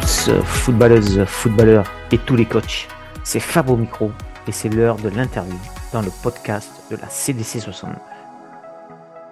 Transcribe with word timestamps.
footballeuses, 0.00 1.24
footballeurs 1.24 1.90
et 2.12 2.18
tous 2.18 2.36
les 2.36 2.44
coachs. 2.44 2.88
C'est 3.24 3.40
Fab 3.40 3.68
micro 3.70 4.12
et 4.46 4.52
c'est 4.52 4.68
l'heure 4.68 4.96
de 4.96 5.08
l'interview 5.08 5.58
dans 5.92 6.02
le 6.02 6.10
podcast 6.22 6.70
de 6.90 6.96
la 6.96 7.08
CDC 7.08 7.60
69. 7.60 7.96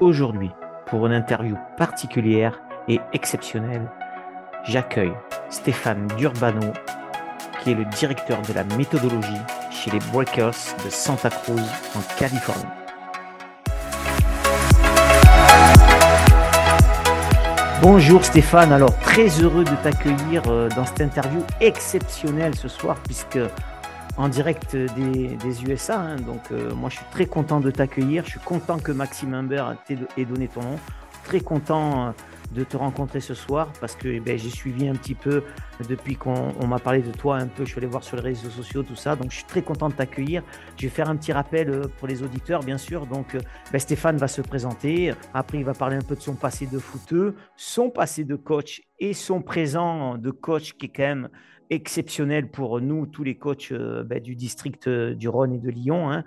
Aujourd'hui, 0.01 0.51
pour 0.87 1.07
une 1.07 1.13
interview 1.13 1.57
particulière 1.77 2.61
et 2.89 3.01
exceptionnelle, 3.13 3.91
j'accueille 4.65 5.15
Stéphane 5.51 6.07
Durbano, 6.17 6.73
qui 7.63 7.73
est 7.73 7.75
le 7.75 7.85
directeur 7.87 8.41
de 8.43 8.53
la 8.53 8.65
méthodologie 8.65 9.43
chez 9.71 9.91
les 9.91 10.01
Breakers 10.13 10.55
de 10.85 10.91
Santa 10.91 11.31
Cruz 11.31 11.61
en 11.95 12.01
Californie. 12.19 12.88
Bonjour 17.81 18.25
Stéphane, 18.25 18.73
alors 18.73 18.99
très 18.99 19.29
heureux 19.41 19.63
de 19.63 19.71
t'accueillir 19.85 20.43
euh, 20.49 20.69
dans 20.71 20.85
cette 20.85 21.01
interview 21.01 21.45
exceptionnelle 21.61 22.57
ce 22.57 22.67
soir 22.67 22.97
puisque 23.05 23.39
en 24.17 24.29
direct 24.29 24.75
des, 24.75 25.65
USA, 25.65 26.01
hein, 26.01 26.17
donc 26.17 26.41
euh, 26.51 26.75
moi 26.75 26.91
je 26.91 26.97
suis 26.97 27.05
très 27.13 27.27
content 27.27 27.61
de 27.61 27.71
t'accueillir, 27.71 28.25
je 28.25 28.31
suis 28.31 28.41
content 28.41 28.79
que 28.79 28.91
Maxime 28.91 29.33
Humbert 29.33 29.77
t'ait 29.87 30.25
donné 30.25 30.49
ton 30.49 30.61
nom, 30.63 30.77
très 31.23 31.39
content 31.39 32.09
euh, 32.09 32.11
de 32.53 32.65
te 32.65 32.77
rencontrer 32.77 33.21
ce 33.21 33.35
soir 33.35 33.73
parce 33.81 33.95
que 33.95 34.09
eh 34.09 34.21
ben, 34.21 34.39
j'ai 34.39 34.51
suivi 34.51 34.89
un 34.89 34.95
petit 34.95 35.15
peu 35.15 35.43
depuis 35.89 36.17
qu'on 36.17 36.67
m'a 36.67 36.79
parlé 36.79 37.03
de 37.03 37.13
toi 37.13 37.37
un 37.37 37.47
peu. 37.47 37.65
Je 37.65 37.71
suis 37.71 37.79
allé 37.79 37.87
voir 37.87 38.03
sur 38.03 38.17
les 38.17 38.23
réseaux 38.23 38.51
sociaux 38.51 38.83
tout 38.83 38.97
ça. 38.97 39.17
Donc 39.17 39.31
je 39.31 39.37
suis 39.37 39.45
très 39.45 39.63
content 39.63 39.89
de 39.89 39.95
t'accueillir. 39.95 40.43
Je 40.77 40.83
vais 40.85 40.89
faire 40.89 41.09
un 41.09 41.17
petit 41.17 41.33
rappel 41.33 41.71
euh, 41.71 41.83
pour 41.99 42.09
les 42.09 42.23
auditeurs, 42.23 42.63
bien 42.63 42.79
sûr. 42.79 43.07
Donc 43.07 43.35
euh, 43.35 43.41
ben, 43.73 43.79
Stéphane 43.79 44.17
va 44.17 44.29
se 44.29 44.41
présenter. 44.41 45.13
Après, 45.35 45.59
il 45.59 45.65
va 45.65 45.75
parler 45.75 45.97
un 45.97 46.03
peu 46.03 46.17
de 46.17 46.21
son 46.21 46.35
passé 46.35 46.67
de 46.67 46.79
footeux, 46.79 47.35
son 47.57 47.91
passé 47.91 48.25
de 48.25 48.37
coach 48.37 48.83
et 48.99 49.13
son 49.13 49.43
présent 49.43 50.17
de 50.17 50.31
coach 50.31 50.73
qui 50.75 50.87
est 50.87 50.91
quand 50.91 51.03
même 51.03 51.29
exceptionnel 51.71 52.51
pour 52.51 52.81
nous, 52.81 53.07
tous 53.07 53.25
les 53.25 53.37
coachs 53.37 53.73
euh, 53.73 54.03
ben, 54.03 54.21
du 54.23 54.35
district 54.35 54.89
du 54.89 55.29
Rhône 55.29 55.53
et 55.53 55.59
de 55.59 55.71
Lyon. 55.71 56.11
Hein. 56.11 56.25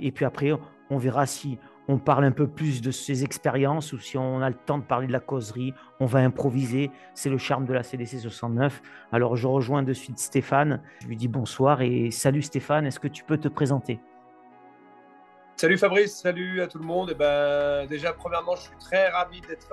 et 0.00 0.10
puis 0.10 0.24
après, 0.24 0.52
on 0.90 0.98
verra 0.98 1.26
si 1.26 1.58
on 1.88 1.98
parle 1.98 2.24
un 2.24 2.32
peu 2.32 2.46
plus 2.46 2.80
de 2.80 2.90
ses 2.90 3.24
expériences 3.24 3.92
ou 3.92 3.98
si 3.98 4.16
on 4.16 4.40
a 4.40 4.48
le 4.48 4.54
temps 4.54 4.78
de 4.78 4.84
parler 4.84 5.06
de 5.06 5.12
la 5.12 5.20
causerie, 5.20 5.74
on 6.00 6.06
va 6.06 6.20
improviser. 6.20 6.90
C'est 7.14 7.30
le 7.30 7.38
charme 7.38 7.66
de 7.66 7.72
la 7.72 7.82
CDC 7.82 8.18
69. 8.18 8.82
Alors 9.10 9.36
je 9.36 9.46
rejoins 9.46 9.82
de 9.82 9.92
suite 9.92 10.18
Stéphane. 10.18 10.80
Je 11.00 11.08
lui 11.08 11.16
dis 11.16 11.28
bonsoir 11.28 11.82
et 11.82 12.10
salut 12.10 12.42
Stéphane. 12.42 12.86
Est-ce 12.86 13.00
que 13.00 13.08
tu 13.08 13.24
peux 13.24 13.38
te 13.38 13.48
présenter? 13.48 14.00
Salut 15.56 15.78
Fabrice, 15.78 16.16
salut 16.16 16.62
à 16.62 16.66
tout 16.66 16.78
le 16.78 16.84
monde. 16.84 17.10
Et 17.10 17.12
eh 17.12 17.18
ben, 17.18 17.86
déjà, 17.86 18.12
premièrement, 18.12 18.56
je 18.56 18.62
suis 18.62 18.78
très 18.78 19.08
ravi 19.10 19.40
d'être 19.42 19.72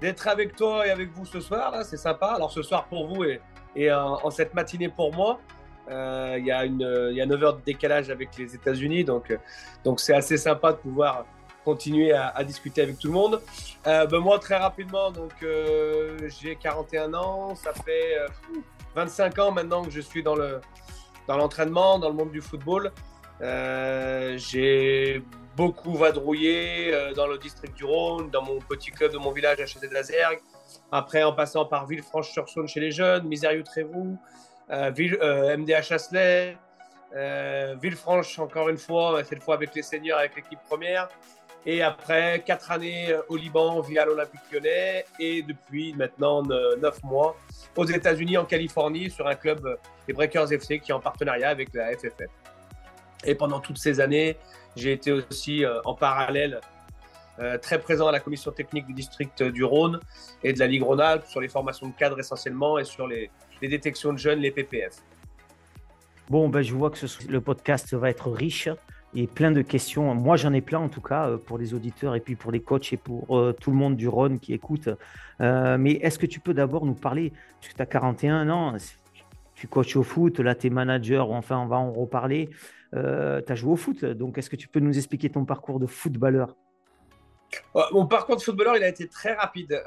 d'être 0.00 0.28
avec 0.28 0.54
toi 0.56 0.86
et 0.86 0.90
avec 0.90 1.10
vous 1.10 1.24
ce 1.24 1.40
soir. 1.40 1.70
Là, 1.70 1.84
c'est 1.84 1.96
sympa. 1.96 2.26
Alors 2.26 2.50
ce 2.50 2.62
soir 2.62 2.86
pour 2.86 3.06
vous 3.06 3.24
et, 3.24 3.40
et 3.74 3.92
en, 3.92 4.30
cette 4.30 4.54
matinée 4.54 4.88
pour 4.88 5.14
moi. 5.14 5.40
Euh, 5.88 6.36
il 6.38 6.46
y, 6.46 6.50
a 6.50 6.64
une, 6.64 7.08
il 7.10 7.16
y 7.16 7.20
a 7.20 7.26
9 7.26 7.42
heures 7.44 7.56
de 7.56 7.62
décalage 7.62 8.10
avec 8.10 8.36
les 8.36 8.54
États-Unis, 8.54 9.04
donc 9.04 9.36
donc 9.84 10.00
c'est 10.00 10.14
assez 10.14 10.36
sympa 10.36 10.72
de 10.72 10.78
pouvoir 10.78 11.24
continuer 11.66 12.12
à, 12.12 12.44
discuter 12.44 12.80
avec 12.80 12.96
tout 12.96 13.08
le 13.08 13.12
monde. 13.12 13.42
Euh, 13.88 14.06
ben 14.06 14.20
moi, 14.20 14.38
très 14.38 14.56
rapidement, 14.56 15.12
euh, 15.42 16.16
j'ai 16.40 16.54
41 16.54 17.12
ans, 17.14 17.56
ça 17.56 17.72
fait 17.72 18.18
25 18.94 19.36
euh, 19.36 19.42
ans 19.42 19.50
maintenant 19.50 19.82
que 19.82 19.90
je 19.90 20.00
suis 20.00 20.22
dans 20.22 20.36
le 20.36 20.60
dans 21.26 21.36
l'entraînement, 21.36 21.98
dans 21.98 22.08
le 22.08 22.14
monde 22.14 22.30
du 22.30 22.40
football. 22.40 22.92
j'ai 23.40 25.20
beaucoup 25.56 25.96
vadrouillé 25.96 26.92
dans 27.16 27.26
le 27.26 27.36
district 27.36 27.74
du 27.76 27.84
Rhône, 27.84 28.30
dans 28.30 28.42
mon 28.42 28.60
petit 28.60 28.92
club 28.92 29.10
de 29.12 29.18
mon 29.18 29.32
village 29.32 29.60
à 29.60 29.66
Château 29.66 29.88
de 29.88 29.94
la 29.94 30.04
Zergue. 30.04 30.38
Après, 30.92 31.24
en 31.24 31.32
passant 31.32 31.64
par 31.64 31.86
Villefranche-sur-Saône 31.88 32.68
chez 32.68 32.78
les 32.78 32.92
jeunes, 32.92 33.26
Misérieux-Trévoux, 33.26 34.16
Ville, 34.68 35.18
MDH 35.58 35.82
Chasselet, 35.82 36.56
Villefranche 37.80 38.38
encore 38.38 38.68
une 38.68 38.78
fois, 38.78 39.22
cette 39.24 39.42
fois 39.42 39.54
avec 39.54 39.74
les 39.74 39.82
seniors, 39.82 40.18
avec 40.18 40.36
l'équipe 40.36 40.58
première. 40.68 41.08
Et 41.68 41.82
après, 41.82 42.44
quatre 42.46 42.70
années 42.70 43.10
euh, 43.10 43.22
au 43.28 43.36
Liban 43.36 43.80
via 43.80 44.04
l'Olympique 44.04 44.40
lyonnais 44.52 45.04
et 45.18 45.42
depuis 45.42 45.92
maintenant 45.94 46.42
neuf 46.42 47.02
mois 47.02 47.36
aux 47.74 47.84
États-Unis, 47.84 48.38
en 48.38 48.44
Californie, 48.44 49.10
sur 49.10 49.26
un 49.26 49.34
club, 49.34 49.66
euh, 49.66 49.74
les 50.06 50.14
Breakers 50.14 50.52
FC, 50.52 50.78
qui 50.78 50.92
est 50.92 50.94
en 50.94 51.00
partenariat 51.00 51.48
avec 51.48 51.74
la 51.74 51.92
FFF. 51.92 52.30
Et 53.24 53.34
pendant 53.34 53.58
toutes 53.58 53.78
ces 53.78 53.98
années, 53.98 54.36
j'ai 54.76 54.92
été 54.92 55.10
aussi 55.10 55.64
euh, 55.64 55.80
en 55.84 55.94
parallèle 55.94 56.60
très 57.60 57.78
présent 57.78 58.06
à 58.08 58.12
la 58.12 58.20
commission 58.20 58.50
technique 58.50 58.86
du 58.86 58.94
district 58.94 59.42
du 59.42 59.62
Rhône 59.62 60.00
et 60.42 60.54
de 60.54 60.58
la 60.58 60.66
Ligue 60.66 60.82
Rhône-Alpes 60.82 61.26
sur 61.26 61.42
les 61.42 61.48
formations 61.48 61.86
de 61.86 61.92
cadres 61.92 62.18
essentiellement 62.18 62.78
et 62.78 62.84
sur 62.84 63.06
les, 63.06 63.30
détections 63.60 64.12
de 64.12 64.18
jeunes, 64.18 64.40
les 64.40 64.50
PPF. 64.50 65.02
Bon, 66.28 66.48
ben, 66.48 66.62
je 66.62 66.74
vois 66.74 66.90
que 66.90 67.06
le 67.28 67.40
podcast 67.40 67.94
va 67.94 68.10
être 68.10 68.30
riche 68.30 68.68
et 69.14 69.26
plein 69.26 69.52
de 69.52 69.62
questions. 69.62 70.14
Moi, 70.14 70.36
j'en 70.36 70.52
ai 70.52 70.60
plein 70.60 70.78
en 70.78 70.88
tout 70.88 71.00
cas 71.00 71.28
euh, 71.28 71.36
pour 71.38 71.58
les 71.58 71.72
auditeurs 71.72 72.14
et 72.14 72.20
puis 72.20 72.34
pour 72.34 72.52
les 72.52 72.60
coachs 72.60 72.92
et 72.92 72.96
pour 72.96 73.38
euh, 73.38 73.52
tout 73.52 73.70
le 73.70 73.76
monde 73.76 73.96
du 73.96 74.08
Rhône 74.08 74.38
qui 74.38 74.52
écoute. 74.52 74.88
Euh, 75.40 75.78
mais 75.78 75.92
est-ce 75.92 76.18
que 76.18 76.26
tu 76.26 76.40
peux 76.40 76.52
d'abord 76.52 76.84
nous 76.84 76.94
parler, 76.94 77.32
puisque 77.60 77.76
tu 77.76 77.82
as 77.82 77.86
41 77.86 78.50
ans, 78.50 78.76
tu 79.54 79.68
coaches 79.68 79.96
au 79.96 80.02
foot, 80.02 80.40
là 80.40 80.54
tu 80.54 80.66
es 80.66 80.70
manager, 80.70 81.30
enfin 81.30 81.58
on 81.58 81.66
va 81.66 81.76
en 81.76 81.92
reparler. 81.92 82.50
tu 82.92 82.98
as 82.98 83.54
joué 83.54 83.72
au 83.72 83.76
foot, 83.76 84.04
donc 84.04 84.36
est-ce 84.36 84.50
que 84.50 84.56
tu 84.56 84.68
peux 84.68 84.80
nous 84.80 84.96
expliquer 84.96 85.30
ton 85.30 85.44
parcours 85.44 85.80
de 85.80 85.86
footballeur? 85.86 86.54
Mon 87.92 88.06
parcours 88.06 88.36
de 88.36 88.42
footballeur, 88.42 88.76
il 88.76 88.82
a 88.82 88.88
été 88.88 89.08
très 89.08 89.34
rapide. 89.34 89.82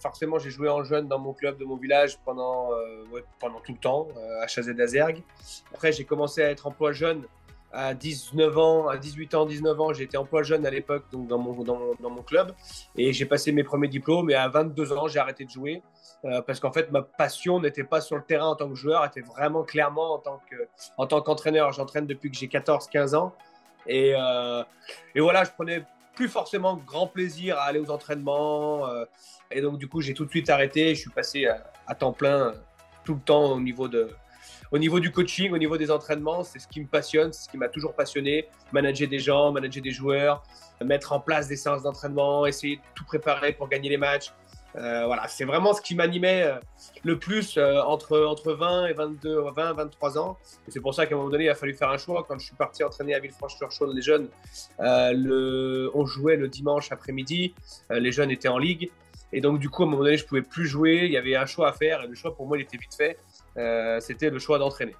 forcément, 0.00 0.38
j'ai 0.38 0.50
joué 0.50 0.68
en 0.68 0.84
jeune 0.84 1.08
dans 1.08 1.18
mon 1.18 1.32
club 1.32 1.58
de 1.58 1.64
mon 1.64 1.76
village 1.76 2.18
pendant, 2.24 2.70
pendant 3.38 3.60
tout 3.60 3.72
le 3.72 3.78
temps, 3.78 4.08
à 4.40 4.46
Chazet 4.46 4.74
d'Azergue. 4.74 5.22
Après, 5.72 5.92
j'ai 5.92 6.04
commencé 6.04 6.42
à 6.42 6.50
être 6.50 6.66
emploi 6.66 6.92
jeune 6.92 7.24
à 7.74 7.92
19 7.92 8.56
ans, 8.56 8.88
à 8.88 8.96
18 8.96 9.34
ans, 9.34 9.46
19 9.46 9.80
ans, 9.80 9.92
été 9.92 10.16
emploi 10.16 10.42
jeune 10.42 10.64
à 10.64 10.70
l'époque 10.70 11.04
donc 11.10 11.26
dans 11.26 11.38
mon, 11.38 11.64
dans, 11.64 11.80
dans, 12.00 12.10
mon 12.10 12.22
club 12.22 12.52
et 12.96 13.12
j'ai 13.12 13.26
passé 13.26 13.50
mes 13.50 13.64
premiers 13.64 13.88
diplômes 13.88 14.30
et 14.30 14.34
à 14.34 14.48
22 14.48 14.92
ans, 14.92 15.08
j'ai 15.08 15.18
arrêté 15.18 15.44
de 15.44 15.50
jouer 15.50 15.82
euh, 16.24 16.40
parce 16.40 16.60
qu'en 16.60 16.72
fait, 16.72 16.90
ma 16.92 17.02
passion 17.02 17.60
n'était 17.60 17.84
pas 17.84 18.00
sur 18.00 18.16
le 18.16 18.22
terrain 18.22 18.46
en 18.46 18.54
tant 18.54 18.68
que 18.68 18.76
joueur, 18.76 19.04
était 19.04 19.22
vraiment 19.22 19.64
clairement 19.64 20.14
en 20.14 20.18
tant 20.18 20.40
que 20.48 20.56
en 20.96 21.06
qu'entraîneur. 21.06 21.72
J'entraîne 21.72 22.06
depuis 22.06 22.30
que 22.30 22.36
j'ai 22.36 22.46
14-15 22.46 23.16
ans 23.16 23.34
et, 23.86 24.14
euh, 24.16 24.62
et, 25.14 25.20
voilà, 25.20 25.44
je 25.44 25.50
prenais 25.50 25.84
plus 26.14 26.28
forcément 26.28 26.76
grand 26.76 27.06
plaisir 27.06 27.58
à 27.58 27.64
aller 27.64 27.78
aux 27.78 27.90
entraînements 27.90 28.88
euh, 28.88 29.04
et 29.50 29.60
donc 29.60 29.78
du 29.78 29.88
coup, 29.88 30.00
j'ai 30.00 30.14
tout 30.14 30.24
de 30.24 30.30
suite 30.30 30.50
arrêté. 30.50 30.94
Je 30.94 31.00
suis 31.00 31.10
passé 31.10 31.46
à, 31.46 31.64
à 31.86 31.94
temps 31.94 32.12
plein 32.12 32.54
tout 33.04 33.14
le 33.14 33.20
temps 33.20 33.52
au 33.52 33.60
niveau 33.60 33.88
de 33.88 34.08
au 34.72 34.78
niveau 34.78 34.98
du 34.98 35.12
coaching, 35.12 35.52
au 35.52 35.58
niveau 35.58 35.76
des 35.76 35.90
entraînements, 35.90 36.42
c'est 36.42 36.58
ce 36.58 36.66
qui 36.66 36.80
me 36.80 36.86
passionne, 36.86 37.32
c'est 37.32 37.44
ce 37.44 37.48
qui 37.48 37.56
m'a 37.56 37.68
toujours 37.68 37.94
passionné. 37.94 38.48
Manager 38.72 39.08
des 39.08 39.20
gens, 39.20 39.52
manager 39.52 39.82
des 39.82 39.92
joueurs, 39.92 40.42
mettre 40.82 41.12
en 41.12 41.20
place 41.20 41.46
des 41.46 41.54
séances 41.54 41.82
d'entraînement, 41.82 42.44
essayer 42.44 42.76
de 42.76 42.82
tout 42.94 43.04
préparer 43.04 43.52
pour 43.52 43.68
gagner 43.68 43.88
les 43.88 43.96
matchs. 43.98 44.32
Euh, 44.76 45.06
voilà, 45.06 45.28
c'est 45.28 45.44
vraiment 45.44 45.72
ce 45.72 45.80
qui 45.80 45.94
m'animait 45.94 46.42
euh, 46.42 46.58
le 47.04 47.18
plus 47.18 47.56
euh, 47.56 47.80
entre, 47.82 48.18
entre 48.24 48.52
20 48.52 48.86
et 48.86 48.92
22, 48.92 49.42
20, 49.54 49.72
23 49.74 50.18
ans. 50.18 50.36
c'est 50.68 50.80
pour 50.80 50.94
ça 50.94 51.06
qu'à 51.06 51.14
un 51.14 51.18
moment 51.18 51.30
donné, 51.30 51.44
il 51.44 51.48
a 51.48 51.54
fallu 51.54 51.74
faire 51.74 51.90
un 51.90 51.98
choix. 51.98 52.24
Quand 52.26 52.38
je 52.38 52.46
suis 52.46 52.56
parti 52.56 52.82
entraîner 52.82 53.14
à 53.14 53.20
Villefranche-sur-Saône 53.20 53.94
les 53.94 54.02
jeunes, 54.02 54.28
on 54.78 56.06
jouait 56.06 56.36
le 56.36 56.48
dimanche 56.48 56.90
après-midi. 56.90 57.54
les 57.90 58.12
jeunes 58.12 58.30
étaient 58.30 58.48
en 58.48 58.58
ligue. 58.58 58.90
Et 59.32 59.40
donc, 59.40 59.58
du 59.58 59.68
coup, 59.68 59.82
à 59.82 59.86
un 59.86 59.88
moment 59.88 60.04
donné, 60.04 60.16
je 60.16 60.24
pouvais 60.24 60.42
plus 60.42 60.66
jouer. 60.66 61.02
Il 61.04 61.12
y 61.12 61.16
avait 61.16 61.34
un 61.36 61.46
choix 61.46 61.68
à 61.68 61.72
faire. 61.72 62.02
Et 62.02 62.06
le 62.06 62.14
choix, 62.14 62.34
pour 62.34 62.46
moi, 62.46 62.56
il 62.56 62.62
était 62.62 62.76
vite 62.76 62.94
fait. 62.94 63.18
C'était 64.00 64.30
le 64.30 64.38
choix 64.38 64.58
d'entraîner. 64.58 64.94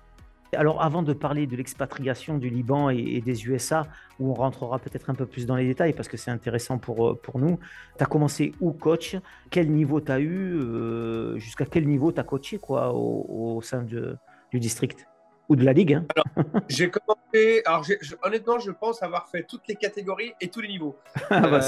Alors 0.53 0.83
avant 0.83 1.03
de 1.03 1.13
parler 1.13 1.47
de 1.47 1.57
l'expatriation 1.57 2.39
du 2.39 2.49
Liban 2.49 2.91
et, 2.91 3.21
des 3.21 3.47
USA, 3.47 3.87
où 4.21 4.31
on 4.31 4.35
rentrera 4.35 4.79
peut-être 4.79 5.11
un 5.11 5.15
peu 5.15 5.27
plus 5.27 5.47
dans 5.47 5.57
les 5.57 5.67
détails 5.67 5.93
parce 5.93 6.09
que 6.09 6.17
c'est 6.17 6.31
intéressant 6.31 6.79
pour, 6.79 7.09
euh, 7.09 7.15
pour 7.21 7.39
nous, 7.39 7.59
tu 7.97 8.05
as 8.05 8.07
commencé 8.07 8.53
où 8.61 8.73
coach? 8.73 9.17
Quel 9.51 9.71
niveau 9.71 10.01
tu 10.01 10.13
as 10.13 10.21
eu 10.21 10.55
euh, 10.55 11.39
Jusqu'à 11.39 11.65
quel 11.67 11.87
niveau 11.87 12.13
tu 12.13 12.21
as 12.21 12.25
coaché 12.25 12.59
quoi, 12.59 12.93
au, 12.95 13.61
sein 13.63 13.83
de, 13.83 14.17
du 14.51 14.61
district? 14.61 15.07
Ou 15.49 15.57
de 15.57 15.65
la 15.65 15.73
ligue 15.75 15.95
hein? 15.95 16.07
J'ai 16.69 16.91
commencé, 16.91 17.63
alors 17.67 17.85
honnêtement, 18.23 18.59
je 18.59 18.71
pense 18.71 19.03
avoir 19.03 19.29
fait 19.29 19.43
toutes 19.43 19.69
les 19.69 19.75
catégories 19.75 20.33
et 20.41 20.49
tous 20.49 20.61
les 20.61 20.69
niveaux. 20.69 20.97
Ah, 21.31 21.41
bah, 21.41 21.61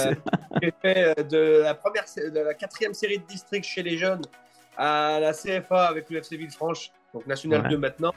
j'ai 0.62 0.72
fait 0.80 1.28
de 1.28 1.62
la, 1.62 1.74
première, 1.74 2.04
de 2.16 2.40
la 2.40 2.54
quatrième 2.54 2.94
série 2.94 3.18
de 3.18 3.26
district 3.26 3.64
chez 3.64 3.82
les 3.82 3.98
jeunes 3.98 4.22
à 4.76 5.18
la 5.20 5.32
CFA 5.32 5.86
avec 5.86 6.08
l'UFC 6.10 6.32
Villefranche, 6.32 6.90
donc 7.12 7.26
National 7.26 7.68
2 7.68 7.78
maintenant. 7.78 8.12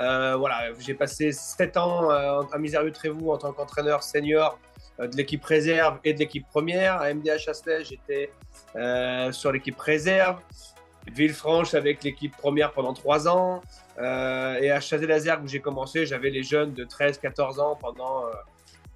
Euh, 0.00 0.36
voilà, 0.36 0.72
j'ai 0.78 0.94
passé 0.94 1.32
7 1.32 1.76
ans 1.76 2.10
euh, 2.10 2.42
à 2.52 2.58
Misérieux 2.58 2.92
Trévoux 2.92 3.32
en 3.32 3.38
tant 3.38 3.52
qu'entraîneur 3.52 4.02
senior 4.02 4.58
euh, 5.00 5.06
de 5.06 5.16
l'équipe 5.16 5.44
réserve 5.44 5.98
et 6.04 6.12
de 6.12 6.18
l'équipe 6.18 6.46
première. 6.48 7.00
À 7.00 7.12
MDH 7.12 7.38
Chasselet, 7.38 7.84
j'étais 7.84 8.30
sur 9.32 9.52
l'équipe 9.52 9.78
réserve. 9.78 10.40
Villefranche 11.14 11.74
avec 11.74 12.02
l'équipe 12.02 12.36
première 12.36 12.72
pendant 12.72 12.92
3 12.92 13.28
ans. 13.28 13.62
et 13.98 14.02
à 14.70 14.80
Chazé-Laser, 14.80 15.40
où 15.42 15.46
j'ai 15.46 15.60
commencé, 15.60 16.04
j'avais 16.04 16.30
les 16.30 16.42
jeunes 16.42 16.74
de 16.74 16.84
13-14 16.84 17.60
ans 17.60 17.76
pendant, 17.80 18.24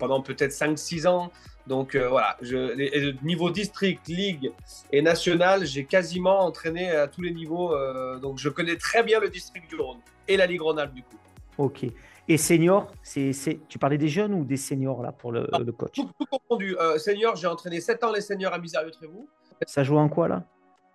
pendant 0.01 0.21
peut-être 0.21 0.51
5-6 0.51 1.07
ans. 1.07 1.31
Donc 1.69 1.95
voilà, 1.95 2.37
je, 2.41 3.15
niveau 3.25 3.51
district, 3.51 4.09
ligue 4.09 4.51
et 4.91 5.03
national, 5.03 5.65
j'ai 5.65 5.85
quasiment 5.85 6.41
entraîné 6.41 6.91
à 6.91 7.07
tous 7.07 7.23
les 7.23 7.33
niveaux. 7.33 7.73
donc 8.19 8.39
je 8.39 8.49
connais 8.49 8.77
très 8.77 9.05
bien 9.05 9.21
le 9.21 9.29
district 9.29 9.69
du 9.69 9.77
Rhône 9.77 10.01
et 10.27 10.37
la 10.37 10.47
Ligue 10.47 10.63
Rhône-Alpes 10.63 10.95
du 10.95 11.03
coup. 11.05 11.17
Ok. 11.59 11.87
Et 12.27 12.39
senior, 12.39 12.91
c'est, 13.03 13.33
tu 13.69 13.79
parlais 13.79 13.99
des 13.99 14.09
jeunes 14.09 14.35
ou 14.35 14.45
des 14.45 14.57
seniors 14.57 15.03
là 15.03 15.13
pour 15.13 15.31
le, 15.31 15.47
ah, 15.53 15.59
coach? 15.77 15.93
tout, 15.95 16.09
confondu. 16.29 16.77
senior, 16.97 17.37
j'ai 17.37 17.47
entraîné 17.47 17.81
7 17.81 18.03
ans 18.03 18.13
les 18.13 18.23
seniors 18.23 18.55
à 18.55 18.59
Misérieux-Trévoux. 18.59 19.29
Ça 19.67 19.85
joue 19.85 19.99
en 19.99 20.09
quoi 20.09 20.27
là? 20.27 20.45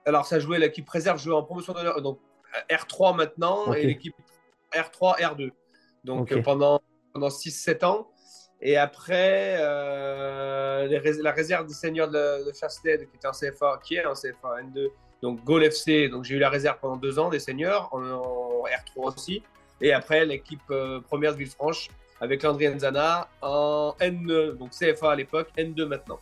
Alors 0.05 0.25
ça 0.25 0.39
jouait 0.39 0.59
l'équipe 0.59 0.89
réserve 0.89 1.19
jouait 1.21 1.33
en 1.33 1.43
promotion 1.43 1.73
d'honneur, 1.73 2.01
donc 2.01 2.19
R3 2.69 3.15
maintenant 3.15 3.73
et 3.73 3.85
l'équipe 3.85 4.15
R3, 4.71 5.19
R2. 5.19 5.51
Donc 6.03 6.41
pendant, 6.41 6.81
pendant 7.13 7.29
6-7 7.29 7.85
ans. 7.85 8.07
Et 8.61 8.77
après, 8.77 9.57
euh, 9.59 10.87
la 11.21 11.31
réserve 11.31 11.67
des 11.67 11.73
seniors 11.73 12.09
de, 12.09 12.47
de 12.47 12.53
Chastel, 12.53 13.07
qui 13.07 13.17
était 13.17 13.27
en 13.27 13.31
CFA, 13.31 13.79
qui 13.83 13.95
est 13.95 14.05
en 14.05 14.13
CFA 14.13 14.61
N2, 14.63 14.87
donc 15.21 15.43
Goal 15.43 15.63
FC. 15.65 16.09
Donc 16.09 16.23
j'ai 16.23 16.35
eu 16.35 16.39
la 16.39 16.49
réserve 16.49 16.77
pendant 16.79 16.97
deux 16.97 17.19
ans 17.19 17.29
des 17.29 17.39
seniors, 17.39 17.89
en, 17.91 18.63
R3 18.65 19.13
aussi. 19.13 19.43
Et 19.81 19.93
après, 19.93 20.25
l'équipe 20.25 20.61
euh, 20.71 21.01
première 21.01 21.33
de 21.33 21.37
Villefranche 21.37 21.89
avec 22.21 22.43
Landry 22.43 22.69
Nzana 22.69 23.27
en 23.41 23.93
N, 23.99 24.25
donc 24.57 24.71
CFA 24.71 25.11
à 25.11 25.15
l'époque, 25.15 25.49
N2 25.57 25.85
maintenant. 25.85 26.19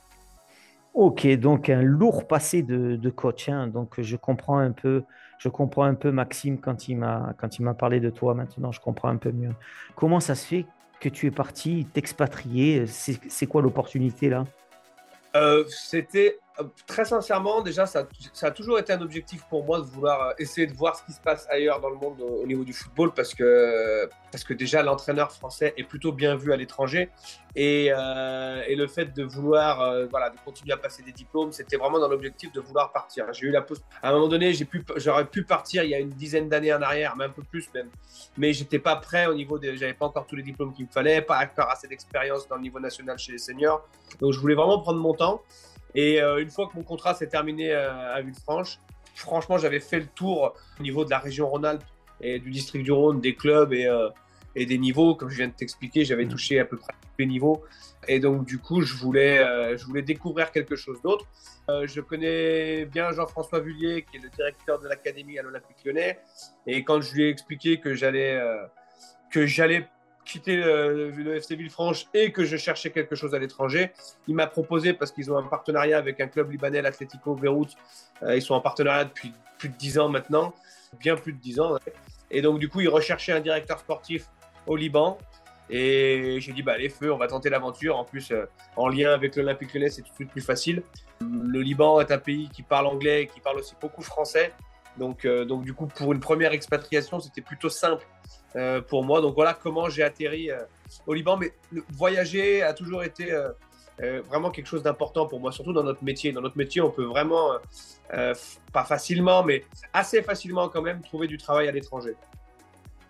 Ok, 0.94 1.28
donc 1.38 1.70
un 1.70 1.82
lourd 1.82 2.28
passé 2.28 2.62
de, 2.62 3.10
coach. 3.10 3.50
Hein. 3.50 3.68
Donc 3.68 4.00
je 4.00 4.16
comprends 4.16 4.58
un 4.58 4.72
peu, 4.72 5.04
je 5.40 5.50
comprends 5.50 5.84
un 5.84 5.96
peu 5.96 6.12
Maxime 6.12 6.60
quand 6.60 6.88
il 6.88 6.98
m'a 6.98 7.74
parlé 7.78 8.00
de 8.00 8.10
toi. 8.10 8.34
Maintenant, 8.34 8.72
je 8.72 8.80
comprends 8.80 9.10
un 9.10 9.18
peu 9.18 9.32
mieux. 9.32 9.54
Comment 9.96 10.20
ça 10.20 10.36
se 10.36 10.46
fait 10.46 10.66
tu 11.10 11.28
es 11.28 11.32
parti 11.32 11.86
t'expatrier 11.94 12.86
C'est 12.88 13.46
quoi 13.48 13.62
l'opportunité 13.62 14.30
là? 14.30 14.46
Euh, 15.36 15.64
C'était 15.68 16.38
très 16.88 17.06
sincèrement, 17.06 17.62
déjà, 17.62 17.86
ça, 17.86 18.08
a 18.42 18.52
toujours 18.52 18.80
été 18.80 18.94
un 18.94 19.02
objectif 19.02 19.44
pour 19.50 19.64
moi 19.66 19.80
de 19.80 19.86
vouloir 19.86 20.22
euh, 20.22 20.34
essayer 20.38 20.68
de 20.68 20.74
voir 20.74 20.96
ce 20.96 21.04
qui 21.04 21.12
se 21.12 21.22
passe 21.22 21.48
ailleurs 21.50 21.80
dans 21.80 21.90
le 21.90 21.96
monde 21.96 22.22
au, 22.22 22.46
niveau 22.46 22.64
du 22.64 22.74
football 22.74 23.14
parce 23.14 23.34
que, 23.34 24.10
parce 24.32 24.44
que 24.44 24.54
déjà, 24.54 24.84
l'entraîneur 24.84 25.32
français 25.32 25.74
est 25.78 25.84
plutôt 25.84 26.12
bien 26.12 26.36
vu 26.36 26.54
à 26.54 26.58
l'étranger. 26.58 27.10
Et, 27.56 27.90
euh, 27.92 28.62
le 28.74 28.88
fait 28.88 29.14
de 29.14 29.24
vouloir 29.24 30.08
voilà, 30.10 30.32
de 30.32 30.38
continuer 30.44 30.74
à 30.74 30.78
passer 30.78 31.04
des 31.04 31.12
diplômes, 31.12 31.52
c'était 31.52 31.78
vraiment 31.78 32.00
dans 32.00 32.08
l'objectif 32.08 32.52
de 32.52 32.60
vouloir 32.60 32.92
partir. 32.92 33.32
J'ai 33.32 33.46
eu 33.46 33.52
la 33.52 33.64
À 34.02 34.10
un 34.10 34.14
moment 34.14 34.28
donné, 34.28 34.52
j'aurais 34.98 35.26
pu 35.26 35.44
partir 35.44 35.84
il 35.84 35.92
y 35.92 35.96
a 35.96 36.00
une 36.00 36.10
dizaine 36.10 36.50
d'années 36.50 36.74
en 36.74 36.82
arrière, 36.82 37.16
même 37.16 37.30
un 37.30 37.34
peu 37.34 37.44
plus 37.44 37.70
même. 37.74 37.90
Mais 38.38 38.54
j'étais 38.54 38.80
pas 38.80 38.96
prêt 38.96 39.28
au 39.28 39.34
niveau 39.34 39.60
des. 39.60 39.78
J'avais 39.78 39.94
pas 39.94 40.06
encore 40.06 40.26
tous 40.26 40.36
les 40.36 40.44
diplômes 40.44 40.74
qu'il 40.74 40.86
me 40.86 40.92
fallait, 40.92 41.22
pas 41.22 41.40
encore 41.44 41.70
assez 41.70 41.88
d'expérience 41.88 42.48
dans 42.48 42.56
le 42.56 42.62
niveau 42.62 42.80
national 42.80 43.18
chez 43.18 43.32
les 43.32 43.38
seniors. 43.38 43.88
Donc 44.20 44.34
je 44.34 44.40
voulais 44.40 44.56
vraiment 44.56 44.80
prendre 44.80 45.00
mon 45.00 45.14
temps. 45.14 45.42
Et 45.96 46.22
euh, 46.22 46.42
une 46.42 46.50
fois 46.50 46.68
que 46.68 46.76
mon 46.76 46.84
contrat 46.84 47.14
s'est 47.14 47.28
terminé 47.28 47.72
euh, 47.72 48.14
à 48.14 48.22
Villefranche, 48.22 48.80
franchement, 49.16 49.58
j'avais 49.58 49.80
fait 49.80 50.00
le 50.00 50.08
tour 50.08 50.54
au 50.80 50.84
niveau 50.84 51.06
de 51.06 51.10
la 51.10 51.20
région 51.20 51.48
Rhône-Alpes 51.48 51.84
et 52.22 52.40
du 52.40 52.50
district 52.50 52.84
du 52.84 52.92
Rhône, 52.92 53.22
des 53.22 53.36
clubs 53.36 53.74
et, 53.74 53.86
euh, 53.86 54.10
et 54.56 54.66
des 54.66 54.78
niveaux. 54.78 55.16
Comme 55.16 55.30
je 55.30 55.38
viens 55.38 55.48
de 55.48 55.54
t'expliquer, 55.54 56.06
j'avais 56.06 56.28
touché 56.28 56.60
à 56.60 56.66
peu 56.66 56.78
près 56.78 56.94
tous 56.94 57.20
les 57.20 57.26
niveaux. 57.26 57.64
Et 58.08 58.20
donc, 58.20 58.46
du 58.46 58.58
coup, 58.58 58.82
je 58.82 58.96
voulais, 58.96 59.78
je 59.78 59.86
voulais 59.86 60.02
découvrir 60.02 60.52
quelque 60.52 60.76
chose 60.76 61.02
d'autre. 61.02 61.26
je 61.70 62.02
connais 62.02 62.84
bien 62.84 63.14
Jean-François 63.14 63.62
Vullier, 63.62 64.06
qui 64.10 64.18
est 64.18 64.20
le 64.20 64.30
directeur 64.30 64.78
de 64.80 64.90
l'académie 64.90 65.40
à 65.40 65.42
l'Olympique 65.42 65.78
lyonnais. 65.86 66.20
Et 66.68 66.84
quand 66.84 67.00
je 67.00 67.14
lui 67.14 67.24
ai 67.24 67.30
expliqué 67.30 67.80
que 67.80 67.94
j'allais 67.94 68.42
que 69.32 69.46
j'allais 69.46 69.88
quitter 70.26 70.56
le, 70.56 71.36
FC 71.36 71.56
Villefranche 71.56 72.08
et 72.14 72.32
que 72.32 72.46
je 72.46 72.58
cherchais 72.58 72.92
quelque 72.92 73.16
chose 73.16 73.34
à 73.36 73.40
l'étranger. 73.40 73.92
Il 74.28 74.36
m'a 74.36 74.48
proposé, 74.48 74.94
parce 74.94 75.12
qu'ils 75.12 75.32
ont 75.32 75.38
un 75.38 75.44
partenariat 75.44 75.98
avec 75.98 76.20
un 76.20 76.28
club 76.28 76.52
libanais, 76.52 76.82
l'Atlético 76.82 77.36
Beyrouth, 77.36 77.76
euh, 78.24 78.36
ils 78.36 78.42
sont 78.42 78.54
en 78.54 78.62
partenariat 78.62 79.06
depuis 79.06 79.34
plus 79.58 79.70
de 79.70 79.76
10 79.76 80.00
ans 80.00 80.10
maintenant, 80.10 80.54
bien 81.00 81.16
plus 81.16 81.34
de 81.34 81.40
10 81.40 81.60
ans. 81.60 81.78
Et 82.32 82.42
donc, 82.42 82.60
du 82.60 82.70
coup, 82.70 82.82
ils 82.82 82.90
recherchaient 82.90 83.32
un 83.32 83.40
directeur 83.40 83.80
sportif 83.80 84.28
au 84.68 84.76
Liban. 84.76 85.18
Et 85.70 86.38
j'ai 86.40 86.52
dit, 86.52 86.62
bah, 86.62 86.78
les 86.78 86.90
feux, 86.90 87.12
on 87.12 87.18
va 87.18 87.28
tenter 87.28 87.50
l'aventure. 87.50 87.98
En 87.98 88.04
plus, 88.04 88.32
euh, 88.32 88.46
en 88.76 88.90
lien 88.90 89.14
avec 89.14 89.36
l'Olympique 89.36 89.74
lyonnais, 89.74 89.90
c'est 89.90 90.02
tout 90.02 90.10
de 90.10 90.16
suite 90.16 90.32
plus 90.32 90.42
facile. 90.42 90.84
Le 91.22 91.62
Liban 91.62 92.02
est 92.02 92.12
un 92.12 92.18
pays 92.18 92.50
qui 92.50 92.64
parle 92.64 92.88
anglais 92.88 93.24
et 93.24 93.28
qui 93.28 93.40
parle 93.40 93.58
aussi 93.58 93.76
beaucoup 93.80 94.02
français. 94.02 94.52
Donc, 94.98 95.26
euh, 95.26 95.46
donc 95.46 95.64
du 95.64 95.74
coup, 95.74 95.88
pour 95.88 96.14
une 96.14 96.20
première 96.20 96.54
expatriation, 96.54 97.20
c'était 97.20 97.42
plutôt 97.42 97.70
simple 97.70 98.06
euh, 98.56 98.82
pour 98.82 99.04
moi. 99.04 99.22
Donc 99.22 99.36
voilà 99.36 99.54
comment 99.54 99.90
j'ai 99.90 100.04
atterri 100.04 100.52
euh, 100.52 100.60
au 101.08 101.14
Liban. 101.14 101.38
Mais 101.38 101.54
voyager 101.92 102.62
a 102.62 102.74
toujours 102.74 103.04
été 103.04 103.34
vraiment 104.28 104.50
quelque 104.50 104.66
chose 104.66 104.84
d'important 104.84 105.28
pour 105.28 105.40
moi, 105.40 105.52
surtout 105.52 105.74
dans 105.74 105.84
notre 105.84 106.04
métier. 106.04 106.32
Dans 106.32 106.42
notre 106.42 106.58
métier, 106.58 106.82
on 106.82 106.90
peut 106.90 107.06
vraiment, 107.06 107.52
pas 108.10 108.84
facilement, 108.84 109.44
mais 109.44 109.64
assez 109.94 110.22
facilement 110.24 110.68
quand 110.68 110.82
même, 110.82 111.02
trouver 111.02 111.28
du 111.28 111.38
travail 111.38 111.68
à 111.68 111.72
l'étranger. 111.72 112.16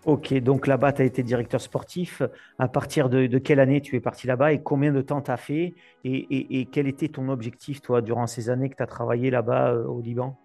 Ok, 0.04 0.34
donc 0.34 0.66
là-bas, 0.66 0.92
tu 0.92 1.00
as 1.00 1.06
été 1.06 1.22
directeur 1.22 1.62
sportif. 1.62 2.22
À 2.58 2.68
partir 2.68 3.08
de, 3.08 3.26
quelle 3.38 3.60
année 3.60 3.80
tu 3.80 3.96
es 3.96 4.00
parti 4.00 4.26
là-bas 4.26 4.52
et 4.52 4.62
combien 4.62 4.92
de 4.92 5.00
temps 5.00 5.22
tu 5.22 5.30
as 5.30 5.38
fait? 5.38 5.74
Et, 6.04 6.60
et, 6.60 6.66
quel 6.66 6.86
était 6.86 7.08
ton 7.08 7.30
objectif, 7.30 7.80
toi, 7.80 8.02
durant 8.02 8.26
ces 8.26 8.50
années 8.50 8.68
que 8.68 8.76
tu 8.76 8.82
as 8.82 8.86
travaillé 8.86 9.30
là-bas 9.30 9.74
au 9.74 10.02
Liban? 10.02 10.38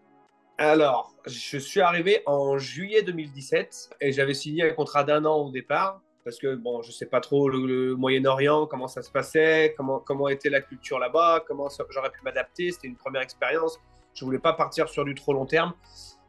Alors, 0.60 1.16
je 1.26 1.58
suis 1.58 1.80
arrivé 1.80 2.22
en 2.26 2.58
juillet 2.58 3.02
2017 3.02 3.92
et 4.02 4.12
j'avais 4.12 4.34
signé 4.34 4.70
un 4.70 4.74
contrat 4.74 5.06
d'un 5.06 5.24
an 5.24 5.38
au 5.38 5.52
départ 5.52 6.02
parce 6.26 6.38
que 6.38 6.56
bon, 6.56 6.82
je 6.82 6.92
sais 6.92 7.06
pas 7.06 7.22
trop 7.22 7.48
le, 7.48 7.96
Moyen-Orient, 7.96 8.68
comment 8.68 8.90
ça 8.90 9.02
se 9.02 9.10
passait, 9.10 9.74
comment, 9.78 10.00
comment 10.00 10.28
était 10.28 10.50
la 10.50 10.60
culture 10.60 11.00
là-bas, 11.00 11.46
comment 11.48 11.70
j'aurais 11.90 12.10
pu 12.12 12.20
m'adapter. 12.24 12.72
C'était 12.74 12.90
une 12.90 12.98
première 12.98 13.22
expérience. 13.22 13.80
Je 14.14 14.26
voulais 14.26 14.38
pas 14.38 14.52
partir 14.52 14.90
sur 14.90 15.06
du 15.06 15.16
trop 15.16 15.32
long 15.32 15.46
terme. 15.46 15.74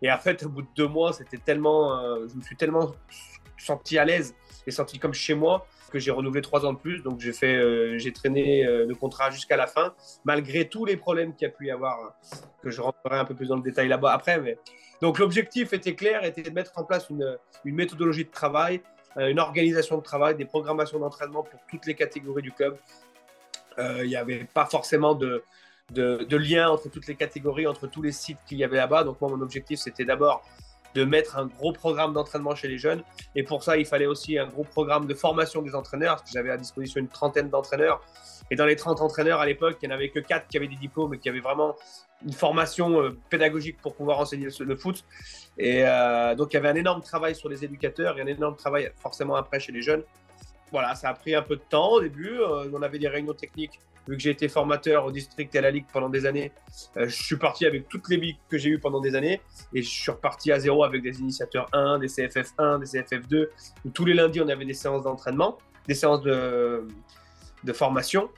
Et 0.01 0.13
en 0.13 0.19
fait, 0.19 0.45
au 0.45 0.49
bout 0.49 0.63
de 0.63 0.69
deux 0.77 0.87
mois, 0.87 1.13
c'était 1.13 1.39
tellement, 1.39 2.01
euh, 2.01 2.29
je 2.31 2.37
me 2.37 2.41
suis 2.41 2.57
tellement 2.57 2.93
senti 3.59 3.99
à 3.99 4.05
l'aise 4.05 4.37
et 4.65 4.71
senti 4.71 5.01
comme 5.01 5.13
chez 5.13 5.35
moi 5.35 5.67
que 5.91 5.99
j'ai 5.99 6.11
renouvelé 6.11 6.41
trois 6.43 6.65
ans 6.65 6.73
de 6.73 6.79
plus. 6.79 7.03
Donc 7.03 7.21
j'ai 7.21 7.33
fait, 7.33 7.55
euh, 7.55 7.99
j'ai 7.99 8.13
traîné 8.13 8.67
euh, 8.67 8.87
le 8.87 8.95
contrat 8.95 9.31
jusqu'à 9.31 9.57
la 9.57 9.67
fin, 9.67 9.95
malgré 10.25 10.69
tous 10.69 10.85
les 10.85 10.97
problèmes 10.97 11.35
qu'il 11.35 11.47
y 11.47 11.51
a 11.51 11.53
pu 11.53 11.67
y 11.67 11.71
avoir, 11.71 11.99
euh, 12.01 12.37
que 12.63 12.71
je 12.71 12.81
rentrerai 12.81 13.19
un 13.19 13.25
peu 13.25 13.35
plus 13.35 13.49
dans 13.49 13.57
le 13.57 13.63
détail 13.63 13.89
là-bas 13.89 14.13
après. 14.13 14.41
Mais... 14.41 14.59
Donc 15.03 15.19
l'objectif 15.19 15.73
était 15.73 15.95
clair, 15.95 16.25
était 16.25 16.43
de 16.43 16.51
mettre 16.51 16.73
en 16.77 16.85
place 16.85 17.11
une, 17.11 17.39
une 17.65 17.75
méthodologie 17.75 18.25
de 18.25 18.31
travail, 18.31 18.81
une 19.17 19.41
organisation 19.41 19.99
de 19.99 20.03
travail, 20.03 20.37
des 20.37 20.45
programmations 20.45 21.01
d'entraînement 21.01 21.43
pour 21.43 21.59
toutes 21.69 21.85
les 21.87 21.95
catégories 21.95 22.43
du 22.43 22.53
club. 22.53 22.77
Il 23.79 24.07
n'y 24.07 24.15
avait 24.15 24.45
pas 24.45 24.67
forcément 24.67 25.15
de, 25.15 25.43
de, 25.91 26.19
de, 26.29 26.37
lien 26.37 26.69
entre 26.69 26.89
toutes 26.91 27.07
les 27.07 27.17
catégories, 27.17 27.67
entre 27.67 27.87
tous 27.87 28.03
les 28.03 28.13
sites 28.13 28.39
qu'il 28.47 28.59
y 28.59 28.65
avait 28.65 28.77
là-bas. 28.77 29.03
Donc 29.03 29.21
moi, 29.21 29.31
mon 29.31 29.41
objectif, 29.41 29.81
c'était 29.81 30.05
d'abord 30.05 30.45
de 30.95 31.05
mettre 31.05 31.39
un 31.39 31.47
gros 31.47 31.73
programme 31.73 32.13
d'entraînement 32.13 32.55
chez 32.55 32.69
les 32.69 32.79
jeunes. 32.79 33.03
Et 33.35 33.43
pour 33.43 33.63
ça, 33.63 33.77
il 33.77 33.87
fallait 33.87 34.07
aussi 34.07 34.39
un 34.39 34.47
gros 34.47 34.65
programme 34.65 35.07
de 35.07 35.15
formation 35.15 35.63
des 35.63 35.75
entraîneurs, 35.75 36.17
parce 36.17 36.31
que 36.31 36.35
j'avais 36.35 36.51
à 36.51 36.57
disposition 36.57 37.01
une 37.01 37.09
trentaine 37.09 37.49
d'entraîneurs. 37.49 38.01
Et 38.51 38.57
dans 38.57 38.67
les 38.67 38.77
30 38.77 39.01
entraîneurs 39.01 39.41
à 39.41 39.47
l'époque, 39.47 39.79
il 39.83 39.89
n'y 39.89 39.93
en 39.93 39.97
avait 39.97 40.09
que 40.09 40.19
4 40.19 40.49
qui 40.49 40.57
avaient 40.57 40.67
des 40.67 40.77
diplômes 40.77 41.15
et 41.15 41.19
qui 41.19 41.29
avaient 41.29 41.41
vraiment 41.41 41.77
une 42.25 42.33
formation 42.33 43.01
euh, 43.01 43.17
pédagogique 43.31 43.79
pour 43.81 43.95
pouvoir 43.95 44.19
enseigner 44.19 44.49
le 44.59 44.77
foot. 44.77 45.05
Et 45.57 45.85
euh, 45.85 46.35
donc, 46.35 46.53
il 46.53 46.55
y 46.55 46.59
avait 46.59 46.69
un 46.69 46.75
énorme 46.75 47.03
travail 47.03 47.35
sur 47.35 47.49
les 47.49 47.65
éducateurs 47.65 48.19
et 48.19 48.23
un 48.23 48.27
énorme 48.27 48.57
travail 48.57 48.91
forcément 48.97 49.37
après 49.37 49.61
chez 49.61 49.73
les 49.73 49.83
jeunes. 49.83 50.03
Voilà, 50.73 50.95
ça 50.95 51.09
a 51.09 51.15
pris 51.15 51.35
un 51.35 51.43
peu 51.43 51.57
de 51.57 51.63
temps 51.69 51.93
au 51.93 52.01
début. 52.01 52.39
Euh, 52.39 52.71
on 52.73 52.83
avait 52.83 52.99
des 52.99 53.09
réunions 53.09 53.35
techniques 53.35 53.81
vu 54.11 54.17
que 54.17 54.23
j'ai 54.23 54.31
été 54.31 54.49
formateur 54.49 55.05
au 55.05 55.13
district 55.13 55.55
et 55.55 55.59
à 55.59 55.63
la 55.63 55.71
ligue 55.71 55.87
pendant 55.93 56.09
des 56.09 56.27
années, 56.27 56.53
euh, 56.97 57.07
je 57.07 57.23
suis 57.23 57.37
parti 57.37 57.67
avec 57.67 57.89
toutes 57.89 58.09
les 58.09 58.17
ligues 58.17 58.39
que 58.49 58.59
j'ai 58.59 58.71
eues 58.71 58.79
pendant 58.79 59.01
des 59.01 59.15
années 59.15 59.41
et 59.73 59.83
je 59.83 59.89
suis 59.89 60.11
reparti 60.11 60.53
à 60.53 60.59
zéro 60.59 60.85
avec 60.85 61.03
des 61.03 61.21
initiateurs 61.21 61.69
1, 61.73 61.99
des 61.99 62.09
CFF 62.09 62.53
1, 62.59 62.81
des 62.81 62.87
CFF 62.87 63.29
2. 63.29 63.51
Où 63.85 63.91
tous 63.91 64.05
les 64.05 64.15
lundis, 64.15 64.41
on 64.41 64.49
avait 64.49 64.65
des 64.65 64.75
séances 64.75 65.03
d'entraînement, 65.05 65.59
des 65.87 65.95
séances 65.95 66.23
de, 66.23 66.87
de 67.63 67.73
formation. 67.73 68.31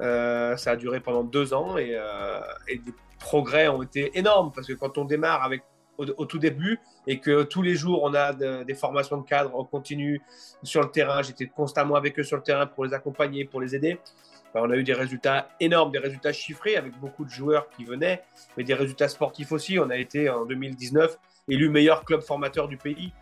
Euh, 0.00 0.56
ça 0.56 0.72
a 0.72 0.76
duré 0.76 1.00
pendant 1.00 1.22
deux 1.22 1.54
ans 1.54 1.76
et, 1.76 1.90
euh, 1.92 2.40
et, 2.66 2.76
les 2.76 2.94
progrès 3.20 3.68
ont 3.68 3.82
été 3.82 4.18
énormes 4.18 4.50
parce 4.52 4.66
que 4.66 4.72
quand 4.72 4.98
on 4.98 5.04
démarre 5.04 5.44
avec 5.44 5.62
au, 5.98 6.26
tout 6.26 6.38
début 6.38 6.80
et 7.06 7.20
que 7.20 7.42
tous 7.42 7.62
les 7.62 7.74
jours 7.74 8.02
on 8.02 8.14
a 8.14 8.32
des 8.32 8.74
formations 8.74 9.18
de 9.18 9.26
cadre, 9.26 9.52
on 9.54 9.64
continue 9.64 10.20
sur 10.62 10.80
le 10.80 10.90
terrain. 10.90 11.22
J'étais 11.22 11.46
constamment 11.46 11.94
avec 11.94 12.18
eux 12.18 12.24
sur 12.24 12.36
le 12.36 12.42
terrain 12.42 12.66
pour 12.66 12.84
les 12.84 12.94
accompagner, 12.94 13.44
pour 13.44 13.60
les 13.60 13.74
aider 13.74 13.98
on 14.54 14.70
a 14.70 14.76
eu 14.76 14.84
des 14.84 14.92
résultats 14.92 15.48
énormes, 15.60 15.90
des 15.92 15.98
résultats 15.98 16.32
chiffrés 16.32 16.76
avec 16.76 16.98
beaucoup 16.98 17.24
de 17.24 17.30
joueurs 17.30 17.68
qui 17.70 17.84
venaient, 17.84 18.22
mais 18.56 18.64
des 18.64 18.74
résultats 18.74 19.08
sportifs 19.08 19.52
aussi. 19.52 19.78
On 19.78 19.90
a 19.90 19.96
été 19.96 20.28
en 20.28 20.44
2019 20.44 21.18
élu 21.48 21.68
meilleur 21.68 22.04
club 22.04 22.20
formateur 22.20 22.68
du 22.68 22.76
pays, 22.76 23.12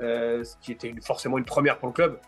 euh, 0.00 0.42
ce 0.44 0.56
qui 0.60 0.72
était 0.72 0.92
forcément 1.02 1.38
une 1.38 1.44
première 1.44 1.78
pour 1.78 1.88
le 1.88 1.94
club 1.94 2.18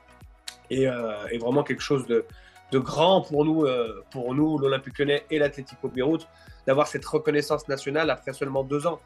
et, 0.71 0.89
euh, 0.89 1.15
vraiment 1.41 1.63
quelque 1.63 1.83
chose 1.83 2.07
de, 2.07 2.25
grand 2.73 3.21
pour 3.21 3.45
nous, 3.45 3.65
euh, 3.67 4.03
pour 4.11 4.35
nous 4.35 4.59
l'Olympique 4.59 4.99
Lyonnais 4.99 5.25
et 5.31 5.39
l'Atlético 5.39 5.89
Beyrouth, 5.89 6.27
d'avoir 6.67 6.89
cette 6.89 7.05
reconnaissance 7.05 7.69
nationale 7.69 8.11
après 8.11 8.33
seulement 8.33 8.65
deux 8.65 8.89
ans. 8.89 8.99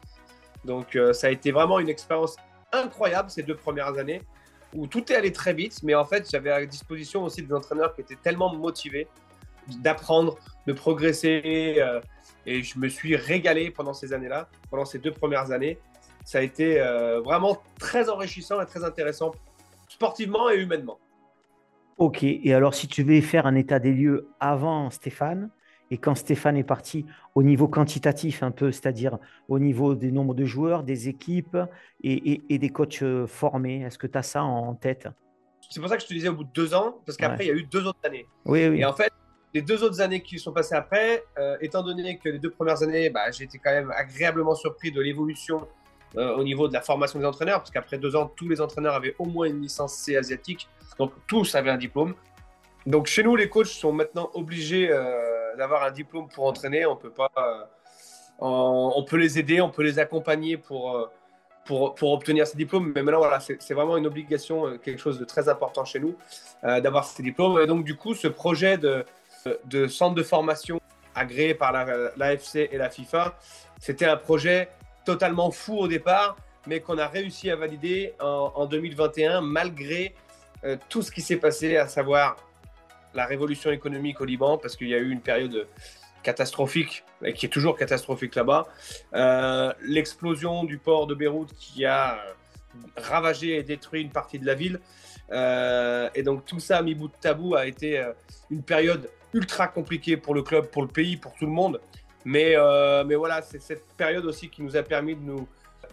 Donc 0.65 0.97
ça 1.13 1.27
a 1.27 1.29
été 1.29 1.51
vraiment 1.51 1.79
une 1.79 1.89
expérience 1.89 2.35
incroyable 2.71 3.29
ces 3.29 3.43
deux 3.43 3.55
premières 3.55 3.97
années. 3.97 4.21
où 4.75 4.85
tout 4.85 5.11
est 5.11 5.15
allé 5.15 5.31
très 5.31 5.53
vite, 5.53 5.81
mais 5.81 5.95
en 5.95 6.05
fait, 6.05 6.29
j'avais 6.29 6.51
à 6.51 6.63
disposition 6.63 7.23
aussi 7.23 7.41
des 7.41 7.53
entraîneurs 7.53 7.95
qui 7.95 8.01
étaient 8.01 8.19
tellement 8.21 8.53
motivés 8.53 9.07
d'apprendre, 9.77 10.37
de 10.67 10.73
progresser. 10.73 11.75
Euh, 11.77 11.99
et 12.45 12.61
je 12.61 12.77
me 12.79 12.87
suis 12.87 13.15
régalé 13.15 13.71
pendant 13.71 13.93
ces 13.93 14.13
années-là, 14.13 14.47
pendant 14.69 14.85
ces 14.85 14.99
deux 14.99 15.11
premières 15.11 15.51
années. 15.51 15.79
Ça 16.23 16.39
a 16.39 16.41
été 16.41 16.79
euh, 16.79 17.21
vraiment 17.21 17.57
très 17.79 18.09
enrichissant 18.09 18.61
et 18.61 18.65
très 18.65 18.83
intéressant, 18.83 19.31
sportivement 19.87 20.49
et 20.49 20.57
humainement. 20.57 20.99
Ok, 21.97 22.23
et 22.23 22.53
alors 22.53 22.75
si 22.75 22.87
tu 22.87 23.03
veux 23.03 23.19
faire 23.21 23.45
un 23.45 23.55
état 23.55 23.79
des 23.79 23.91
lieux 23.91 24.29
avant 24.39 24.89
Stéphane, 24.89 25.49
et 25.91 25.97
quand 25.97 26.15
Stéphane 26.15 26.57
est 26.57 26.63
parti 26.63 27.05
au 27.35 27.43
niveau 27.43 27.67
quantitatif 27.67 28.43
un 28.43 28.51
peu, 28.51 28.71
c'est-à-dire 28.71 29.17
au 29.47 29.59
niveau 29.59 29.95
des 29.95 30.11
nombres 30.11 30.35
de 30.35 30.45
joueurs, 30.45 30.83
des 30.83 31.09
équipes 31.09 31.57
et, 32.03 32.41
des 32.49 32.69
coachs 32.69 33.01
euh, 33.01 33.25
formés, 33.27 33.81
est-ce 33.81 33.97
que 33.97 34.07
tu 34.07 34.17
as 34.17 34.23
ça 34.23 34.43
en 34.43 34.75
tête? 34.75 35.07
C'est 35.69 35.79
pour 35.79 35.89
ça 35.89 35.97
que 35.97 36.03
je 36.03 36.07
te 36.07 36.13
disais 36.13 36.29
au 36.29 36.33
bout 36.33 36.43
de 36.43 36.51
deux 36.53 36.73
ans, 36.73 36.97
parce 37.05 37.17
qu'après, 37.17 37.45
il 37.45 37.47
y 37.47 37.51
a 37.51 37.55
eu 37.55 37.63
deux 37.63 37.85
autres 37.85 37.99
années. 38.03 38.25
Oui, 38.45 38.67
oui. 38.67 38.79
Et 38.79 38.85
en 38.85 38.93
fait, 38.93 39.11
les 39.53 39.61
deux 39.61 39.83
autres 39.83 40.01
années 40.01 40.21
qui 40.21 40.39
sont 40.39 40.51
passées 40.51 40.75
après, 40.75 41.23
euh, 41.37 41.57
étant 41.61 41.83
donné 41.83 42.17
que 42.17 42.29
les 42.29 42.39
deux 42.39 42.49
premières 42.49 42.81
années, 42.81 43.09
bah, 43.09 43.31
j'ai 43.31 43.43
été 43.43 43.59
quand 43.59 43.71
même 43.71 43.91
agréablement 43.95 44.55
surpris 44.55 44.91
de 44.91 45.01
l'évolution 45.01 45.67
euh, 46.17 46.35
au 46.35 46.43
niveau 46.43 46.67
de 46.67 46.73
la 46.73 46.81
formation 46.81 47.19
des 47.19 47.25
entraîneurs, 47.25 47.59
parce 47.59 47.71
qu'après 47.71 47.97
deux 47.97 48.15
ans, 48.15 48.31
tous 48.35 48.47
les 48.47 48.61
entraîneurs 48.61 48.95
avaient 48.95 49.15
au 49.19 49.25
moins 49.25 49.47
une 49.47 49.61
licence 49.61 49.93
C 49.93 50.17
asiatique, 50.17 50.67
donc 50.97 51.13
tous 51.27 51.53
avaient 51.55 51.69
un 51.69 51.77
diplôme. 51.77 52.15
Donc 52.85 53.07
chez 53.07 53.21
nous, 53.23 53.35
les 53.35 53.49
coachs 53.49 53.67
sont 53.67 53.91
maintenant 53.91 54.31
obligés 54.33 54.89
euh, 54.91 55.38
d'avoir 55.57 55.83
un 55.83 55.91
diplôme 55.91 56.27
pour 56.29 56.45
entraîner. 56.45 56.85
On 56.85 56.95
peut 56.95 57.11
pas, 57.11 57.31
on 58.39 59.03
peut 59.07 59.17
les 59.17 59.39
aider, 59.39 59.61
on 59.61 59.69
peut 59.69 59.83
les 59.83 59.99
accompagner 59.99 60.57
pour 60.57 61.09
pour, 61.65 61.93
pour, 61.93 62.13
obtenir 62.13 62.47
ces 62.47 62.57
diplômes. 62.57 62.91
Mais 62.95 63.03
maintenant, 63.03 63.19
voilà, 63.19 63.39
c'est 63.39 63.73
vraiment 63.75 63.95
une 63.95 64.07
obligation, 64.07 64.79
quelque 64.79 64.99
chose 64.99 65.19
de 65.19 65.25
très 65.25 65.49
important 65.49 65.85
chez 65.85 65.99
nous, 65.99 66.15
d'avoir 66.63 67.05
ces 67.05 67.21
diplômes. 67.21 67.59
Et 67.61 67.67
donc, 67.67 67.83
du 67.83 67.95
coup, 67.95 68.15
ce 68.15 68.27
projet 68.27 68.79
de, 68.79 69.05
de 69.65 69.87
centre 69.87 70.15
de 70.15 70.23
formation 70.23 70.79
agréé 71.15 71.53
par 71.53 71.71
l'AFC 72.15 72.69
et 72.71 72.77
la 72.77 72.89
FIFA. 72.89 73.37
C'était 73.79 74.05
un 74.05 74.17
projet 74.17 74.69
totalement 75.05 75.51
fou 75.51 75.77
au 75.77 75.87
départ, 75.87 76.37
mais 76.67 76.79
qu'on 76.79 76.97
a 76.97 77.07
réussi 77.07 77.49
à 77.49 77.55
valider 77.55 78.13
en, 78.19 78.65
2021 78.65 79.41
malgré 79.41 80.13
euh, 80.63 80.77
tout 80.89 81.01
ce 81.01 81.11
qui 81.11 81.21
s'est 81.21 81.37
passé, 81.37 81.77
à 81.77 81.87
savoir 81.87 82.37
la 83.13 83.25
révolution 83.25 83.71
économique 83.71 84.21
au 84.21 84.25
Liban, 84.25 84.57
parce 84.57 84.75
qu'il 84.75 84.89
y 84.89 84.95
a 84.95 84.97
eu 84.97 85.09
une 85.09 85.21
période 85.21 85.67
catastrophique, 86.23 87.03
et 87.23 87.33
qui 87.33 87.45
est 87.45 87.49
toujours 87.49 87.77
catastrophique 87.77 88.35
là-bas, 88.35 88.67
euh, 89.13 89.73
l'explosion 89.81 90.63
du 90.63 90.77
port 90.77 91.07
de 91.07 91.15
Beyrouth 91.15 91.53
qui 91.53 91.85
a 91.85 92.19
ravagé 92.97 93.57
et 93.57 93.63
détruit 93.63 94.01
une 94.01 94.11
partie 94.11 94.39
de 94.39 94.45
la 94.45 94.53
ville. 94.53 94.79
Euh, 95.31 96.09
et 96.15 96.23
donc 96.23 96.45
tout 96.45 96.59
ça 96.59 96.81
mis 96.81 96.95
bout 96.95 97.07
de 97.07 97.13
tabou 97.21 97.55
a 97.55 97.67
été 97.67 98.03
une 98.49 98.63
période 98.63 99.09
ultra 99.33 99.67
compliqué 99.67 100.17
pour 100.17 100.33
le 100.33 100.41
club, 100.41 100.67
pour 100.67 100.81
le 100.81 100.87
pays, 100.87 101.17
pour 101.17 101.33
tout 101.35 101.45
le 101.45 101.51
monde. 101.51 101.79
Mais, 102.25 102.53
euh, 102.55 103.03
mais 103.05 103.15
voilà, 103.15 103.41
c'est 103.41 103.61
cette 103.61 103.85
période 103.95 104.25
aussi 104.25 104.49
qui 104.49 104.61
nous 104.61 104.75
a 104.75 104.83
permis 104.83 105.15
de 105.15 105.21
nous, 105.21 105.47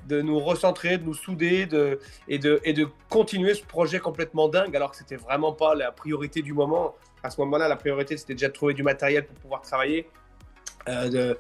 de 0.09 0.21
nous 0.23 0.39
recentrer, 0.39 0.99
de 0.99 1.05
nous 1.05 1.15
souder 1.15 1.67
de, 1.67 2.01
et, 2.29 2.39
de, 2.39 2.61
et 2.65 2.73
de 2.73 2.89
continuer 3.09 3.55
ce 3.55 3.65
projet 3.65 3.99
complètement 3.99 4.49
dingue, 4.49 4.75
alors 4.75 4.91
que 4.91 4.97
c'était 4.97 5.17
vraiment 5.17 5.53
pas 5.53 5.75
la 5.75 5.93
priorité 5.93 6.43
du 6.43 6.53
moment. 6.53 6.95
À 7.23 7.31
ce 7.31 7.41
moment-là, 7.41 7.69
la 7.69 7.77
priorité, 7.77 8.17
c'était 8.17 8.35
déjà 8.35 8.49
de 8.49 8.53
trouver 8.53 8.75
du 8.75 8.83
matériel 8.83 9.27
pour 9.27 9.37
pouvoir 9.37 9.63
travailler. 9.63 10.09
Euh, 10.89 11.35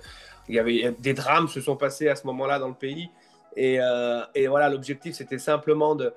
il 0.49 0.55
y 0.55 0.59
avait 0.59 0.95
des 0.99 1.15
drames 1.15 1.49
se 1.49 1.61
sont 1.61 1.77
passés 1.77 2.09
à 2.09 2.17
ce 2.17 2.27
moment-là 2.27 2.59
dans 2.59 2.69
le 2.69 2.75
pays. 2.75 3.11
Et, 3.57 3.79
euh, 3.81 4.23
voilà, 4.49 4.69
l'objectif, 4.69 5.15
c'était 5.15 5.39
simplement 5.39 5.95
de, 5.95 6.13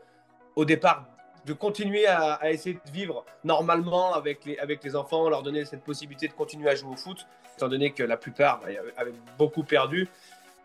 au 0.56 0.66
départ, 0.66 1.06
de 1.46 1.54
continuer 1.54 2.06
à, 2.06 2.52
essayer 2.52 2.76
de 2.86 2.92
vivre 2.92 3.26
normalement 3.44 4.14
avec 4.14 4.46
les, 4.46 4.58
avec 4.60 4.84
les 4.84 4.96
enfants, 4.96 5.30
leur 5.30 5.42
donner 5.42 5.66
cette 5.66 5.84
possibilité 5.84 6.28
de 6.28 6.34
continuer 6.34 6.70
à 6.70 6.76
jouer 6.76 6.92
au 6.92 6.98
foot, 6.98 7.26
étant 7.56 7.70
donné 7.70 7.92
que 7.92 8.04
la 8.04 8.18
plupart 8.18 8.60
bah, 8.60 8.68
avaient 8.98 9.14
beaucoup 9.38 9.64
perdu. 9.64 10.08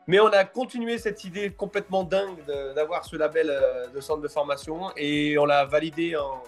Mais 0.06 0.20
on 0.20 0.26
a 0.26 0.44
continué 0.44 0.98
cette 0.98 1.24
idée 1.24 1.50
complètement 1.50 2.04
dingue 2.04 2.44
d'avoir 2.74 3.04
ce 3.04 3.16
label 3.16 3.48
euh, 3.48 3.86
de 3.88 4.00
centre 4.00 4.20
de 4.20 4.28
formation 4.28 4.90
et 4.96 5.38
on 5.38 5.46
l'a 5.46 5.64
validé 5.64 6.16
en, 6.16 6.42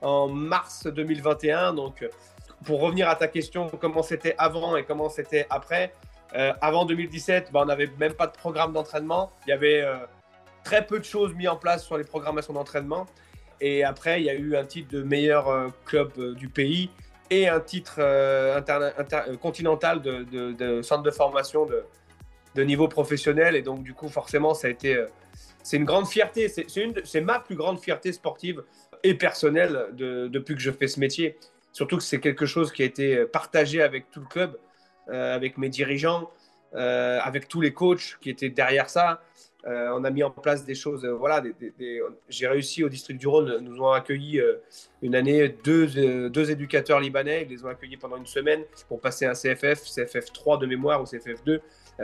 en, 0.00 0.28
mars 0.28 0.86
2021. 0.86 1.74
Donc, 1.74 2.08
pour 2.64 2.80
revenir 2.80 3.08
à 3.08 3.16
ta 3.16 3.28
question, 3.28 3.70
comment 3.80 4.02
c'était 4.02 4.34
avant 4.38 4.76
et 4.76 4.84
comment 4.84 5.08
c'était 5.08 5.46
après, 5.50 5.92
euh, 6.34 6.52
avant 6.60 6.84
2017, 6.84 7.50
bah, 7.52 7.60
on 7.62 7.66
n'avait 7.66 7.90
même 7.98 8.14
pas 8.14 8.26
de 8.26 8.36
programme 8.36 8.72
d'entraînement. 8.72 9.32
Il 9.46 9.50
y 9.50 9.52
avait 9.52 9.82
euh, 9.82 9.96
très 10.62 10.86
peu 10.86 10.98
de 10.98 11.04
choses 11.04 11.34
mises 11.34 11.48
en 11.48 11.56
place 11.56 11.84
sur 11.84 11.98
les 11.98 12.04
programmations 12.04 12.52
d'entraînement. 12.52 13.06
Et 13.60 13.84
après, 13.84 14.20
il 14.20 14.24
y 14.24 14.30
a 14.30 14.34
eu 14.34 14.56
un 14.56 14.64
titre 14.64 14.90
de 14.90 15.02
meilleur 15.02 15.48
euh, 15.48 15.68
club 15.84 16.12
du 16.34 16.48
pays 16.48 16.90
et 17.30 17.48
un 17.48 17.60
titre 17.60 18.00
continental 19.40 20.02
de, 20.02 20.82
centre 20.82 21.04
de 21.04 21.10
formation 21.12 21.64
de, 21.64 22.62
niveau 22.64 22.88
professionnel. 22.88 23.54
Et 23.54 23.62
donc, 23.62 23.84
du 23.84 23.94
coup, 23.94 24.08
forcément, 24.08 24.52
ça 24.52 24.66
a 24.66 24.70
été. 24.70 25.04
c'est 25.62 25.76
une 25.76 25.84
grande 25.84 26.08
fierté. 26.08 26.48
C'est 26.48 27.20
ma 27.20 27.38
plus 27.38 27.54
grande 27.54 27.78
fierté 27.78 28.12
sportive 28.12 28.64
et 29.02 29.14
personnelle 29.14 29.86
depuis 29.92 30.54
que 30.54 30.60
je 30.60 30.70
fais 30.70 30.88
ce 30.88 31.00
métier. 31.00 31.36
Surtout 31.72 31.96
que 31.96 32.02
c'est 32.02 32.20
quelque 32.20 32.46
chose 32.46 32.72
qui 32.72 32.82
a 32.82 32.84
été 32.84 33.24
partagé 33.26 33.82
avec 33.82 34.10
tout 34.10 34.20
le 34.20 34.26
club, 34.26 34.56
avec 35.08 35.58
mes 35.58 35.68
dirigeants, 35.68 36.30
avec 36.72 37.48
tous 37.48 37.60
les 37.60 37.72
coachs 37.72 38.18
qui 38.20 38.30
étaient 38.30 38.50
derrière 38.50 38.90
ça. 38.90 39.22
Euh, 39.66 39.90
on 39.94 40.04
a 40.04 40.10
mis 40.10 40.22
en 40.22 40.30
place 40.30 40.64
des 40.64 40.74
choses. 40.74 41.04
Euh, 41.04 41.12
voilà, 41.12 41.42
j'ai 42.28 42.46
réussi 42.46 42.82
au 42.82 42.88
district 42.88 43.18
du 43.18 43.26
Rhône. 43.26 43.58
Nous 43.60 43.80
ont 43.82 43.90
accueilli 43.90 44.40
euh, 44.40 44.56
une 45.02 45.14
année 45.14 45.54
deux, 45.64 46.30
deux, 46.30 46.50
éducateurs 46.50 47.00
libanais. 47.00 47.42
Ils 47.42 47.48
les 47.48 47.64
ont 47.64 47.68
accueillis 47.68 47.96
pendant 47.96 48.16
une 48.16 48.26
semaine 48.26 48.64
pour 48.88 49.00
passer 49.00 49.26
un 49.26 49.34
CFF, 49.34 49.82
CFF 49.84 50.32
3 50.32 50.58
de 50.58 50.66
mémoire 50.66 51.02
ou 51.02 51.04
CFF 51.04 51.44
2. 51.44 51.60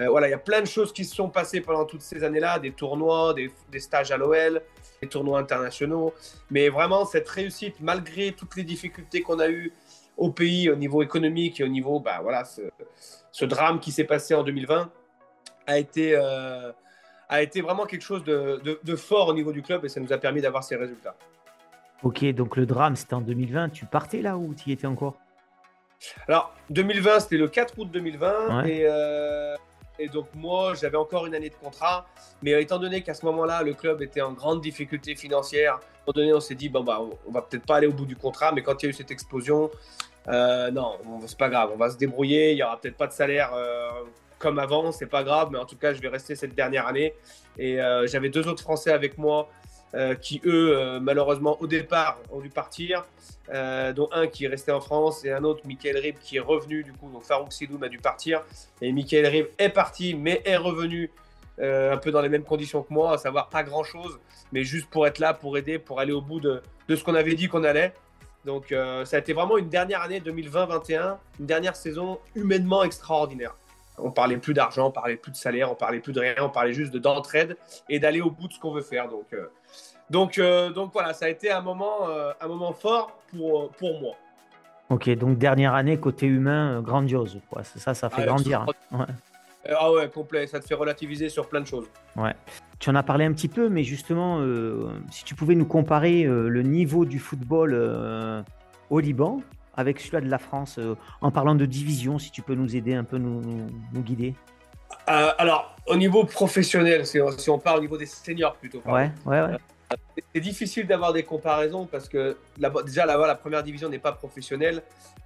Voilà, 0.09 0.29
il 0.29 0.31
y 0.31 0.35
a 0.35 0.39
plein 0.39 0.61
de 0.61 0.67
choses 0.67 0.93
qui 0.93 1.05
se 1.05 1.15
sont 1.15 1.29
passées 1.29 1.61
pendant 1.61 1.85
toutes 1.85 2.03
ces 2.03 2.23
années-là, 2.23 2.59
des 2.59 2.73
tournois, 2.73 3.35
des, 3.35 3.81
stages 3.81 4.11
à 4.11 4.17
l'OL, 4.17 4.63
des 5.01 5.09
tournois 5.09 5.39
internationaux. 5.39 6.13
Mais 6.51 6.69
vraiment, 6.69 7.05
cette 7.05 7.29
réussite, 7.29 7.77
malgré 7.81 8.33
toutes 8.33 8.57
les 8.57 8.65
difficultés 8.65 9.23
qu'on 9.23 9.39
a 9.39 9.49
eues 9.49 9.73
au 10.17 10.31
pays 10.31 10.71
au 10.71 10.77
niveau 10.77 11.03
économique 11.03 11.61
et 11.61 11.65
au 11.65 11.69
niveau, 11.69 12.01
bah 12.01 12.21
voilà, 12.23 12.45
ce, 12.45 13.45
drame 13.45 13.81
qui 13.81 13.93
s'est 13.93 14.05
passé 14.05 14.35
en 14.35 14.43
2020 14.43 14.91
a 15.67 15.79
été 15.79 16.17
a 17.29 17.43
été 17.43 17.61
vraiment 17.61 17.87
quelque 17.87 18.03
chose 18.03 18.25
de, 18.25 18.97
fort 18.97 19.29
au 19.29 19.35
niveau 19.35 19.53
du 19.53 19.63
club 19.63 19.85
et 19.85 19.89
ça 19.89 20.01
nous 20.01 20.13
a 20.13 20.19
permis 20.19 20.41
d'avoir 20.41 20.65
ces 20.65 20.77
résultats. 20.77 21.17
Ok, 22.03 22.25
donc 22.27 22.57
le 22.57 22.67
drame, 22.67 22.95
c'était 22.95 23.15
en 23.15 23.21
2020. 23.21 23.71
Tu 23.71 23.87
partais 23.87 24.21
là 24.21 24.37
ou 24.37 24.55
tu 24.55 24.71
y 24.71 24.73
étais 24.73 24.87
encore? 24.87 25.17
Alors, 26.29 26.55
2020, 26.71 27.21
c'était 27.21 27.39
le 27.39 27.49
4 27.49 27.79
août 27.79 27.89
2020. 27.91 28.67
Euh, 28.67 29.57
et, 29.99 30.09
donc, 30.09 30.27
moi, 30.35 30.75
j'avais 30.75 30.97
encore 30.97 31.27
une 31.27 31.35
année 31.35 31.51
de 31.51 31.55
contrat. 31.55 32.07
Mais 32.43 32.61
étant 32.63 32.79
donné 32.79 33.03
qu'à 33.03 33.15
ce 33.15 33.25
moment-là, 33.27 33.63
le 33.63 33.75
club 33.75 34.03
était 34.03 34.21
en 34.21 34.33
grande 34.33 34.61
difficulté 34.61 35.15
financière, 35.15 35.81
à 36.09 36.13
donné, 36.13 36.33
on 36.33 36.41
s'est 36.41 36.55
dit, 36.55 36.69
bon, 36.69 36.85
bah, 36.85 37.01
on 37.27 37.33
va 37.33 37.43
peut-être 37.43 37.67
pas 37.67 37.77
aller 37.77 37.87
au 37.87 37.93
bout 37.93 38.07
du 38.07 38.17
contrat. 38.17 38.53
Mais 38.53 38.63
quand 38.63 38.83
il 38.83 38.87
y 38.87 38.89
a 38.89 38.91
eu 38.91 38.93
cette 38.93 39.11
explosion, 39.11 39.71
euh, 40.29 40.71
non, 40.71 40.99
c'est 41.27 41.39
pas 41.39 41.49
grave, 41.49 41.71
on 41.73 41.77
va 41.77 41.91
se 41.91 41.97
débrouiller. 41.97 42.53
Il 42.53 42.59
y 42.59 42.63
aura 42.63 42.81
peut-être 42.81 42.97
pas 42.97 43.07
de 43.07 43.13
salaire. 43.13 43.53
Euh, 43.55 43.91
comme 44.39 44.59
avant, 44.59 44.93
c'est 44.93 45.07
pas 45.07 45.25
grave, 45.25 45.49
mais 45.51 45.59
en 45.59 45.65
tout 45.65 45.77
cas, 45.77 45.95
je 45.95 46.01
vais 46.01 46.09
rester 46.09 46.37
cette 46.37 46.55
dernière 46.55 46.87
année. 46.87 47.15
Et 47.59 47.81
euh, 47.81 48.07
j'avais 48.07 48.29
deux 48.29 48.47
autres 48.49 48.63
Français 48.63 48.93
avec 48.93 49.19
moi 49.19 49.49
euh, 49.95 50.15
qui, 50.15 50.41
eux, 50.45 50.77
euh, 50.77 51.01
malheureusement, 51.01 51.57
au 51.61 51.67
départ, 51.67 52.19
ont 52.31 52.41
dû 52.41 52.51
partir, 52.51 53.07
dont 53.49 54.09
un 54.13 54.27
qui 54.27 54.45
est 54.45 54.49
resté 54.49 54.73
en 54.73 54.81
France 54.81 55.25
et 55.25 55.33
un 55.33 55.45
autre, 55.45 55.63
Michael 55.67 55.99
Rib, 55.99 56.17
qui 56.19 56.37
est 56.37 56.41
revenu. 56.41 56.83
Du 56.83 56.93
coup, 56.93 57.11
donc 57.11 57.25
Farouk 57.25 57.53
Sidoum 57.53 57.83
a 57.83 57.89
dû 57.89 57.99
partir. 57.99 58.43
Et 58.81 58.93
Michael 58.93 59.27
Rib 59.27 59.47
est 59.59 59.69
parti, 59.69 60.15
mais 60.15 60.43
est 60.45 60.57
revenu 60.57 61.11
un 61.59 61.97
peu 61.97 62.11
dans 62.11 62.21
les 62.21 62.29
mêmes 62.29 62.45
conditions 62.45 62.83
que 62.83 62.93
moi, 62.93 63.15
à 63.15 63.19
savoir 63.19 63.49
pas 63.49 63.63
grand-chose, 63.63 64.19
mais 64.53 64.63
juste 64.65 64.91
pour 64.91 65.07
être 65.07 65.19
là, 65.19 65.33
pour 65.33 65.57
aider, 65.57 65.79
pour 65.79 66.01
aller 66.01 66.13
au 66.13 66.21
bout 66.21 66.41
de, 66.41 66.63
de 66.89 66.97
ce 66.97 67.03
qu'on 67.03 67.15
avait 67.15 67.35
dit 67.35 67.49
qu'on 67.49 67.65
allait. 67.65 67.95
Donc, 68.47 68.67
ça 69.05 69.17
a 69.17 69.19
été 69.19 69.33
vraiment 69.33 69.59
une 69.59 69.69
dernière 69.69 70.03
année 70.03 70.21
2020-21, 70.21 71.17
une 71.41 71.47
dernière 71.47 71.77
saison 71.77 72.21
humainement 72.35 72.85
extraordinaire. 72.85 73.57
On 73.99 74.11
parlait 74.11 74.37
plus 74.37 74.55
d'argent, 74.55 74.89
on 74.89 74.91
parlait 74.91 75.17
plus 75.17 75.33
de 75.33 75.37
salaire, 75.37 75.73
on 75.73 75.75
parlait 75.75 76.01
plus 76.01 76.13
de 76.13 76.21
rien, 76.21 76.35
on 76.41 76.51
parlait 76.51 76.75
juste 76.75 76.95
d'entraide 76.97 77.57
et 77.89 77.99
d'aller 77.99 78.21
au 78.21 78.31
bout 78.31 78.47
de 78.47 78.53
ce 78.53 78.61
qu'on 78.61 78.73
veut 78.73 78.83
faire. 78.83 79.09
Donc, 79.09 79.33
euh, 79.33 79.47
donc, 80.11 80.39
euh, 80.39 80.71
donc 80.71 80.93
voilà, 80.93 81.13
ça 81.13 81.27
a 81.27 81.29
été 81.29 81.51
un 81.51 81.61
moment, 81.61 82.09
euh, 82.09 82.33
un 82.41 82.49
moment 82.49 82.73
fort 82.73 83.19
pour, 83.31 83.71
pour 83.73 84.01
moi. 84.01 84.15
Ok, 84.89 85.11
donc 85.11 85.39
dernière 85.39 85.75
année 85.75 85.99
côté 85.99 86.27
humain 86.27 86.81
grandiose, 86.81 87.41
quoi. 87.51 87.65
Ça, 87.65 87.93
ça 87.93 88.09
fait 88.09 88.23
ah, 88.23 88.27
grandir. 88.27 88.67
Hein. 88.93 89.07
Ah 89.69 89.91
ouais, 89.91 90.09
complet. 90.09 90.47
Ça 90.47 90.61
te 90.61 90.67
fait 90.67 90.77
relativiser 90.77 91.29
sur 91.29 91.49
plein 91.49 91.61
de 91.61 91.67
choses. 91.67 91.87
Ouais. 92.15 92.35
Tu 92.79 92.89
en 92.89 92.95
as 92.95 93.03
parlé 93.03 93.25
un 93.25 93.33
petit 93.33 93.49
peu, 93.49 93.69
mais 93.69 93.83
justement, 93.83 94.41
si 95.11 95.25
tu 95.25 95.35
pouvais 95.35 95.57
nous 95.57 95.67
comparer 95.67 96.23
le 96.23 96.63
niveau 96.63 97.05
du 97.05 97.19
football 97.19 98.45
au 98.91 99.01
Liban 99.01 99.41
avec 99.77 100.01
celui-là 100.01 100.21
de 100.21 100.31
la 100.31 100.39
France 100.39 100.77
euh, 100.79 100.95
En 101.21 101.31
parlant 101.31 101.55
de 101.55 101.67
division, 101.67 102.19
si 102.19 102.31
tu 102.31 102.43
peux 102.43 102.55
nous 102.55 102.77
aider 102.77 102.95
un 102.95 103.05
peu, 103.05 103.19
nous, 103.19 103.43
nous, 103.93 104.03
guider. 104.03 104.35
Euh, 105.09 105.31
alors, 105.39 105.77
au 105.87 105.97
niveau 105.97 106.25
professionnel, 106.25 107.07
si 107.07 107.21
on, 107.49 107.59
parle 107.59 107.79
au 107.79 107.83
niveau 107.83 107.97
des 107.97 108.07
seniors 108.07 108.57
plutôt. 108.57 108.83
Ouais, 108.87 109.11
ouais, 109.25 109.43
ouais. 109.43 109.57
C'est 110.35 110.41
difficile 110.41 110.87
d'avoir 110.87 111.13
des 111.13 111.23
comparaisons 111.23 111.87
parce 111.87 112.09
que 112.09 112.37
déjà 112.85 113.07
là-bas, 113.07 113.27
la 113.27 113.35
première 113.35 113.63
division 113.63 113.89
n'est 113.89 113.99
pas 113.99 114.13
professionnelle. 114.13 114.83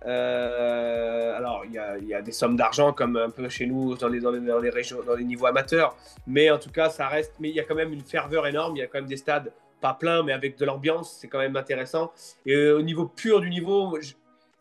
Euh, 0.07 1.37
alors, 1.37 1.65
il 1.65 1.73
y, 1.73 2.15
a, 2.15 2.23
des 2.23 2.33
sommes 2.33 2.57
d'argent 2.57 2.93
comme 2.93 3.17
un 3.17 3.31
peu 3.31 3.49
chez 3.49 3.67
nous 3.67 3.97
dans 3.97 4.09
les, 4.09 4.71
régions, 4.71 5.03
dans 5.03 5.15
les 5.15 5.25
niveaux 5.25 5.47
amateurs, 5.47 5.97
mais 6.27 6.51
en 6.51 6.59
tout 6.59 6.71
cas, 6.71 6.91
ça 6.91 7.09
reste. 7.09 7.35
Mais 7.41 7.51
il 7.51 7.55
y 7.55 7.61
a 7.61 7.65
quand 7.65 7.75
même 7.75 7.93
une 7.93 8.03
ferveur 8.03 8.47
énorme. 8.47 8.77
Il 8.77 8.81
y 8.81 8.83
a 8.83 8.87
quand 8.87 8.99
même 8.99 9.09
des 9.09 9.17
stades 9.17 9.53
pas 9.81 9.95
pleins, 9.95 10.23
mais 10.23 10.33
avec 10.33 10.59
de 10.59 10.65
l'ambiance. 10.65 11.17
C'est 11.21 11.29
quand 11.29 11.39
même 11.39 11.57
intéressant. 11.57 12.13
Et 12.47 12.55
euh, 12.55 12.79
au 12.79 12.83
niveau 12.83 13.07
pur 13.07 13.41
du 13.41 13.51
niveau, 13.51 13.99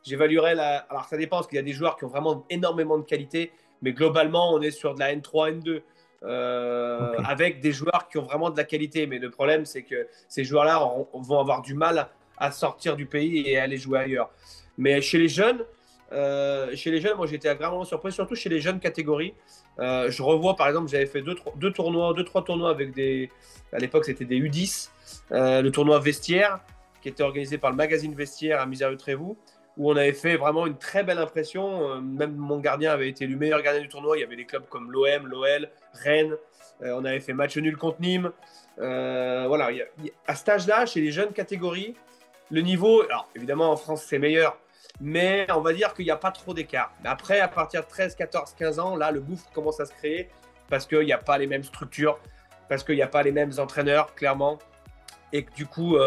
j'évaluerais 0.03 0.55
la. 0.55 0.77
Alors, 0.89 1.05
ça 1.05 1.17
dépend 1.17 1.37
parce 1.37 1.47
qu'il 1.47 1.57
y 1.57 1.59
a 1.59 1.63
des 1.63 1.73
joueurs 1.73 1.97
qui 1.97 2.05
ont 2.05 2.09
vraiment 2.09 2.45
énormément 2.49 2.97
de 2.97 3.03
qualité, 3.03 3.51
mais 3.81 3.93
globalement, 3.93 4.53
on 4.53 4.61
est 4.61 4.71
sur 4.71 4.95
de 4.95 4.99
la 4.99 5.15
N3, 5.15 5.61
N2. 5.61 5.81
Euh, 6.23 7.13
avec 7.23 7.61
des 7.61 7.71
joueurs 7.71 8.09
qui 8.11 8.17
ont 8.17 8.23
vraiment 8.23 8.49
de 8.49 8.57
la 8.57 8.65
qualité. 8.65 9.07
Mais 9.07 9.19
le 9.19 9.29
problème, 9.29 9.65
c'est 9.65 9.83
que 9.83 10.07
ces 10.27 10.43
joueurs-là 10.43 10.79
vont 11.13 11.39
avoir 11.39 11.61
du 11.61 11.73
mal 11.73 12.09
à 12.37 12.51
sortir 12.51 12.95
du 12.95 13.05
pays 13.05 13.47
et 13.47 13.57
aller 13.57 13.77
jouer 13.77 13.99
ailleurs. 13.99 14.29
Mais 14.77 15.01
chez 15.01 15.17
les 15.17 15.29
jeunes, 15.29 15.63
euh, 16.11 16.75
chez 16.75 16.91
les 16.91 16.99
jeunes, 16.99 17.15
moi 17.15 17.27
j'étais 17.27 17.49
agréablement 17.49 17.85
surpris, 17.85 18.11
surtout 18.11 18.35
chez 18.35 18.49
les 18.49 18.59
jeunes 18.59 18.79
catégories. 18.79 19.33
Euh, 19.79 20.09
je 20.09 20.21
revois 20.21 20.55
par 20.55 20.67
exemple, 20.67 20.89
j'avais 20.89 21.05
fait 21.05 21.21
deux, 21.21 21.35
deux, 21.55 21.71
tournois, 21.71 22.13
deux 22.13 22.23
trois 22.23 22.43
tournois 22.43 22.69
avec 22.69 22.93
des, 22.93 23.29
à 23.71 23.77
l'époque 23.77 24.05
c'était 24.05 24.25
des 24.25 24.39
U10, 24.39 24.89
le 25.31 25.69
tournoi 25.69 25.99
Vestiaire 25.99 26.59
qui 27.01 27.09
était 27.09 27.23
organisé 27.23 27.57
par 27.57 27.71
le 27.71 27.77
magazine 27.77 28.13
Vestiaire 28.13 28.59
à 28.59 28.65
Misérieux 28.65 28.97
Trévoux 28.97 29.37
où 29.79 29.89
on 29.89 29.95
avait 29.95 30.13
fait 30.13 30.35
vraiment 30.35 30.67
une 30.67 30.77
très 30.77 31.03
belle 31.03 31.17
impression. 31.17 31.89
Euh, 31.89 32.01
même 32.01 32.35
mon 32.35 32.59
gardien 32.59 32.91
avait 32.91 33.07
été 33.07 33.25
le 33.25 33.37
meilleur 33.37 33.61
gardien 33.61 33.81
du 33.81 33.87
tournoi. 33.87 34.17
Il 34.17 34.19
y 34.19 34.23
avait 34.23 34.35
des 34.35 34.45
clubs 34.45 34.67
comme 34.67 34.91
l'OM, 34.91 35.25
l'OL, 35.25 35.69
Rennes. 35.93 36.35
Euh, 36.83 36.91
on 36.95 37.05
avait 37.05 37.21
fait 37.21 37.33
match 37.33 37.57
nul 37.57 37.77
contre 37.77 38.01
Nîmes. 38.01 38.31
Euh, 38.79 39.45
voilà, 39.47 39.69
à 40.27 40.35
cet 40.35 40.49
âge-là, 40.49 40.85
chez 40.85 40.99
les 40.99 41.11
jeunes 41.11 41.31
catégories, 41.31 41.95
le 42.51 42.61
niveau, 42.61 43.03
alors 43.03 43.29
évidemment 43.35 43.71
en 43.71 43.75
France 43.75 44.03
c'est 44.03 44.19
meilleur, 44.19 44.57
mais 45.01 45.45
on 45.51 45.59
va 45.59 45.73
dire 45.73 45.93
qu'il 45.93 46.05
n'y 46.05 46.11
a 46.11 46.17
pas 46.17 46.31
trop 46.31 46.53
d'écart. 46.53 46.93
Après, 47.03 47.39
à 47.39 47.47
partir 47.47 47.83
de 47.83 47.89
13, 47.89 48.15
14, 48.15 48.55
15 48.57 48.79
ans, 48.79 48.95
là, 48.95 49.11
le 49.11 49.19
gouffre 49.19 49.49
commence 49.53 49.79
à 49.79 49.85
se 49.85 49.93
créer 49.93 50.29
parce 50.69 50.85
qu'il 50.85 51.01
n'y 51.01 51.11
a 51.11 51.17
pas 51.17 51.37
les 51.37 51.47
mêmes 51.47 51.63
structures, 51.63 52.19
parce 52.69 52.83
qu'il 52.83 52.95
n'y 52.95 53.01
a 53.01 53.07
pas 53.07 53.23
les 53.23 53.31
mêmes 53.31 53.51
entraîneurs, 53.57 54.13
clairement, 54.15 54.59
et 55.33 55.43
que 55.43 55.53
du 55.53 55.65
coup, 55.65 55.97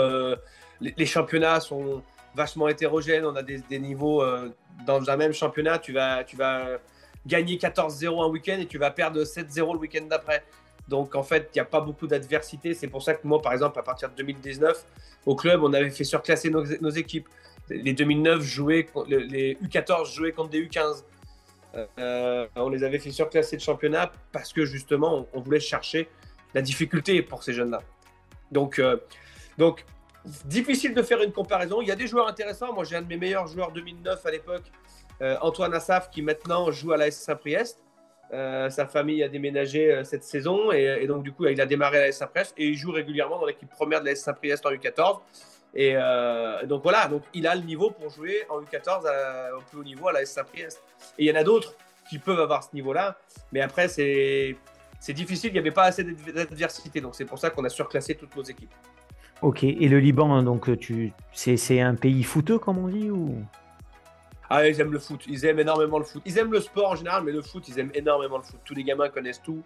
les, 0.81 1.07
championnats 1.07 1.61
sont, 1.61 2.03
vachement 2.35 2.69
hétérogène. 2.69 3.25
On 3.25 3.37
a 3.37 3.43
des, 3.43 3.79
niveaux 3.79 4.23
euh, 4.23 4.51
dans 4.87 5.09
un 5.11 5.17
même 5.17 5.33
championnat. 5.33 5.79
Tu 5.79 5.93
vas, 5.93 6.25
tu 6.25 6.37
vas 6.37 6.79
gagner 7.27 7.57
14-0 7.57 8.25
un 8.25 8.29
week-end 8.29 8.59
et 8.61 8.67
tu 8.67 8.79
vas 8.79 8.91
perdre 8.91 9.23
7-0 9.23 9.75
le 9.75 9.79
week-end 9.79 10.07
d'après. 10.09 10.45
Donc 10.89 11.15
en 11.15 11.23
fait, 11.23 11.51
il 11.55 11.59
n'y 11.59 11.61
a 11.61 11.65
pas 11.65 11.81
beaucoup 11.81 12.07
d'adversité. 12.07 12.75
C'est 12.75 12.89
pour 12.89 13.03
ça 13.03 13.15
que 13.15 13.27
moi, 13.27 13.41
par 13.41 13.53
exemple, 13.53 13.79
à 13.79 13.83
partir 13.83 14.11
de 14.11 14.15
2019, 14.17 14.85
au 15.27 15.37
club, 15.37 15.63
on 15.63 15.73
avait 15.73 15.91
fait 15.91 16.05
surclasser 16.05 16.51
nos, 16.51 16.91
équipes. 16.91 17.29
Les 17.69 17.93
2009 17.93 18.43
jouaient, 18.43 18.89
les 19.07 19.55
U14 19.63 20.13
jouaient 20.15 20.33
contre 20.33 20.51
des 20.51 20.67
U15. 20.67 21.05
Euh, 21.99 22.47
on 22.57 22.69
les 22.69 22.85
avait 22.85 22.99
fait 22.99 23.11
surclasser 23.11 23.57
de 23.57 23.63
championnat 23.63 24.13
parce 24.33 24.53
que 24.53 24.65
justement, 24.65 25.27
on, 25.33 25.41
voulait 25.41 25.61
chercher 25.61 26.09
la 26.55 26.61
difficulté 26.61 27.23
pour 27.23 27.43
ces 27.43 27.53
jeunes-là. 27.53 27.81
Donc, 28.51 28.79
euh, 28.79 28.99
donc 29.57 29.87
difficile 30.45 30.95
de 30.95 31.03
faire 31.03 31.23
une 31.23 31.33
comparaison. 31.33 31.81
Il 31.83 31.89
y 31.89 31.93
a 31.93 31.97
des 31.97 32.07
joueurs 32.07 32.29
intéressants. 32.29 32.73
Moi, 32.73 32.85
j'ai 32.85 32.97
un 32.97 33.03
de 33.03 33.09
mes 33.09 33.17
meilleurs 33.17 33.47
joueurs 33.47 33.73
2009 33.73 34.25
à 34.25 34.31
l'époque, 34.31 34.65
euh, 35.21 35.37
Antoine 35.41 35.75
Assaf, 35.75 36.11
qui 36.11 36.23
maintenant 36.23 36.71
joue 36.71 36.93
à 36.93 36.97
la 36.97 37.09
S 37.09 37.19
Saint-Priest. 37.19 37.83
Euh, 38.33 38.71
sa 38.71 38.87
famille 38.87 39.23
a 39.23 39.29
déménagé 39.29 39.93
euh, 39.93 40.05
cette 40.05 40.25
saison 40.25 40.73
et, 40.73 41.07
donc 41.07 41.23
du 41.23 41.33
coup 41.33 41.45
il 41.47 41.61
a 41.61 41.67
démarré 41.67 41.99
à 41.99 42.01
la 42.01 42.09
S 42.09 42.17
Saint-Priest 42.17 42.55
et 42.57 42.67
il 42.69 42.77
joue 42.79 42.91
régulièrement 42.91 43.39
dans 43.39 43.45
l'équipe 43.45 43.69
première 43.69 44.01
de 44.01 44.07
la 44.07 44.13
S 44.13 44.23
Saint-Priest 44.23 44.65
en 44.65 44.71
U14 44.71 45.21
et 45.75 45.95
donc 46.67 46.83
voilà. 46.83 47.09
Donc 47.09 47.23
il 47.35 47.47
a 47.47 47.55
le 47.55 47.63
niveau 47.63 47.91
pour 47.91 48.09
jouer 48.11 48.45
en 48.49 48.63
U14 48.63 49.55
au 49.55 49.61
plus 49.61 49.79
haut 49.79 49.85
niveau 49.85 50.09
à 50.09 50.13
la 50.13 50.23
S 50.23 50.33
Saint-Priest. 50.33 50.83
Et 51.19 51.25
il 51.25 51.27
y 51.27 51.33
en 51.33 51.39
a 51.39 51.45
d'autres 51.45 51.75
qui 52.09 52.19
peuvent 52.19 52.41
avoir 52.41 52.65
ce 52.65 52.71
niveau 52.75 52.93
là 52.95 53.19
mais 53.53 53.61
après 53.61 53.89
c'est 53.89 54.57
c'est 54.99 55.13
difficile. 55.13 55.51
Il 55.51 55.55
n'y 55.55 55.59
avait 55.59 55.71
pas 55.71 55.85
assez 55.85 56.05
d'adversité. 56.05 57.01
Donc 57.01 57.15
c'est 57.15 57.25
pour 57.25 57.39
ça 57.39 57.51
qu'on 57.51 57.65
a 57.65 57.69
surclassé 57.69 58.15
toutes 58.15 58.35
nos 58.35 58.45
équipes 58.45 58.73
Ok, 59.43 59.65
et 59.65 59.89
le 59.89 59.99
Liban, 59.99 60.33
hein, 60.33 60.45
donc 60.45 60.79
tu, 60.79 61.13
c'est, 61.33 61.81
un 61.81 61.97
pays 61.97 62.23
footeux 62.23 62.61
comme 62.61 62.79
on 62.79 62.87
dit 62.87 63.11
ou? 63.11 63.35
Ah, 64.49 64.69
ils 64.69 64.81
aiment 64.81 64.93
le 64.93 65.01
foot, 65.01 65.25
ils 65.27 65.45
aiment 65.47 65.59
énormément 65.59 65.99
le 65.99 66.05
foot. 66.05 66.23
Ils 66.25 66.39
aiment 66.39 66.53
le 66.53 66.61
sport 66.61 66.91
en 66.91 66.95
général, 66.95 67.25
mais 67.25 67.33
le 67.33 67.43
foot, 67.43 67.67
ils 67.69 67.79
aiment 67.79 67.91
énormément 67.95 68.37
le 68.37 68.45
foot. 68.45 68.61
Tous 68.65 68.75
les 68.75 68.85
gamins 68.85 69.09
connaissent 69.09 69.43
tout. 69.43 69.63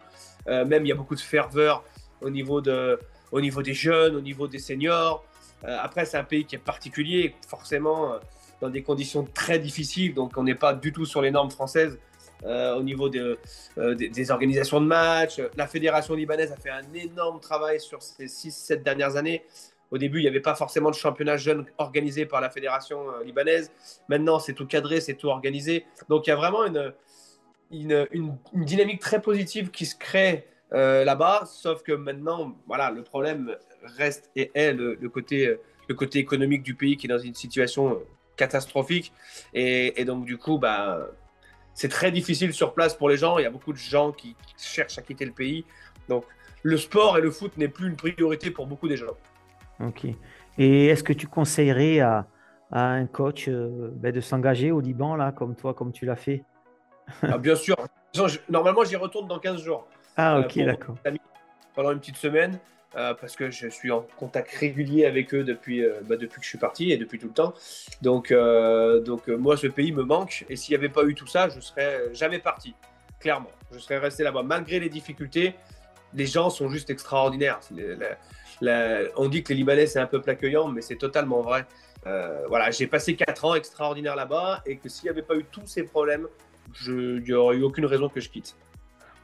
Euh, 0.49 0.65
même 0.65 0.87
il 0.87 0.89
y 0.89 0.93
a 0.93 0.95
beaucoup 0.95 1.15
de 1.15 1.21
ferveur 1.21 1.85
au 2.23 2.31
niveau, 2.31 2.61
de, 2.61 2.99
au 3.33 3.41
niveau 3.41 3.63
des 3.63 3.75
jeunes, 3.75 4.17
au 4.17 4.21
niveau 4.21 4.49
des 4.49 4.61
seniors. 4.61 5.25
Euh, 5.65 5.77
après, 5.83 6.07
c'est 6.07 6.17
un 6.17 6.25
pays 6.25 6.47
qui 6.47 6.55
est 6.55 6.61
particulier, 6.61 7.35
forcément, 7.47 8.13
euh, 8.13 8.19
dans 8.61 8.71
des 8.71 8.83
conditions 8.83 9.27
très 9.35 9.59
difficiles. 9.59 10.15
Donc, 10.15 10.39
on 10.39 10.45
n'est 10.45 10.55
pas 10.55 10.73
du 10.73 10.93
tout 10.93 11.05
sur 11.05 11.21
les 11.21 11.31
normes 11.31 11.51
françaises. 11.51 11.99
Au 12.45 12.83
niveau 12.83 13.09
de, 13.09 13.39
des, 13.77 14.09
des, 14.09 14.31
organisations 14.31 14.81
de 14.81 14.87
matchs. 14.87 15.41
La 15.57 15.67
fédération 15.67 16.15
libanaise 16.15 16.53
a 16.53 16.57
fait 16.57 16.71
un 16.71 16.85
énorme 16.95 17.41
travail 17.41 17.81
sur 17.81 18.03
ces 18.03 18.27
6-7 18.27 18.83
dernières 18.83 19.17
années. 19.17 19.45
Au 19.91 19.99
début, 19.99 20.19
il 20.19 20.23
n'y 20.23 20.29
avait 20.29 20.41
pas 20.41 20.55
forcément 20.55 20.91
de 20.91 20.97
championnat 20.97 21.37
jeune 21.37 21.65
organisé 21.79 22.27
par 22.27 22.41
la 22.41 22.51
fédération 22.51 23.09
euh, 23.11 23.23
libanaise. 23.23 23.71
Maintenant, 24.09 24.39
c'est 24.39 24.53
tout 24.53 24.67
cadré, 24.67 25.01
c'est 25.01 25.15
tout 25.15 25.29
organisé. 25.29 25.87
Donc, 26.09 26.27
il 26.27 26.31
y 26.31 26.33
a 26.33 26.37
vraiment 26.37 26.65
une, 26.65 26.93
une, 27.71 28.37
dynamique 28.53 29.01
très 29.01 29.23
positive 29.23 29.71
qui 29.71 29.87
se 29.87 29.95
crée 29.95 30.47
euh, 30.73 31.05
là-bas. 31.05 31.45
Sauf 31.47 31.83
que 31.83 31.93
maintenant, 31.93 32.57
voilà, 32.67 32.91
le 32.91 33.03
problème 33.03 33.57
reste 33.97 34.31
et 34.35 34.51
est 34.55 34.73
le, 34.73 34.97
côté, 35.09 35.57
le 35.89 35.95
côté 35.95 36.19
économique 36.19 36.65
du 36.65 36.75
pays 36.75 36.97
qui 36.97 37.07
est 37.07 37.11
dans 37.11 37.19
une 37.19 37.35
situation 37.35 38.03
catastrophique. 38.37 39.13
Et, 39.55 40.05
donc, 40.05 40.25
du 40.25 40.37
coup, 40.37 40.59
bah, 40.59 41.09
c'est 41.77 41.91
très 41.91 42.11
difficile 42.11 42.55
sur 42.55 42.73
place 42.73 42.95
pour 42.95 43.11
les 43.11 43.19
gens. 43.19 43.39
Il 43.39 43.43
y 43.43 43.47
a 43.47 43.51
beaucoup 43.51 43.75
de 43.75 43.79
gens 43.79 44.11
qui 44.11 44.35
cherchent 44.57 44.99
à 44.99 45.03
quitter 45.03 45.27
le 45.27 45.33
pays. 45.33 45.67
Donc, 46.09 46.25
le 46.63 46.79
sport 46.79 47.19
et 47.19 47.21
le 47.21 47.31
foot 47.31 47.57
n'est 47.59 47.69
plus 47.69 47.87
une 47.87 47.97
priorité 47.97 48.51
pour 48.51 48.67
beaucoup 48.67 48.89
des 48.89 48.97
gens. 48.97 49.13
Ok. 49.81 50.07
Et 50.57 50.87
est-ce 50.87 51.05
que 51.05 51.13
tu 51.13 51.27
conseillerais 51.27 52.01
à, 52.01 52.27
un 52.73 53.05
coach 53.07 53.49
euh, 53.49 53.91
ben, 53.93 54.11
de 54.11 54.23
s'engager 54.23 54.73
au 54.73 54.81
Liban, 54.81 55.17
là, 55.17 55.33
comme 55.33 55.55
toi, 55.55 55.75
comme 55.75 55.93
tu 55.93 56.07
l'as 56.07 56.17
fait? 56.17 56.43
Ah, 57.23 57.37
Bien 57.37 57.55
sûr. 57.55 57.77
Normalement, 58.49 58.83
j'y 58.83 58.97
retourne 58.97 59.29
dans 59.29 59.39
15 59.39 59.63
jours. 59.63 59.87
Ah, 60.17 60.41
ok, 60.41 60.57
euh, 60.57 60.65
d'accord. 60.65 60.97
Pendant 61.75 61.93
une 61.93 62.01
petite 62.01 62.17
semaine, 62.17 62.59
euh, 62.97 63.15
parce 63.15 63.37
que 63.37 63.51
je 63.51 63.69
suis 63.69 63.91
en 63.91 64.07
contact 64.17 64.51
régulier 64.53 65.05
avec 65.05 65.35
eux 65.35 65.45
depuis, 65.45 65.85
bah, 66.09 66.17
depuis 66.17 66.39
que 66.39 66.45
je 66.45 66.49
suis 66.49 66.59
parti 66.59 66.93
et 66.93 66.97
depuis 66.97 67.19
tout 67.19 67.29
le 67.29 67.35
temps. 67.35 67.55
Donc, 68.03 68.33
donc 69.05 69.29
moi, 69.29 69.57
ce 69.57 69.67
pays 69.67 69.93
me 69.93 70.03
manque. 70.03 70.45
Et 70.49 70.57
s'il 70.57 70.73
n'y 70.73 70.79
avait 70.79 70.93
pas 70.93 71.05
eu 71.05 71.15
tout 71.15 71.27
ça, 71.27 71.49
je 71.49 71.61
serais 71.61 72.15
jamais 72.15 72.39
parti. 72.39 72.75
Clairement. 73.21 73.51
Je 73.73 73.79
serais 73.79 73.99
resté 73.99 74.23
là-bas. 74.23 74.43
Malgré 74.43 74.81
les 74.81 74.89
difficultés, 74.89 75.55
les 76.15 76.27
gens 76.27 76.51
sont 76.51 76.69
juste 76.69 76.91
extraordinaires 76.91 77.61
on 79.17 79.29
dit 79.29 79.43
que 79.43 79.51
les 79.51 79.57
Libanais, 79.57 79.87
c'est 79.87 79.99
un 79.99 80.07
peu 80.07 80.23
accueillant, 80.27 80.69
mais 80.69 80.83
c'est 80.83 80.97
totalement 80.97 81.43
vrai. 81.43 81.67
Euh, 82.07 82.45
voilà, 82.49 82.71
j'ai 82.71 82.87
passé 82.87 83.17
4 83.17 83.45
ans 83.45 83.55
extraordinaires 83.55 84.17
là-bas 84.17 84.63
et 84.67 84.77
que 84.77 84.89
s'il 84.89 85.05
n'y 85.05 85.11
avait 85.11 85.23
pas 85.23 85.37
eu 85.37 85.45
tous 85.51 85.67
ces 85.67 85.85
problèmes, 85.85 86.27
il 86.87 87.23
n'y 87.23 87.33
aurait 87.33 87.57
eu 87.57 87.63
aucune 87.63 87.87
raison 87.87 88.09
que 88.09 88.21
je 88.21 88.29
quitte. 88.29 88.57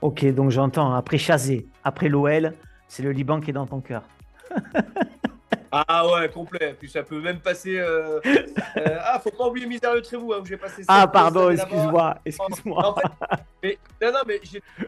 Ok, 0.00 0.24
donc 0.34 0.50
j'entends, 0.50 0.94
après 0.94 1.18
Chazé, 1.18 1.66
après 1.84 2.08
l'OL, 2.08 2.52
c'est 2.92 3.02
le 3.02 3.12
Liban 3.12 3.40
qui 3.40 3.48
est 3.48 3.54
dans 3.54 3.66
ton 3.66 3.80
cœur. 3.80 4.02
Ah 5.74 6.06
ouais, 6.06 6.28
complet. 6.28 6.76
Puis 6.78 6.90
ça 6.90 7.02
peut 7.02 7.18
même 7.18 7.40
passer. 7.40 7.78
Euh, 7.78 8.20
euh, 8.26 8.98
ah, 9.00 9.18
faut 9.18 9.30
pas 9.30 9.46
oublier 9.46 9.66
Misère 9.66 9.94
Trévoux, 10.02 10.34
hein, 10.34 10.40
où 10.42 10.44
j'ai 10.44 10.58
passé. 10.58 10.82
Ah, 10.86 11.06
pardon, 11.06 11.48
excuse-moi. 11.48 12.18
Excuse-moi. 12.26 12.88
En 12.88 12.94
fait, 12.94 13.78
non, 14.02 14.12
non, 14.12 14.18
mais 14.26 14.38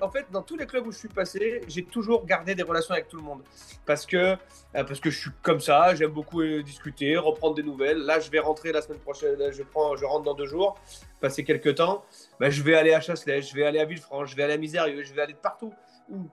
en 0.03 0.11
fait, 0.11 0.27
dans 0.31 0.43
tous 0.43 0.59
les 0.59 0.67
clubs 0.67 0.87
où 0.87 0.93
je 0.93 0.99
suis 0.99 1.09
passé, 1.09 1.63
j'ai 1.69 1.85
toujours 1.85 2.27
gardé 2.27 2.55
des 2.55 2.63
relations 2.63 2.93
avec 2.93 3.09
tout 3.09 3.17
le 3.17 3.23
monde. 3.23 3.41
Parce 3.87 4.05
que, 4.05 4.17
euh, 4.17 4.37
parce 4.73 5.01
que 5.01 5.09
je 5.09 5.19
suis 5.19 5.31
comme 5.41 5.61
ça, 5.61 5.95
j'aime 5.95 6.11
beaucoup 6.11 6.45
discuter, 6.63 7.17
reprendre 7.17 7.55
des 7.55 7.63
nouvelles. 7.63 8.01
Là, 8.01 8.21
je 8.21 8.31
vais 8.31 8.41
rentrer 8.41 8.71
la 8.71 8.83
semaine 8.83 9.01
prochaine, 9.01 9.39
je, 9.53 9.63
prends, 9.63 9.97
je 9.97 10.05
rentre 10.05 10.25
dans 10.25 10.35
deux 10.35 10.47
jours, 10.47 10.79
passer 11.19 11.45
quelques 11.45 11.77
temps. 11.77 12.05
Ben, 12.39 12.51
je 12.51 12.63
vais 12.63 12.75
aller 12.75 12.93
à 12.93 13.01
Chasselet, 13.01 13.41
je 13.41 13.55
vais 13.55 13.65
aller 13.65 13.79
à 13.79 13.87
Villefranche, 13.87 14.33
je 14.33 14.37
vais 14.37 14.43
aller 14.43 14.55
à 14.55 14.59
Misérieux, 14.59 15.03
je 15.03 15.15
vais 15.15 15.23
aller 15.23 15.33
de 15.33 15.39
partout. 15.39 15.73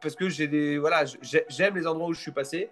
Parce 0.01 0.15
que 0.15 0.29
j'ai 0.29 0.47
des. 0.47 0.77
Voilà, 0.77 1.05
j'aime 1.49 1.75
les 1.75 1.87
endroits 1.87 2.09
où 2.09 2.13
je 2.13 2.21
suis 2.21 2.31
passé. 2.31 2.69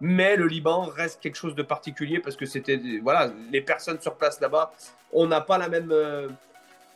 Mais 0.00 0.36
le 0.36 0.46
Liban 0.46 0.82
reste 0.82 1.20
quelque 1.20 1.36
chose 1.36 1.54
de 1.54 1.62
particulier 1.62 2.18
parce 2.18 2.36
que 2.36 2.46
c'était 2.46 2.80
voilà 3.02 3.32
les 3.52 3.60
personnes 3.60 4.00
sur 4.00 4.16
place 4.16 4.40
là-bas, 4.40 4.72
on 5.12 5.26
n'a 5.26 5.40
pas 5.40 5.56
la 5.56 5.68
même 5.68 5.92
euh, 5.92 6.28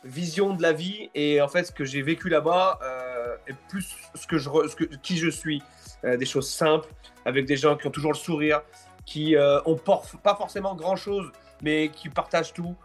vision 0.03 0.53
de 0.53 0.61
la 0.61 0.73
vie 0.73 1.09
et 1.15 1.41
en 1.41 1.47
fait 1.47 1.63
ce 1.63 1.71
que 1.71 1.85
j'ai 1.85 2.01
vécu 2.01 2.29
là-bas 2.29 2.77
euh, 2.83 3.35
est 3.47 3.55
plus 3.69 3.95
ce 4.15 4.27
que 4.27 4.37
je 4.37 4.49
ce 4.67 4.75
que, 4.75 4.83
qui 4.83 5.17
je 5.17 5.29
suis, 5.29 5.63
euh, 6.03 6.17
des 6.17 6.25
choses 6.25 6.49
simples 6.49 6.89
avec 7.25 7.45
des 7.45 7.55
gens 7.55 7.77
qui 7.77 7.87
ont 7.87 7.91
toujours 7.91 8.11
le 8.11 8.17
sourire, 8.17 8.61
qui 9.05 9.35
ont 9.65 9.77
pas 9.77 10.35
forcément 10.35 10.75
grand 10.75 10.95
chose 10.95 11.31
mais 11.61 11.89
qui 11.89 12.09
partagent 12.09 12.53
tout. 12.53 12.75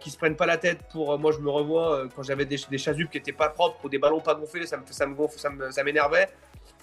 Qui 0.00 0.10
se 0.10 0.18
prennent 0.18 0.36
pas 0.36 0.46
la 0.46 0.56
tête 0.56 0.80
pour 0.90 1.18
moi 1.18 1.30
je 1.32 1.38
me 1.38 1.50
revois 1.50 2.08
quand 2.14 2.22
j'avais 2.22 2.44
des, 2.44 2.56
des 2.68 2.78
chasubles 2.78 3.08
qui 3.10 3.18
étaient 3.18 3.32
pas 3.32 3.48
propres 3.48 3.84
ou 3.84 3.88
des 3.88 3.98
ballons 3.98 4.20
pas 4.20 4.34
gonflés 4.34 4.66
ça 4.66 4.76
me 4.76 4.82
ça 4.90 5.06
me 5.50 5.70
ça 5.70 5.84
m'énervait 5.84 6.28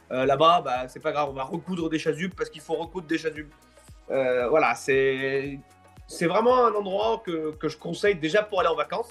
Là-bas, 0.10 0.62
bah, 0.62 0.88
c'est 0.88 0.99
pas 0.99 1.12
grave, 1.12 1.29
on 1.29 1.34
va 1.34 1.43
recoudre 1.43 1.89
des 1.89 1.97
chasubles 1.97 2.36
parce 2.36 2.51
qu'il 2.51 2.62
faut 2.62 2.75
recoudre 2.75 3.08
des 3.08 3.17
chasubles. 3.17 3.49
voilà, 4.08 4.75
c'est 4.75 5.60
vraiment 6.21 6.67
un 6.67 6.73
endroit 6.73 7.23
que, 7.25 7.55
que, 7.55 7.67
je 7.67 7.77
conseille 7.77 8.15
déjà 8.15 8.43
pour 8.43 8.60
aller 8.60 8.69
en 8.69 8.75
vacances 8.75 9.10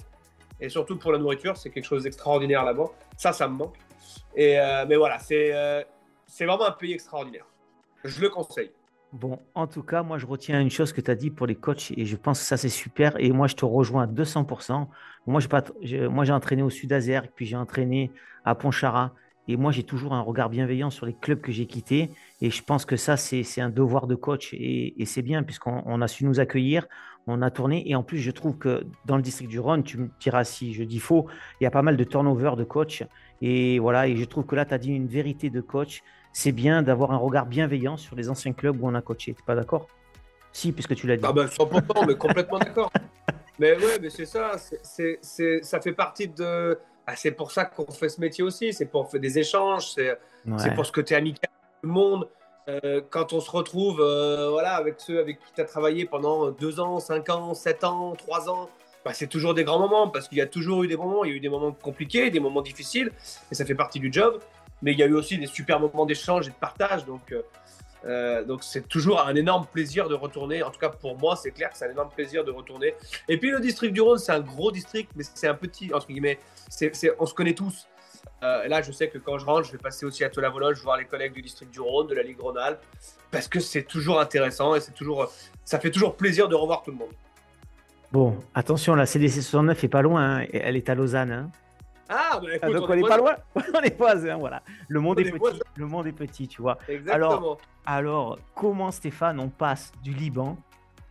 et 0.60 0.68
surtout 0.68 0.96
pour 0.96 1.10
la 1.10 1.18
nourriture. 1.18 1.56
C'est 1.56 1.70
quelque 1.70 1.84
chose 1.86 2.04
d'extraordinaire 2.04 2.64
là-bas. 2.64 2.86
Ça, 3.16 3.32
ça 3.32 3.48
me 3.48 3.56
manque. 3.56 3.76
Et, 4.36 4.56
mais 4.88 4.96
voilà, 4.96 5.18
c'est 5.18 5.52
c'est 6.26 6.46
vraiment 6.46 6.66
un 6.66 6.72
pays 6.72 6.92
extraordinaire. 6.92 7.46
Je 8.02 8.20
le 8.20 8.28
conseille. 8.28 8.72
Bon, 9.14 9.38
en 9.54 9.68
tout 9.68 9.84
cas, 9.84 10.02
moi, 10.02 10.18
je 10.18 10.26
retiens 10.26 10.60
une 10.60 10.72
chose 10.72 10.92
que 10.92 11.00
tu 11.00 11.08
as 11.08 11.14
dit 11.14 11.30
pour 11.30 11.46
les 11.46 11.54
coachs 11.54 11.92
et 11.96 12.04
je 12.04 12.16
pense 12.16 12.40
que 12.40 12.46
ça, 12.46 12.56
c'est 12.56 12.68
super. 12.68 13.14
Et 13.20 13.30
moi, 13.30 13.46
je 13.46 13.54
te 13.54 13.64
rejoins 13.64 14.02
à 14.02 14.06
200%. 14.08 14.88
Moi, 15.28 15.40
j'ai 16.24 16.32
entraîné 16.32 16.62
au 16.62 16.70
sud 16.70 16.92
azergue 16.92 17.30
puis 17.32 17.46
j'ai 17.46 17.54
entraîné 17.54 18.10
à 18.44 18.56
Pontcharra. 18.56 19.12
Et 19.46 19.56
moi, 19.56 19.70
j'ai 19.70 19.84
toujours 19.84 20.14
un 20.14 20.20
regard 20.20 20.50
bienveillant 20.50 20.90
sur 20.90 21.06
les 21.06 21.14
clubs 21.14 21.40
que 21.40 21.52
j'ai 21.52 21.66
quittés. 21.66 22.10
Et 22.40 22.50
je 22.50 22.64
pense 22.64 22.84
que 22.84 22.96
ça, 22.96 23.16
c'est 23.16 23.60
un 23.60 23.70
devoir 23.70 24.08
de 24.08 24.16
coach. 24.16 24.52
Et, 24.52 25.04
c'est 25.06 25.22
bien, 25.22 25.44
puisqu'on 25.44 26.02
a 26.02 26.08
su 26.08 26.24
nous 26.24 26.40
accueillir, 26.40 26.88
on 27.28 27.40
a 27.40 27.52
tourné. 27.52 27.88
Et 27.88 27.94
en 27.94 28.02
plus, 28.02 28.18
je 28.18 28.32
trouve 28.32 28.58
que 28.58 28.84
dans 29.04 29.14
le 29.14 29.22
district 29.22 29.48
du 29.48 29.60
Rhône, 29.60 29.84
tu 29.84 29.96
me 29.96 30.10
diras 30.18 30.42
si 30.42 30.74
je 30.74 30.82
dis 30.82 30.98
faux, 30.98 31.28
il 31.60 31.64
y 31.64 31.66
a 31.68 31.70
pas 31.70 31.82
mal 31.82 31.96
de 31.96 32.02
turnover 32.02 32.54
de 32.56 32.64
coach. 32.64 33.04
Et 33.42 33.78
voilà, 33.78 34.08
et 34.08 34.16
je 34.16 34.24
trouve 34.24 34.44
que 34.44 34.56
là, 34.56 34.64
tu 34.64 34.74
as 34.74 34.78
dit 34.78 34.90
une 34.90 35.06
vérité 35.06 35.50
de 35.50 35.60
coach 35.60 36.02
c'est 36.34 36.52
bien 36.52 36.82
d'avoir 36.82 37.12
un 37.12 37.16
regard 37.16 37.46
bienveillant 37.46 37.96
sur 37.96 38.16
les 38.16 38.28
anciens 38.28 38.52
clubs 38.52 38.82
où 38.82 38.88
on 38.88 38.94
a 38.94 39.00
coaché. 39.00 39.34
Tu 39.34 39.42
pas 39.44 39.54
d'accord? 39.54 39.86
Si, 40.52 40.72
puisque 40.72 40.94
tu 40.96 41.06
l'as 41.06 41.16
dit. 41.16 41.24
Ah 41.26 41.32
ben 41.32 41.46
100%, 41.46 42.06
mais 42.06 42.16
complètement 42.16 42.58
d'accord. 42.58 42.92
Mais 43.60 43.76
ouais, 43.76 44.00
mais 44.02 44.10
c'est 44.10 44.26
ça. 44.26 44.56
C'est, 44.82 45.20
ça 45.62 45.80
fait 45.80 45.92
partie 45.92 46.26
de. 46.26 46.76
Ah, 47.06 47.14
c'est 47.14 47.30
pour 47.30 47.52
ça 47.52 47.64
qu'on 47.64 47.88
fait 47.88 48.08
ce 48.08 48.20
métier 48.20 48.42
aussi. 48.42 48.72
C'est 48.72 48.86
pour 48.86 49.08
faire 49.08 49.20
des 49.20 49.38
échanges. 49.38 49.92
C'est, 49.92 50.18
pour 50.74 50.84
ce 50.84 50.90
que 50.90 51.00
tu 51.00 51.14
es 51.14 51.16
amical 51.16 51.48
avec 51.52 51.80
tout 51.80 51.86
le 51.86 51.92
monde. 51.92 52.28
Euh, 52.68 53.00
quand 53.10 53.32
on 53.32 53.38
se 53.38 53.48
retrouve 53.52 54.00
euh, 54.00 54.48
voilà, 54.50 54.74
avec 54.74 54.96
ceux 54.98 55.20
avec 55.20 55.38
qui 55.38 55.52
tu 55.54 55.60
as 55.60 55.66
travaillé 55.66 56.04
pendant 56.04 56.50
2 56.50 56.80
ans, 56.80 56.98
5 56.98 57.30
ans, 57.30 57.54
7 57.54 57.84
ans, 57.84 58.16
3 58.16 58.50
ans, 58.50 58.68
bah, 59.04 59.12
c'est 59.14 59.28
toujours 59.28 59.54
des 59.54 59.62
grands 59.62 59.78
moments 59.78 60.08
parce 60.08 60.26
qu'il 60.26 60.38
y 60.38 60.40
a 60.40 60.48
toujours 60.48 60.82
eu 60.82 60.88
des 60.88 60.96
moments. 60.96 61.24
Il 61.24 61.30
y 61.30 61.34
a 61.34 61.36
eu 61.36 61.40
des 61.40 61.48
moments 61.48 61.70
compliqués, 61.70 62.30
des 62.30 62.40
moments 62.40 62.62
difficiles. 62.62 63.12
Et 63.52 63.54
ça 63.54 63.64
fait 63.64 63.76
partie 63.76 64.00
du 64.00 64.12
job 64.12 64.40
mais 64.84 64.92
il 64.92 64.98
y 64.98 65.02
a 65.02 65.06
eu 65.06 65.14
aussi 65.14 65.38
des 65.38 65.46
super 65.46 65.80
moments 65.80 66.04
d'échange 66.04 66.46
et 66.46 66.50
de 66.50 66.56
partage. 66.56 67.06
Donc, 67.06 67.32
euh, 67.32 67.42
euh, 68.04 68.44
donc 68.44 68.62
c'est 68.62 68.86
toujours 68.86 69.18
un 69.26 69.34
énorme 69.34 69.66
plaisir 69.66 70.10
de 70.10 70.14
retourner. 70.14 70.62
En 70.62 70.70
tout 70.70 70.78
cas, 70.78 70.90
pour 70.90 71.18
moi, 71.18 71.36
c'est 71.36 71.52
clair 71.52 71.70
que 71.70 71.78
c'est 71.78 71.86
un 71.86 71.90
énorme 71.90 72.10
plaisir 72.14 72.44
de 72.44 72.50
retourner. 72.50 72.94
Et 73.26 73.38
puis, 73.38 73.50
le 73.50 73.60
district 73.60 73.94
du 73.94 74.02
Rhône, 74.02 74.18
c'est 74.18 74.32
un 74.32 74.40
gros 74.40 74.70
district, 74.70 75.10
mais 75.16 75.24
c'est 75.34 75.48
un 75.48 75.54
petit, 75.54 75.92
entre 75.94 76.08
guillemets. 76.08 76.38
c'est 76.68 76.92
on 77.18 77.24
se 77.24 77.32
connaît 77.32 77.54
tous. 77.54 77.88
Euh, 78.42 78.68
là, 78.68 78.82
je 78.82 78.92
sais 78.92 79.08
que 79.08 79.16
quand 79.16 79.38
je 79.38 79.46
rentre, 79.46 79.66
je 79.66 79.72
vais 79.72 79.78
passer 79.78 80.04
aussi 80.04 80.22
à 80.22 80.28
Tola-Vologe, 80.28 80.82
voir 80.82 80.98
les 80.98 81.06
collègues 81.06 81.32
du 81.32 81.40
district 81.40 81.72
du 81.72 81.80
Rhône, 81.80 82.06
de 82.06 82.14
la 82.14 82.22
Ligue 82.22 82.40
Rhône-Alpes, 82.40 82.84
parce 83.30 83.48
que 83.48 83.60
c'est 83.60 83.84
toujours 83.84 84.20
intéressant 84.20 84.74
et 84.74 84.80
c'est 84.80 84.92
toujours, 84.92 85.32
ça 85.64 85.80
fait 85.80 85.90
toujours 85.90 86.14
plaisir 86.14 86.46
de 86.46 86.54
revoir 86.54 86.82
tout 86.82 86.90
le 86.90 86.98
monde. 86.98 87.12
Bon, 88.12 88.36
attention, 88.54 88.94
la 88.94 89.06
CDC 89.06 89.40
69 89.40 89.84
est 89.84 89.88
pas 89.88 90.02
loin, 90.02 90.40
hein. 90.40 90.46
elle 90.52 90.76
est 90.76 90.90
à 90.90 90.94
Lausanne. 90.94 91.32
Hein. 91.32 91.50
Ah, 92.08 92.38
bah, 92.42 92.54
écoute, 92.54 92.72
donc 92.72 92.88
on 92.88 92.94
n'est 92.94 93.02
pas 93.02 93.16
loin, 93.16 93.36
on 93.74 93.80
est 93.80 93.96
voisins, 93.96 94.36
voilà. 94.36 94.62
Le 94.88 95.00
monde 95.00 95.20
est, 95.20 95.30
petit, 95.30 95.60
le 95.76 95.86
monde 95.86 96.06
est 96.06 96.12
petit, 96.12 96.48
tu 96.48 96.60
vois. 96.60 96.78
Exactement. 96.88 97.26
Alors, 97.30 97.58
alors, 97.86 98.38
comment 98.54 98.90
Stéphane, 98.90 99.40
on 99.40 99.48
passe 99.48 99.92
du 100.02 100.12
Liban 100.12 100.56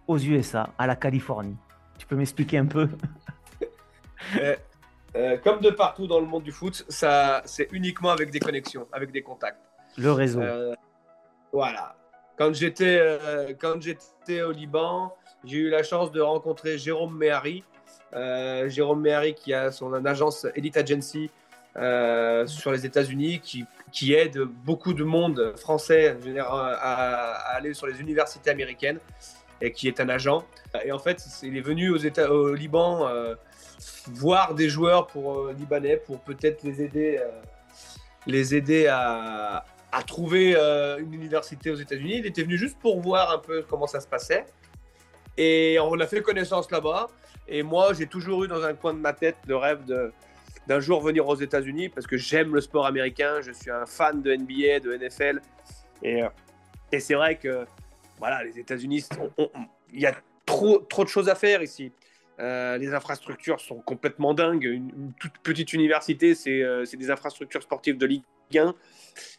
aux 0.08 0.20
USA, 0.20 0.70
à 0.78 0.88
la 0.88 0.96
Californie? 0.96 1.58
Tu 1.98 2.06
peux 2.06 2.16
m'expliquer 2.16 2.58
un 2.58 2.66
peu? 2.66 2.90
Euh, 4.38 4.56
euh, 5.18 5.38
Comme 5.44 5.60
de 5.60 5.70
partout 5.70 6.08
dans 6.08 6.22
le 6.22 6.26
monde 6.26 6.44
du 6.44 6.54
foot, 6.54 6.86
ça, 6.88 7.42
c'est 7.44 7.68
uniquement 7.74 8.10
avec 8.10 8.32
des 8.32 8.40
connexions, 8.40 8.88
avec 8.94 9.12
des 9.12 9.22
contacts. 9.22 9.60
Le 9.98 10.14
réseau. 10.14 10.40
Euh, 10.40 10.74
voilà. 11.52 11.98
Quand 12.38 12.54
j'étais, 12.54 13.20
quand 13.60 13.82
j'étais 13.82 14.42
au 14.42 14.54
Liban, 14.54 15.14
j'ai 15.44 15.58
eu 15.58 15.70
la 15.70 15.84
chance 15.84 16.12
de 16.12 16.22
rencontrer 16.22 16.78
Jérôme 16.78 17.18
Mehari, 17.18 17.64
euh, 17.66 17.83
Jérôme 18.68 19.02
Méhari 19.02 19.34
qui 19.34 19.54
a 19.54 19.72
son 19.72 19.94
agence 20.06 20.46
Elite 20.56 20.78
Agency 20.78 21.30
euh, 21.76 22.46
sur 22.46 22.72
les 22.72 22.86
États-Unis 22.86 23.42
qui, 23.92 24.14
aide 24.14 24.38
beaucoup 24.38 24.94
de 24.94 25.04
monde 25.04 25.56
français 25.58 26.16
à, 26.40 27.56
aller 27.56 27.74
sur 27.74 27.88
les 27.88 28.00
universités 28.00 28.52
américaines 28.52 29.00
et 29.60 29.72
qui 29.72 29.88
est 29.88 30.00
un 30.00 30.10
agent. 30.10 30.46
Et 30.86 30.92
en 30.92 31.00
fait, 31.00 31.24
il 31.42 31.58
est 31.58 31.62
venu 31.62 31.90
aux 31.90 31.98
États, 31.98 32.32
au 32.32 32.54
Liban 32.54 33.08
euh, 33.08 33.34
voir 34.08 34.54
des 34.54 34.70
joueurs 34.70 35.08
pour 35.08 35.48
libanais 35.48 35.98
pour 35.98 36.20
peut-être 36.20 36.62
les 36.64 36.82
aider, 36.82 37.20
les 38.28 38.54
aider 38.54 38.86
à 38.88 39.64
trouver 40.06 40.56
une 40.56 41.14
université 41.14 41.72
aux 41.72 41.76
États-Unis. 41.76 42.18
Il 42.18 42.26
était 42.28 42.44
venu 42.44 42.58
juste 42.58 42.78
pour 42.78 43.02
voir 43.02 43.32
un 43.32 43.40
peu 43.40 43.64
comment 43.68 43.88
ça 43.88 44.00
se 44.00 44.08
passait. 44.08 44.46
Et 45.38 45.78
on 45.82 46.00
a 46.00 46.06
fait 46.06 46.22
connaissance 46.22 46.70
là-bas. 46.70 47.08
Et 47.48 47.64
moi, 47.64 47.94
j'ai 47.94 48.08
toujours 48.08 48.44
eu 48.44 48.48
dans 48.48 48.64
un 48.64 48.74
coin 48.74 48.94
de 48.94 49.00
ma 49.00 49.14
tête 49.14 49.38
le 49.48 49.58
rêve 49.58 49.84
d'un 50.68 50.80
jour 50.80 51.02
venir 51.02 51.28
aux 51.28 51.36
États-Unis 51.36 51.90
parce 51.90 52.08
que 52.08 52.18
j'aime 52.18 52.54
le 52.54 52.62
sport 52.62 52.86
américain. 52.86 53.42
Je 53.42 53.52
suis 53.52 53.72
un 53.72 53.86
fan 53.86 54.22
de 54.22 54.34
NBA, 54.34 54.80
de 54.80 54.96
NFL. 54.96 55.42
Et, 56.02 56.24
euh, 56.24 56.30
et 56.92 57.00
c'est 57.00 57.16
vrai 57.16 57.38
que 57.38 57.66
voilà, 58.20 58.44
les 58.44 58.60
États-Unis, 58.60 59.06
il 59.92 60.00
y 60.00 60.06
a 60.06 60.16
trop, 60.46 60.80
trop 60.80 61.04
de 61.04 61.10
choses 61.10 61.30
à 61.30 61.36
faire 61.36 61.62
ici. 61.62 61.92
Euh, 62.40 62.78
les 62.78 62.94
infrastructures 62.94 63.60
sont 63.60 63.80
complètement 63.80 64.34
dingues. 64.34 64.64
Une, 64.64 65.14
toute 65.20 65.38
petite 65.40 65.74
université, 65.74 66.34
euh, 66.48 66.86
c'est 66.86 66.98
des 66.98 67.12
infrastructures 67.12 67.62
sportives 67.62 67.98
de 67.98 68.06
Ligue 68.06 68.24
1. 68.56 68.74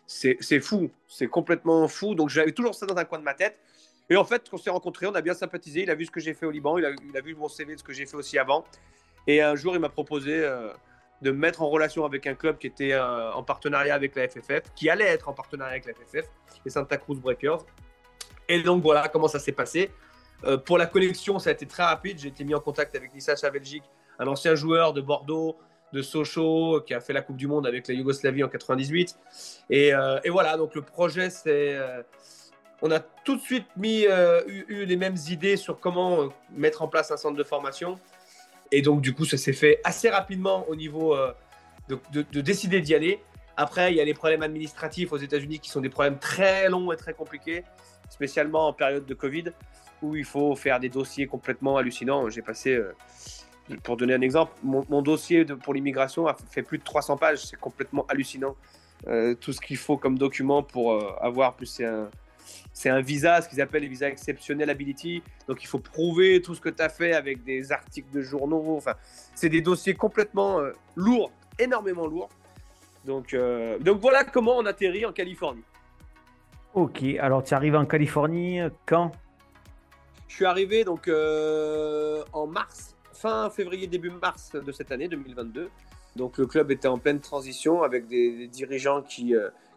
C'est 0.07 0.61
fou, 0.61 0.91
c'est 1.09 1.27
complètement 1.27 1.89
fou. 1.89 2.15
Donc 2.15 2.29
j'avais 2.29 2.53
toujours 2.53 2.75
ça 2.75 2.87
dans 2.87 2.97
un 2.97 3.05
coin 3.05 3.19
de 3.19 3.25
ma 3.25 3.35
tête. 3.35 3.59
Et 4.11 4.17
en 4.17 4.25
fait, 4.25 4.49
quand 4.51 4.57
on 4.57 4.61
s'est 4.61 4.71
rencontrés, 4.71 5.07
on 5.07 5.15
a 5.15 5.23
bien 5.23 5.35
sympathisé. 5.35 5.83
Il 5.83 5.91
a 5.91 5.95
vu 5.95 6.05
ce 6.05 6.11
que 6.11 6.21
j'ai 6.21 6.35
fait 6.35 6.47
au 6.47 6.51
Liban, 6.51 6.79
il 6.79 6.85
a, 6.85 7.21
vu 7.21 7.35
mon 7.35 7.49
CV 7.49 7.75
de 7.75 7.81
ce 7.81 7.85
que 7.85 7.93
j'ai 7.93 8.07
fait 8.07 8.17
aussi 8.17 8.39
avant. 8.39 8.65
Et 9.27 9.41
un 9.41 9.55
jour, 9.57 9.75
il 9.75 9.81
m'a 9.81 9.89
proposé 9.89 10.45
euh, 10.45 10.73
de 11.23 11.31
me 11.31 11.39
mettre 11.39 11.63
en 11.63 11.69
relation 11.71 12.05
avec 12.05 12.27
un 12.27 12.35
club 12.35 12.59
qui 12.59 12.67
était 12.67 12.93
euh, 12.93 13.33
en 13.33 13.43
partenariat 13.43 13.95
avec 13.95 14.15
la 14.15 14.29
FFF, 14.29 14.75
qui 14.77 14.91
allait 14.91 15.07
être 15.07 15.29
en 15.29 15.33
partenariat 15.33 15.73
avec 15.73 15.87
la 15.87 15.95
FFF, 15.95 16.29
les 16.65 16.71
Santa 16.71 16.99
Cruz 16.99 17.17
Breakers. 17.17 17.65
Et 18.49 18.63
donc 18.63 18.83
voilà 18.83 19.09
comment 19.09 19.29
ça 19.29 19.39
s'est 19.39 19.53
passé. 19.53 19.91
Euh, 20.45 20.59
pour 20.59 20.77
la 20.77 20.85
collection, 20.85 21.39
ça 21.39 21.49
a 21.49 21.53
été 21.55 21.65
très 21.65 21.85
rapide. 21.85 22.19
J'ai 22.19 22.29
été 22.29 22.45
mis 22.45 22.55
en 22.55 22.61
contact 22.61 22.95
avec 22.95 23.15
Nissa 23.15 23.35
Belgique, 23.51 23.85
un 24.19 24.27
ancien 24.27 24.55
joueur 24.55 24.93
de 24.93 25.01
Bordeaux, 25.01 25.57
de 25.95 26.03
Sochaux, 26.03 26.83
qui 26.87 26.93
a 26.93 27.01
fait 27.01 27.15
la 27.15 27.23
Coupe 27.23 27.37
du 27.37 27.47
Monde 27.47 27.67
avec 27.67 27.89
la 27.89 27.95
Yougoslavie 27.95 28.45
en 28.45 28.49
98. 28.49 29.17
Et, 29.71 29.93
et 30.25 30.29
voilà, 30.31 30.59
donc 30.59 30.75
le 30.75 30.83
projet, 30.83 31.31
c'est 31.31 31.79
on 32.85 32.91
a 32.91 33.01
tout 33.01 33.37
de 33.37 33.41
suite 33.41 33.67
mis, 33.79 34.05
euh, 34.07 34.43
eu, 34.47 34.85
les 34.85 34.97
mêmes 34.97 35.17
idées 35.31 35.57
sur 35.57 35.81
comment 35.81 36.21
euh, 36.21 36.29
mettre 36.53 36.83
en 36.83 36.89
place 36.89 37.11
un 37.11 37.17
centre 37.17 37.37
de 37.37 37.43
formation. 37.43 37.99
Et 38.71 38.83
donc, 38.83 39.01
du 39.01 39.15
coup, 39.15 39.25
ça 39.25 39.39
s'est 39.39 39.55
fait 39.55 39.81
assez 39.85 40.11
rapidement 40.11 40.69
au 40.69 40.77
niveau 40.77 41.17
euh, 41.17 41.33
de, 41.89 42.41
décider 42.43 42.83
d'y 42.83 42.95
aller. 42.95 43.21
Après, 43.57 43.91
il 43.91 43.97
y 43.97 44.03
a 44.03 44.05
les 44.05 44.13
problèmes 44.13 44.43
administratifs 44.43 45.13
aux 45.13 45.17
États-Unis 45.17 45.61
qui 45.61 45.71
sont 45.71 45.81
des 45.81 45.89
problèmes 45.89 46.19
très 46.19 46.69
longs 46.69 46.93
et 46.93 46.97
très 46.97 47.15
compliqués, 47.15 47.65
spécialement 48.11 48.69
en 48.69 48.75
période 48.75 49.07
de 49.07 49.15
Covid, 49.15 49.45
où 50.03 50.15
il 50.15 50.25
faut 50.27 50.55
faire 50.55 50.79
des 50.79 50.91
dossiers 50.91 51.27
complètement 51.27 51.79
hallucinants. 51.79 52.29
J'ai 52.29 52.43
passé, 52.43 52.79
pour 53.83 53.97
donner 53.97 54.13
un 54.13 54.21
exemple, 54.21 54.53
mon, 54.63 55.01
dossier 55.01 55.47
pour 55.47 55.73
l'immigration 55.73 56.27
a 56.27 56.37
fait 56.51 56.63
plus 56.63 56.79
de 56.79 56.85
300 56.85 57.17
pages. 57.17 57.47
C'est 57.47 57.61
complètement 57.61 58.05
hallucinant. 58.09 58.57
tout 59.41 59.53
ce 59.53 59.61
qu'il 59.61 59.79
faut 59.79 59.97
comme 59.97 60.19
document 60.19 60.63
pour 60.63 61.01
avoir 61.23 61.55
plus 61.55 61.81
un, 61.81 62.11
c'est 62.73 62.91
un 62.91 63.01
visa, 63.01 63.41
ce 63.41 63.49
qu'ils 63.49 63.61
appellent 63.61 63.83
les 63.83 63.89
visas 63.89 64.09
exceptionnel 64.09 64.71
ability. 64.71 65.23
Donc 65.49 65.63
il 65.63 65.67
faut 65.67 65.79
prouver 65.79 66.43
tout 66.43 66.55
ce 66.55 66.61
que 66.61 66.69
tu 66.69 66.83
as 66.83 66.89
fait 66.89 67.15
avec 67.15 67.45
des 67.45 67.73
articles 67.73 68.11
de 68.13 68.21
journaux. 68.21 68.77
Enfin, 68.77 68.95
c'est 69.35 69.49
des 69.49 69.61
dossiers 69.61 69.95
complètement 69.95 70.61
euh, 70.61 70.73
lourds, 70.97 71.33
énormément 71.59 72.07
lourds. 72.07 72.31
Donc, 73.05 73.35
euh, 73.35 73.79
donc 73.79 74.01
voilà 74.01 74.25
comment 74.25 74.57
on 74.57 74.67
atterrit 74.67 75.05
en 75.05 75.13
Californie. 75.13 75.65
Ok, 76.75 77.05
alors 77.21 77.45
tu 77.45 77.55
arrives 77.55 77.77
en 77.77 77.87
Californie 77.87 78.61
euh, 78.61 78.71
quand? 78.87 79.13
Je 80.27 80.37
suis 80.37 80.47
arrivé 80.47 80.83
donc 80.83 81.09
en 81.09 82.47
mars, 82.49 82.97
fin 83.13 83.51
février, 83.51 83.87
début 83.87 84.11
mars 84.11 84.53
de 84.53 84.73
cette 84.73 84.91
année 84.91 85.07
2022. 85.07 85.71
Donc 86.17 86.39
le 86.39 86.47
club 86.47 86.73
était 86.73 86.89
en 86.89 86.99
pleine 86.99 87.21
transition 87.21 87.85
avec 87.85 88.09
des 88.09 88.49
dirigeants 88.49 89.03
qui 89.03 89.33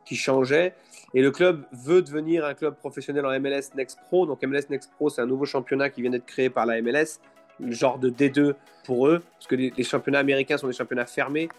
qui 0.08 0.16
changeait. 0.16 0.74
Et 1.14 1.22
le 1.22 1.32
club 1.32 1.64
veut 1.72 2.02
devenir 2.02 2.46
un 2.46 2.54
club 2.54 2.76
professionnel 2.76 3.26
en 3.26 3.40
MLS 3.40 3.76
Next 3.76 4.00
Pro. 4.08 4.26
Donc 4.26 4.42
MLS 4.44 4.70
Next 4.70 4.92
Pro, 4.92 5.10
c'est 5.10 5.22
un 5.22 5.26
nouveau 5.26 5.46
championnat 5.46 5.90
qui 5.90 6.02
vient 6.02 6.12
d'être 6.12 6.26
créé 6.26 6.50
par 6.50 6.66
la 6.66 6.82
MLS, 6.82 7.20
le 7.60 7.72
genre 7.72 8.00
de 8.00 8.10
D2 8.10 8.56
pour 8.86 9.08
eux, 9.08 9.22
parce 9.34 9.48
que 9.48 9.56
les, 9.56 9.84
championnats 9.84 10.20
américains 10.20 10.58
sont 10.58 10.68
des 10.68 10.74
championnats 10.74 11.06
fermés. 11.06 11.50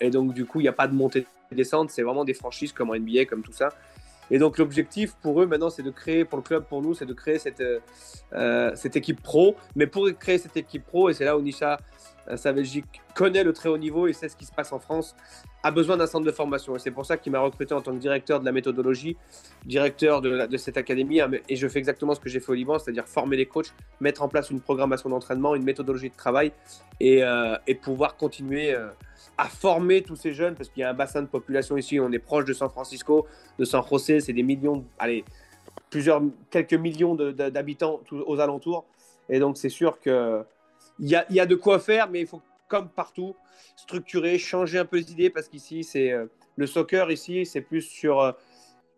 Et 0.00 0.10
donc 0.10 0.34
du 0.34 0.44
coup, 0.44 0.60
il 0.60 0.64
n'y 0.64 0.68
a 0.68 0.72
pas 0.72 0.86
de 0.86 0.94
montée 0.94 1.26
et 1.50 1.54
descente, 1.54 1.90
c'est 1.90 2.02
vraiment 2.02 2.24
des 2.24 2.34
franchises 2.34 2.72
comme 2.72 2.90
en 2.90 2.94
NBA, 2.94 3.24
comme 3.26 3.42
tout 3.42 3.52
ça. 3.52 3.70
Et 4.30 4.38
donc 4.38 4.58
l'objectif 4.58 5.14
pour 5.22 5.40
eux 5.40 5.46
maintenant, 5.46 5.70
c'est 5.70 5.84
de 5.84 5.90
créer, 5.90 6.24
pour 6.24 6.38
le 6.38 6.42
club, 6.42 6.64
pour 6.64 6.82
nous, 6.82 6.94
c'est 6.94 7.06
de 7.06 7.14
créer 7.14 7.38
cette, 7.38 7.62
euh, 8.32 8.72
cette 8.74 8.96
équipe 8.96 9.22
pro. 9.22 9.56
Mais 9.76 9.86
pour 9.86 10.08
créer 10.18 10.38
cette 10.38 10.56
équipe 10.56 10.84
pro, 10.84 11.08
et 11.08 11.14
c'est 11.14 11.24
là 11.24 11.36
où 11.36 11.40
Nisha 11.40 11.78
sa 12.34 12.52
Belgique 12.52 13.02
connaît 13.14 13.44
le 13.44 13.52
très 13.52 13.68
haut 13.68 13.78
niveau 13.78 14.08
et 14.08 14.12
sait 14.12 14.28
ce 14.28 14.34
qui 14.34 14.46
se 14.46 14.52
passe 14.52 14.72
en 14.72 14.80
France, 14.80 15.14
a 15.66 15.72
besoin 15.72 15.96
d'un 15.96 16.06
centre 16.06 16.24
de 16.24 16.30
formation. 16.30 16.76
Et 16.76 16.78
c'est 16.78 16.92
pour 16.92 17.04
ça 17.04 17.16
qu'il 17.16 17.32
m'a 17.32 17.40
recruté 17.40 17.74
en 17.74 17.80
tant 17.80 17.92
que 17.92 17.98
directeur 17.98 18.38
de 18.38 18.44
la 18.44 18.52
méthodologie, 18.52 19.16
directeur 19.64 20.20
de, 20.20 20.56
cette 20.56 20.76
académie. 20.76 21.20
Et 21.48 21.56
je 21.56 21.66
fais 21.66 21.80
exactement 21.80 22.14
ce 22.14 22.20
que 22.20 22.28
j'ai 22.28 22.38
fait 22.38 22.52
au 22.52 22.54
Liban, 22.54 22.78
c'est-à-dire 22.78 23.08
former 23.08 23.36
les 23.36 23.46
coachs, 23.46 23.72
mettre 24.00 24.22
en 24.22 24.28
place 24.28 24.50
une 24.50 24.60
programmation 24.60 25.10
d'entraînement, 25.10 25.56
une 25.56 25.64
méthodologie 25.64 26.10
de 26.10 26.14
travail 26.14 26.52
et, 27.00 27.24
euh, 27.24 27.56
et 27.66 27.74
pouvoir 27.74 28.16
continuer 28.16 28.72
euh, 28.72 28.90
à 29.36 29.46
former 29.46 30.02
tous 30.02 30.14
ces 30.14 30.32
jeunes 30.32 30.54
parce 30.54 30.68
qu'il 30.68 30.82
y 30.82 30.84
a 30.84 30.90
un 30.90 30.94
bassin 30.94 31.22
de 31.22 31.26
population 31.26 31.76
ici. 31.76 31.98
On 31.98 32.12
est 32.12 32.20
proche 32.20 32.44
de 32.44 32.52
San 32.52 32.70
Francisco, 32.70 33.26
de 33.58 33.64
San 33.64 33.82
José, 33.90 34.20
c'est 34.20 34.32
des 34.32 34.44
millions, 34.44 34.84
allez, 35.00 35.24
plusieurs, 35.90 36.22
quelques 36.48 36.74
millions 36.74 37.16
d'habitants 37.16 38.02
aux 38.12 38.38
alentours. 38.38 38.84
Et 39.28 39.40
donc, 39.40 39.56
c'est 39.56 39.68
sûr 39.68 39.98
qu'il 39.98 40.44
y 41.00 41.16
a, 41.16 41.26
y 41.28 41.40
a 41.40 41.46
de 41.46 41.56
quoi 41.56 41.80
faire, 41.80 42.08
mais 42.08 42.20
il 42.20 42.26
faut, 42.28 42.40
comme 42.68 42.88
partout, 42.88 43.36
structurer, 43.76 44.38
changer 44.38 44.78
un 44.78 44.84
peu 44.84 44.96
les 44.96 45.12
idées 45.12 45.30
parce 45.30 45.48
qu'ici, 45.48 45.84
c'est 45.84 46.12
euh, 46.12 46.26
le 46.56 46.66
soccer, 46.66 47.10
ici, 47.10 47.46
c'est 47.46 47.60
plus 47.60 47.82
sur 47.82 48.20
euh, 48.20 48.32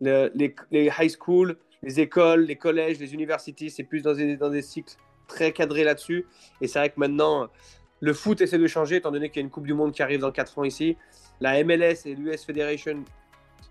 les, 0.00 0.54
high 0.72 1.11
school, 1.11 1.57
les 1.83 2.00
écoles, 2.00 2.42
les 2.42 2.57
collèges, 2.57 2.98
les 2.98 3.14
universités, 3.14 3.68
c'est 3.68 3.85
plus 3.85 4.02
dans 4.02 4.14
des, 4.14 4.37
dans 4.37 4.50
des 4.50 4.62
cycles 4.62 4.94
très 5.26 5.52
cadrés 5.52 5.85
là-dessus. 5.85 6.26
Et 6.61 6.66
c'est 6.66 6.78
vrai 6.78 6.90
que 6.90 6.98
maintenant, 6.98 7.48
le 8.00 8.12
foot 8.12 8.40
essaie 8.40 8.59
de 8.59 8.66
changer, 8.66 8.96
étant 8.96 9.11
donné 9.11 9.28
qu'il 9.28 9.40
y 9.40 9.42
a 9.42 9.44
une 9.44 9.50
Coupe 9.50 9.66
du 9.66 9.74
Monde 9.74 9.92
qui 9.92 10.02
arrive 10.02 10.20
dans 10.20 10.33
4 10.33 10.59
ans 10.59 10.64
ici. 10.64 10.96
La 11.40 11.62
MLS 11.64 12.07
et 12.07 12.14
l'US 12.14 12.44
Federation 12.44 13.04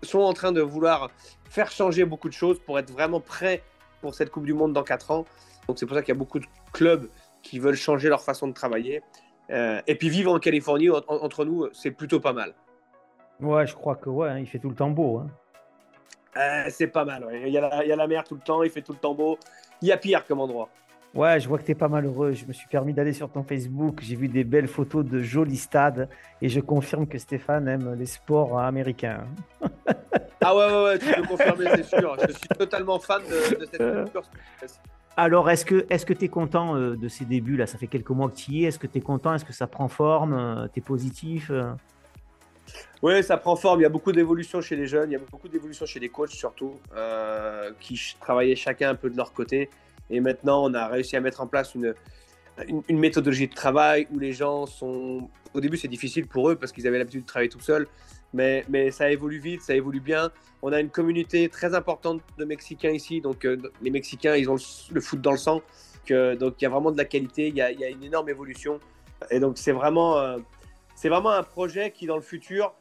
sont 0.02 0.20
en 0.20 0.32
train 0.32 0.52
de 0.52 0.60
vouloir 0.60 1.10
faire 1.48 1.70
changer 1.70 2.04
beaucoup 2.04 2.28
de 2.28 2.34
choses 2.34 2.60
pour 2.60 2.78
être 2.78 2.90
vraiment 2.90 3.20
prêts 3.20 3.62
pour 4.00 4.14
cette 4.14 4.30
Coupe 4.30 4.44
du 4.44 4.54
Monde 4.54 4.72
dans 4.72 4.84
4 4.84 5.10
ans. 5.10 5.24
Donc 5.66 5.78
c'est 5.78 5.86
pour 5.86 5.96
ça 5.96 6.02
qu'il 6.02 6.14
y 6.14 6.16
a 6.16 6.18
beaucoup 6.18 6.38
de 6.38 6.46
clubs 6.72 7.08
qui 7.42 7.58
veulent 7.58 7.76
changer 7.76 8.08
leur 8.08 8.22
façon 8.22 8.48
de 8.48 8.52
travailler. 8.52 9.02
Euh, 9.50 9.80
et 9.86 9.94
puis 9.94 10.08
vivre 10.08 10.32
en 10.32 10.38
Californie, 10.38 10.90
entre 10.90 11.44
nous, 11.44 11.68
c'est 11.72 11.90
plutôt 11.90 12.20
pas 12.20 12.32
mal. 12.32 12.54
Ouais, 13.40 13.66
je 13.66 13.74
crois 13.74 13.96
que 13.96 14.10
ouais, 14.10 14.28
hein, 14.28 14.38
il 14.38 14.46
fait 14.46 14.58
tout 14.58 14.68
le 14.68 14.74
temps 14.74 14.90
beau. 14.90 15.18
Hein. 15.18 15.28
Euh, 16.36 16.64
c'est 16.70 16.88
pas 16.88 17.04
mal, 17.04 17.26
il, 17.32 17.48
y 17.48 17.58
a 17.58 17.62
la, 17.62 17.84
il, 17.84 17.88
y 17.88 17.92
a 17.92 17.96
la, 17.96 18.06
mer 18.06 18.22
tout 18.24 18.34
le 18.34 18.40
temps, 18.40 18.62
il 18.62 18.70
fait 18.70 18.82
tout 18.82 18.92
le 18.92 18.98
temps 18.98 19.14
beau. 19.14 19.38
Il 19.80 19.88
y 19.88 19.92
a 19.92 19.96
pire 19.96 20.26
comme 20.26 20.40
endroit. 20.40 20.68
Ouais, 21.14 21.40
je 21.40 21.48
vois 21.48 21.58
que 21.58 21.64
tu 21.64 21.72
es 21.72 21.74
pas 21.74 21.88
malheureux. 21.88 22.32
Je 22.32 22.44
me 22.44 22.52
suis 22.52 22.68
permis 22.68 22.92
d'aller 22.92 23.12
sur 23.12 23.30
ton 23.30 23.42
Facebook. 23.42 24.00
J'ai 24.02 24.14
vu 24.14 24.28
des 24.28 24.44
belles 24.44 24.68
photos 24.68 25.04
de 25.04 25.20
jolis 25.20 25.56
stades 25.56 26.08
et 26.42 26.48
je 26.48 26.60
confirme 26.60 27.06
que 27.06 27.18
Stéphane 27.18 27.66
aime 27.66 27.94
les 27.94 28.06
sports 28.06 28.58
américains. 28.58 29.24
ah 30.42 30.54
ouais, 30.54 30.66
ouais, 30.66 30.84
ouais 30.84 30.98
tu 30.98 31.12
peux 31.12 31.26
confirmer, 31.26 31.66
c'est 31.76 31.98
sûr. 31.98 32.16
Je 32.20 32.32
suis 32.32 32.48
totalement 32.48 32.98
fan 32.98 33.22
de, 33.22 33.64
cette 33.64 33.80
euh. 33.80 34.04
culture. 34.04 34.22
Alors, 35.20 35.50
est-ce 35.50 35.64
que 35.64 36.12
tu 36.12 36.24
es 36.26 36.28
content 36.28 36.76
euh, 36.76 36.94
de 36.94 37.08
ces 37.08 37.24
débuts 37.24 37.56
là 37.56 37.66
Ça 37.66 37.76
fait 37.76 37.88
quelques 37.88 38.10
mois 38.10 38.30
que 38.30 38.36
tu 38.36 38.52
y 38.52 38.64
es. 38.64 38.68
Est-ce 38.68 38.78
que 38.78 38.86
tu 38.86 38.98
es 38.98 39.00
content? 39.00 39.34
Est-ce 39.34 39.44
que 39.44 39.52
ça 39.52 39.66
prend 39.66 39.88
forme? 39.88 40.32
Euh, 40.32 40.68
Tu 40.72 40.78
es 40.78 40.82
positif 40.82 41.50
oui, 43.02 43.22
ça 43.22 43.38
prend 43.38 43.56
forme. 43.56 43.80
Il 43.80 43.84
y 43.84 43.86
a 43.86 43.88
beaucoup 43.88 44.12
d'évolution 44.12 44.60
chez 44.60 44.76
les 44.76 44.86
jeunes. 44.86 45.10
Il 45.10 45.14
y 45.14 45.16
a 45.16 45.20
beaucoup 45.20 45.48
d'évolution 45.48 45.86
chez 45.86 45.98
les 46.00 46.10
coachs 46.10 46.32
surtout, 46.32 46.74
qui 47.80 47.98
travaillaient 48.20 48.56
chacun 48.56 48.90
un 48.90 48.94
peu 48.94 49.08
de 49.08 49.16
leur 49.16 49.32
côté. 49.32 49.70
Et 50.10 50.20
maintenant, 50.20 50.64
on 50.64 50.74
a 50.74 50.86
réussi 50.86 51.16
à 51.16 51.20
mettre 51.20 51.40
en 51.40 51.46
place 51.46 51.74
une, 51.74 51.94
une, 52.66 52.98
méthodologie 52.98 53.48
de 53.48 53.54
travail 53.54 54.06
où 54.12 54.18
les 54.18 54.32
gens 54.32 54.66
sont. 54.66 55.30
Au 55.54 55.60
début, 55.60 55.78
c'est 55.78 55.88
difficile 55.88 56.26
pour 56.26 56.50
eux 56.50 56.56
parce 56.56 56.70
qu'ils 56.72 56.86
avaient 56.86 56.98
l'habitude 56.98 57.22
de 57.22 57.26
travailler 57.26 57.48
tout 57.48 57.60
seuls, 57.60 57.88
mais, 58.34 58.90
ça 58.90 59.10
évolue 59.10 59.38
vite, 59.38 59.62
ça 59.62 59.74
évolue 59.74 60.00
bien. 60.00 60.30
On 60.62 60.72
a 60.72 60.80
une 60.80 60.90
communauté 60.90 61.48
très 61.48 61.74
importante 61.74 62.20
de 62.36 62.44
Mexicains 62.44 62.90
ici, 62.90 63.20
donc 63.20 63.44
euh, 63.44 63.56
les 63.80 63.90
Mexicains, 63.90 64.36
ils 64.36 64.50
ont 64.50 64.56
le, 64.90 65.00
foot 65.00 65.20
dans 65.20 65.30
le 65.32 65.38
sang, 65.38 65.62
donc 66.08 66.54
il 66.60 66.62
y 66.62 66.66
a 66.66 66.68
vraiment 66.68 66.90
de 66.90 66.98
la 66.98 67.04
qualité, 67.04 67.48
il 67.48 67.56
y 67.56 67.62
a, 67.62 67.88
une 67.88 68.02
énorme 68.02 68.28
évolution. 68.28 68.80
Et 69.30 69.40
donc, 69.40 69.58
c'est 69.58 69.72
vraiment, 69.72 70.18
euh, 70.18 70.38
c'est 70.94 71.08
vraiment 71.08 71.30
un 71.30 71.42
projet 71.42 71.90
qui, 71.90 72.06
dans 72.06 72.16
le 72.16 72.22
futur, 72.22 72.74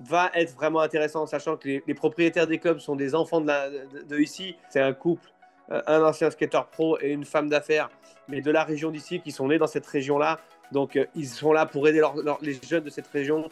va 0.00 0.30
être 0.34 0.54
vraiment 0.54 0.80
intéressant, 0.80 1.26
sachant 1.26 1.56
que 1.56 1.80
les, 1.84 1.94
propriétaires 1.94 2.46
des 2.46 2.58
clubs 2.58 2.78
sont 2.78 2.94
des 2.94 3.14
enfants 3.14 3.40
de, 3.40 4.18
ici. 4.18 4.56
C'est 4.70 4.80
un 4.80 4.92
couple 4.92 5.28
euh, 5.70 5.82
un 5.86 6.02
ancien 6.02 6.30
skater 6.30 6.60
pro 6.70 6.98
et 7.00 7.10
une 7.10 7.24
femme 7.24 7.48
d'affaires, 7.48 7.90
mais 8.28 8.40
de 8.40 8.50
la 8.50 8.64
région 8.64 8.90
d'ici, 8.90 9.20
qui 9.20 9.32
sont 9.32 9.48
nés 9.48 9.58
dans 9.58 9.66
cette 9.66 9.86
région-là. 9.86 10.38
Donc, 10.70 10.98
ils 11.14 11.26
sont 11.26 11.52
là 11.52 11.66
pour 11.66 11.88
aider 11.88 12.02
les 12.42 12.58
jeunes 12.62 12.84
de 12.84 12.90
cette 12.90 13.06
région, 13.06 13.48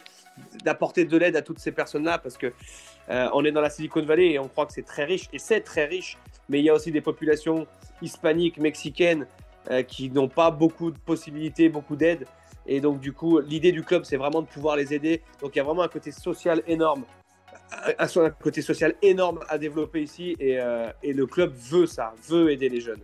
d'apporter 0.63 1.05
de 1.05 1.17
l'aide 1.17 1.35
à 1.35 1.41
toutes 1.41 1.59
ces 1.59 1.71
personnes-là, 1.71 2.17
parce 2.17 2.37
que 2.37 2.53
euh, 3.09 3.29
on 3.33 3.45
est 3.45 3.51
dans 3.51 3.61
la 3.61 3.69
Silicon 3.69 4.03
Valley 4.03 4.31
et 4.31 4.39
on 4.39 4.47
croit 4.47 4.65
que 4.65 4.73
c'est 4.73 4.85
très 4.85 5.05
riche, 5.05 5.27
et 5.33 5.39
c'est 5.39 5.61
très 5.61 5.85
riche, 5.85 6.17
mais 6.49 6.59
il 6.59 6.65
y 6.65 6.69
a 6.69 6.73
aussi 6.73 6.91
des 6.91 7.01
populations 7.01 7.67
hispaniques, 8.01 8.57
mexicaines, 8.57 9.27
qui 9.89 10.09
n'ont 10.09 10.29
pas 10.29 10.49
beaucoup 10.49 10.91
de 10.91 10.97
possibilités, 10.97 11.67
beaucoup 11.67 11.97
d'aide. 11.97 12.25
Et 12.67 12.79
donc, 12.79 13.01
du 13.01 13.11
coup, 13.11 13.41
l'idée 13.41 13.73
du 13.73 13.83
club, 13.83 14.05
c'est 14.05 14.15
vraiment 14.15 14.41
de 14.41 14.47
pouvoir 14.47 14.77
les 14.77 14.93
aider. 14.93 15.21
Donc, 15.41 15.55
il 15.55 15.57
y 15.57 15.59
a 15.59 15.65
vraiment 15.65 15.81
un 15.81 15.89
côté 15.89 16.13
social 16.13 16.63
énorme 16.67 17.03
un, 17.99 18.29
côté 18.29 18.61
social 18.61 18.95
énorme 19.01 19.39
à 19.49 19.57
développer 19.57 20.01
ici 20.01 20.35
et, 20.39 20.59
euh, 20.59 20.91
et, 21.03 21.13
le 21.13 21.25
club 21.25 21.53
veut 21.53 21.85
ça, 21.85 22.13
veut 22.27 22.51
aider 22.51 22.69
les 22.69 22.81
jeunes. 22.81 23.01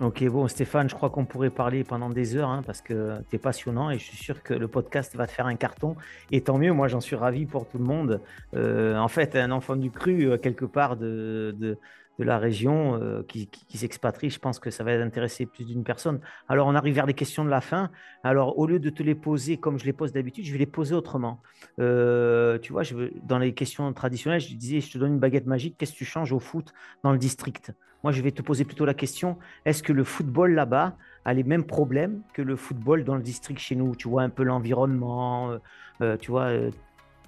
Ok, 0.00 0.22
bon 0.28 0.46
Stéphane, 0.46 0.88
je 0.88 0.94
crois 0.94 1.10
qu'on 1.10 1.24
pourrait 1.24 1.50
parler 1.50 1.82
pendant 1.82 2.08
des 2.08 2.36
heures 2.36 2.50
hein, 2.50 2.62
parce 2.64 2.80
que 2.80 3.18
tu 3.30 3.34
es 3.34 3.38
passionnant 3.40 3.90
et 3.90 3.98
je 3.98 4.04
suis 4.04 4.16
sûr 4.16 4.44
que 4.44 4.54
le 4.54 4.68
podcast 4.68 5.16
va 5.16 5.26
te 5.26 5.32
faire 5.32 5.46
un 5.46 5.56
carton. 5.56 5.96
Et 6.30 6.40
tant 6.40 6.56
mieux, 6.56 6.72
moi 6.72 6.86
j'en 6.86 7.00
suis 7.00 7.16
ravi 7.16 7.46
pour 7.46 7.66
tout 7.68 7.78
le 7.78 7.84
monde. 7.84 8.22
Euh, 8.54 8.96
en 8.96 9.08
fait, 9.08 9.34
un 9.34 9.50
enfant 9.50 9.74
du 9.74 9.90
cru, 9.90 10.30
euh, 10.30 10.38
quelque 10.38 10.64
part 10.66 10.96
de, 10.96 11.52
de, 11.58 11.78
de 12.18 12.24
la 12.24 12.38
région 12.38 13.00
euh, 13.00 13.22
qui, 13.22 13.48
s'expatrie, 13.76 14.30
je 14.30 14.38
pense 14.38 14.58
que 14.58 14.70
ça 14.70 14.82
va 14.82 14.92
intéresser 14.92 15.46
plus 15.46 15.64
d'une 15.64 15.84
personne. 15.84 16.20
Alors, 16.48 16.66
on 16.66 16.74
arrive 16.74 16.94
vers 16.94 17.06
les 17.06 17.14
questions 17.14 17.44
de 17.44 17.50
la 17.50 17.60
fin. 17.60 17.90
Alors, 18.24 18.58
au 18.58 18.66
lieu 18.66 18.80
de 18.80 18.90
te 18.90 19.02
les 19.02 19.14
poser 19.14 19.56
comme 19.56 19.78
je 19.78 19.84
les 19.84 19.92
pose 19.92 20.12
d'habitude, 20.12 20.44
je 20.44 20.52
vais 20.52 20.58
les 20.58 20.66
poser 20.66 20.94
autrement. 20.94 21.40
Euh, 21.78 22.58
tu 22.58 22.72
vois, 22.72 22.82
je 22.82 22.96
dans 23.22 23.38
les 23.38 23.54
questions 23.54 23.92
traditionnelles, 23.92 24.40
je 24.40 24.54
disais, 24.54 24.80
je 24.80 24.90
te 24.90 24.98
donne 24.98 25.12
une 25.12 25.18
baguette 25.20 25.46
magique, 25.46 25.76
qu'est-ce 25.78 25.92
que 25.92 25.98
tu 25.98 26.04
changes 26.04 26.32
au 26.32 26.40
foot 26.40 26.72
dans 27.04 27.12
le 27.12 27.18
district? 27.18 27.72
Moi, 28.02 28.12
je 28.12 28.22
vais 28.22 28.32
te 28.32 28.42
poser 28.42 28.64
plutôt 28.64 28.84
la 28.84 28.94
question, 28.94 29.38
est-ce 29.64 29.82
que 29.82 29.92
le 29.92 30.04
football 30.04 30.54
là-bas 30.54 30.96
a 31.24 31.34
les 31.34 31.44
mêmes 31.44 31.64
problèmes 31.64 32.22
que 32.32 32.42
le 32.42 32.56
football 32.56 33.04
dans 33.04 33.16
le 33.16 33.22
district 33.22 33.60
chez 33.60 33.76
nous? 33.76 33.94
Tu 33.94 34.08
vois 34.08 34.22
un 34.22 34.30
peu 34.30 34.42
l'environnement, 34.42 35.58
euh, 36.00 36.16
tu 36.16 36.30
vois... 36.30 36.50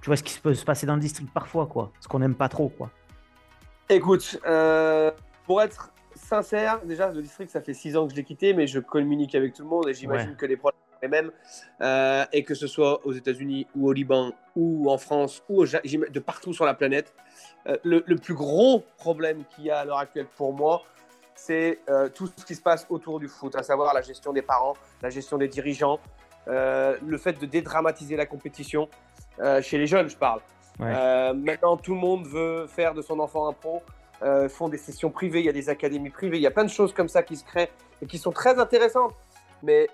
tu 0.00 0.06
vois 0.06 0.16
ce 0.16 0.22
qui 0.22 0.38
peut 0.40 0.54
se 0.54 0.64
passer 0.64 0.86
dans 0.86 0.94
le 0.94 1.00
district 1.00 1.30
parfois, 1.32 1.66
quoi. 1.66 1.92
Ce 2.00 2.08
qu'on 2.08 2.20
n'aime 2.20 2.36
pas 2.36 2.48
trop, 2.48 2.68
quoi. 2.68 2.90
Écoute, 3.92 4.38
euh, 4.46 5.10
pour 5.46 5.60
être 5.60 5.92
sincère, 6.14 6.80
déjà, 6.84 7.10
le 7.10 7.22
district, 7.22 7.50
ça 7.50 7.60
fait 7.60 7.74
six 7.74 7.96
ans 7.96 8.06
que 8.06 8.12
je 8.12 8.16
l'ai 8.16 8.22
quitté, 8.22 8.54
mais 8.54 8.68
je 8.68 8.78
communique 8.78 9.34
avec 9.34 9.52
tout 9.52 9.64
le 9.64 9.68
monde 9.68 9.88
et 9.88 9.94
j'imagine 9.94 10.36
que 10.36 10.46
les 10.46 10.56
problèmes 10.56 10.78
sont 10.92 10.98
les 11.02 11.08
mêmes. 11.08 11.32
Euh, 11.80 12.24
et 12.32 12.44
que 12.44 12.54
ce 12.54 12.68
soit 12.68 13.04
aux 13.04 13.12
États-Unis 13.12 13.66
ou 13.74 13.88
au 13.88 13.92
Liban 13.92 14.30
ou 14.54 14.88
en 14.88 14.96
France 14.96 15.42
ou 15.48 15.64
de 15.64 16.20
partout 16.20 16.54
sur 16.54 16.64
la 16.66 16.74
planète, 16.74 17.12
euh, 17.66 17.76
le, 17.82 18.14
plus 18.14 18.34
gros 18.34 18.84
problème 18.96 19.42
qu'il 19.50 19.64
y 19.64 19.72
a 19.72 19.80
à 19.80 19.84
l'heure 19.84 19.98
actuelle 19.98 20.28
pour 20.36 20.52
moi, 20.52 20.84
c'est 21.34 21.80
tout 22.14 22.28
ce 22.36 22.44
qui 22.44 22.54
se 22.54 22.62
passe 22.62 22.86
autour 22.90 23.18
du 23.18 23.26
foot, 23.26 23.56
à 23.56 23.64
savoir 23.64 23.92
la 23.92 24.02
gestion 24.02 24.32
des 24.32 24.42
parents, 24.42 24.76
la 25.02 25.10
gestion 25.10 25.36
des 25.36 25.48
dirigeants, 25.48 25.98
le 26.46 27.18
fait 27.18 27.40
de 27.40 27.46
dédramatiser 27.46 28.14
la 28.14 28.26
compétition, 28.26 28.88
chez 29.62 29.78
les 29.78 29.88
jeunes, 29.88 30.08
je 30.08 30.16
parle. 30.16 30.42
Euh, 30.82 31.34
maintenant, 31.34 31.76
tout 31.76 31.94
le 31.94 32.00
monde 32.00 32.26
veut 32.26 32.66
faire 32.66 32.94
de 32.94 33.02
son 33.02 33.18
enfant 33.20 33.48
un 33.48 33.52
pro, 33.52 33.82
euh, 34.22 34.48
font 34.48 34.68
des 34.68 34.78
sessions 34.78 35.10
privées, 35.10 35.40
il 35.40 35.46
y 35.46 35.48
a 35.48 35.52
des 35.52 35.68
académies 35.68 36.10
privées, 36.10 36.36
il 36.36 36.42
y 36.42 36.46
a 36.46 36.50
plein 36.50 36.64
de 36.64 36.70
choses 36.70 36.92
comme 36.92 37.08
ça 37.08 37.22
qui 37.22 37.36
se 37.36 37.44
créent 37.44 37.70
et 38.02 38.06
qui 38.06 38.18
sont 38.18 38.32
très 38.32 38.58
intéressantes. 38.58 39.14
Mais 39.62 39.88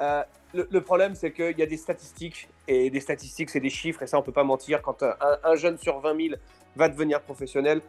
euh, 0.00 0.22
le, 0.54 0.80
problème, 0.80 1.14
c'est 1.14 1.32
qu'il 1.32 1.58
y 1.58 1.62
a 1.62 1.66
des 1.66 1.76
statistiques, 1.76 2.48
et 2.68 2.90
des 2.90 3.00
statistiques, 3.00 3.50
c'est 3.50 3.60
des 3.60 3.70
chiffres, 3.70 4.02
et 4.02 4.06
ça, 4.06 4.18
on 4.18 4.22
peut 4.22 4.32
pas 4.32 4.44
mentir. 4.44 4.82
Quand 4.82 5.02
un, 5.02 5.54
jeune 5.56 5.78
sur 5.78 6.00
20 6.00 6.28
000 6.28 6.34
va 6.76 6.88
devenir 6.88 7.20
professionnel, 7.20 7.80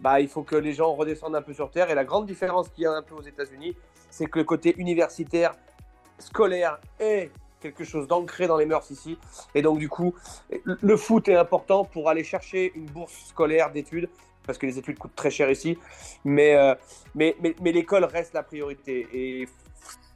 bah, 0.00 0.20
il 0.20 0.28
faut 0.28 0.42
que 0.42 0.56
les 0.56 0.72
gens 0.72 0.92
redescendent 0.94 1.36
un 1.36 1.42
peu 1.42 1.52
sur 1.52 1.70
Terre. 1.70 1.90
Et 1.90 1.94
la 1.94 2.04
grande 2.04 2.26
différence 2.26 2.68
qu'il 2.68 2.84
y 2.84 2.86
a 2.86 2.92
un 2.92 3.02
peu 3.02 3.14
aux 3.14 3.22
États-Unis, 3.22 3.76
c'est 4.10 4.26
que 4.26 4.38
le 4.38 4.44
côté 4.44 4.74
universitaire, 4.78 5.54
scolaire 6.18 6.78
et 7.00 7.30
quelque 7.64 7.84
chose 7.84 8.06
d'ancré 8.06 8.46
dans 8.46 8.56
les 8.56 8.66
mœurs 8.66 8.90
ici. 8.90 9.18
Et 9.54 9.62
donc, 9.62 9.78
du 9.78 9.88
coup, 9.88 10.14
le 10.64 10.96
foot 10.96 11.28
est 11.28 11.36
important 11.36 11.84
pour 11.84 12.08
aller 12.08 12.24
chercher 12.24 12.72
une 12.74 12.86
bourse 12.86 13.14
scolaire 13.28 13.72
d'études, 13.72 14.08
parce 14.46 14.58
que 14.58 14.66
les 14.66 14.78
études 14.78 14.98
coûtent 14.98 15.16
très 15.16 15.30
cher 15.30 15.50
ici. 15.50 15.78
Mais, 16.24 16.54
euh, 16.54 16.74
mais, 17.14 17.36
mais, 17.40 17.72
l'école 17.72 18.04
reste 18.04 18.34
la 18.34 18.42
priorité. 18.42 19.08
Et, 19.12 19.48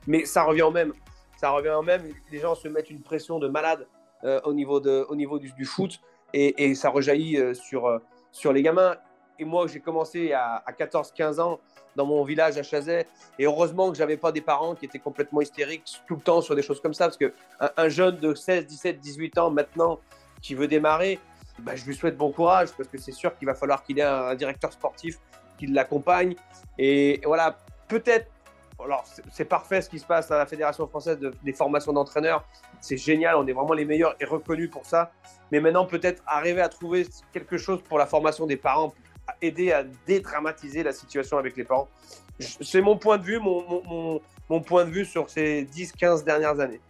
mais 0.07 0.27
ça 0.27 0.43
revient 0.45 0.63
au 0.63 0.71
même. 0.71 0.93
Ça 1.39 1.51
revient 1.51 1.81
même. 1.85 2.03
Les 2.31 2.39
gens 2.39 2.55
se 2.55 2.69
mettent 2.69 2.91
une 2.91 3.01
pression 3.01 3.39
de 3.39 3.49
malade 3.49 3.87
euh, 4.25 4.41
au 4.45 4.53
niveau, 4.53 4.81
de, 4.81 5.07
au 5.09 5.17
niveau 5.17 5.39
du, 5.39 5.65
foot. 5.65 6.01
Et, 6.35 6.65
et, 6.65 6.75
ça 6.75 6.91
rejaillit 6.91 7.39
euh, 7.39 7.55
sur, 7.55 8.01
sur 8.31 8.53
les 8.53 8.63
gamins. 8.63 8.97
Et 9.39 9.45
moi, 9.45 9.67
j'ai 9.67 9.81
commencé 9.81 10.33
à, 10.33 10.63
à 10.67 10.73
14-15 10.73 11.41
ans 11.41 11.61
dans 11.97 12.07
mon 12.07 12.25
village 12.25 12.57
à 12.57 12.63
Chazet. 12.63 13.07
Et 13.39 13.45
heureusement 13.45 13.91
que 13.91 13.99
j'avais 13.99 14.17
pas 14.17 14.33
des 14.33 14.41
parents 14.41 14.75
qui 14.75 14.85
étaient 14.85 14.99
complètement 14.99 15.41
hystériques 15.41 16.01
tout 16.07 16.17
le 16.17 16.23
temps 16.23 16.41
sur 16.41 16.55
des 16.55 16.63
choses 16.63 16.81
comme 16.81 16.95
ça. 16.95 17.07
Parce 17.07 17.17
qu'un 17.17 17.31
un 17.77 17.89
jeune 17.89 18.17
de 18.19 18.35
16, 18.35 18.67
17, 18.67 19.01
18 19.01 19.39
ans 19.39 19.51
maintenant 19.51 19.99
qui 20.41 20.55
veut 20.55 20.69
démarrer, 20.69 21.19
bah, 21.61 21.75
je 21.75 21.85
lui 21.85 21.95
souhaite 21.95 22.17
bon 22.17 22.31
courage 22.31 22.71
parce 22.77 22.89
que 22.89 22.99
c'est 22.99 23.13
sûr 23.13 23.37
qu'il 23.37 23.47
va 23.47 23.55
falloir 23.55 23.83
qu'il 23.83 23.99
ait 23.99 24.03
un, 24.03 24.35
directeur 24.35 24.73
sportif 24.73 25.19
qui 25.59 25.67
l'accompagne. 25.67 26.37
Et 26.79 27.21
voilà, 27.25 27.59
peut-être 27.89 28.31
alors 28.81 29.05
c'est 29.33 29.45
parfait 29.45 29.83
ce 29.83 29.91
qui 29.91 29.99
se 29.99 30.07
passe 30.07 30.31
à 30.31 30.39
la 30.39 30.47
Fédération 30.47 30.87
française 30.87 31.19
des 31.19 31.53
formations 31.53 31.93
d'entraîneurs. 31.93 32.45
C'est 32.81 32.97
génial, 32.97 33.35
on 33.35 33.45
est 33.49 33.53
vraiment 33.53 33.73
les 33.73 33.85
meilleurs 33.85 34.15
et 34.21 34.25
reconnus 34.25 34.71
pour 34.71 34.87
ça. 34.87 35.11
Mais 35.51 35.59
maintenant, 35.59 35.85
peut-être 35.85 36.23
arriver 36.27 36.61
à 36.61 36.69
trouver 36.69 37.05
quelque 37.33 37.59
chose 37.59 37.83
pour 37.83 37.99
la 37.99 38.07
formation 38.07 38.47
des 38.47 38.57
parents, 38.57 38.95
aider 39.41 39.73
à 39.73 39.85
dédramatiser 40.07 40.83
la 40.83 40.93
situation 40.93 41.39
avec 41.39 41.57
les 41.57 41.65
parents. 41.65 41.89
C'est 42.39 42.81
mon 42.81 42.97
point 42.97 43.19
de 43.19 43.25
vue, 43.25 43.39
mon, 43.39 44.21
mon 44.49 44.61
point 44.61 44.85
de 44.85 44.91
vue 44.91 45.05
sur 45.05 45.29
ces 45.29 45.65
10-15 45.65 46.25
dernières 46.25 46.61
années. 46.61 46.81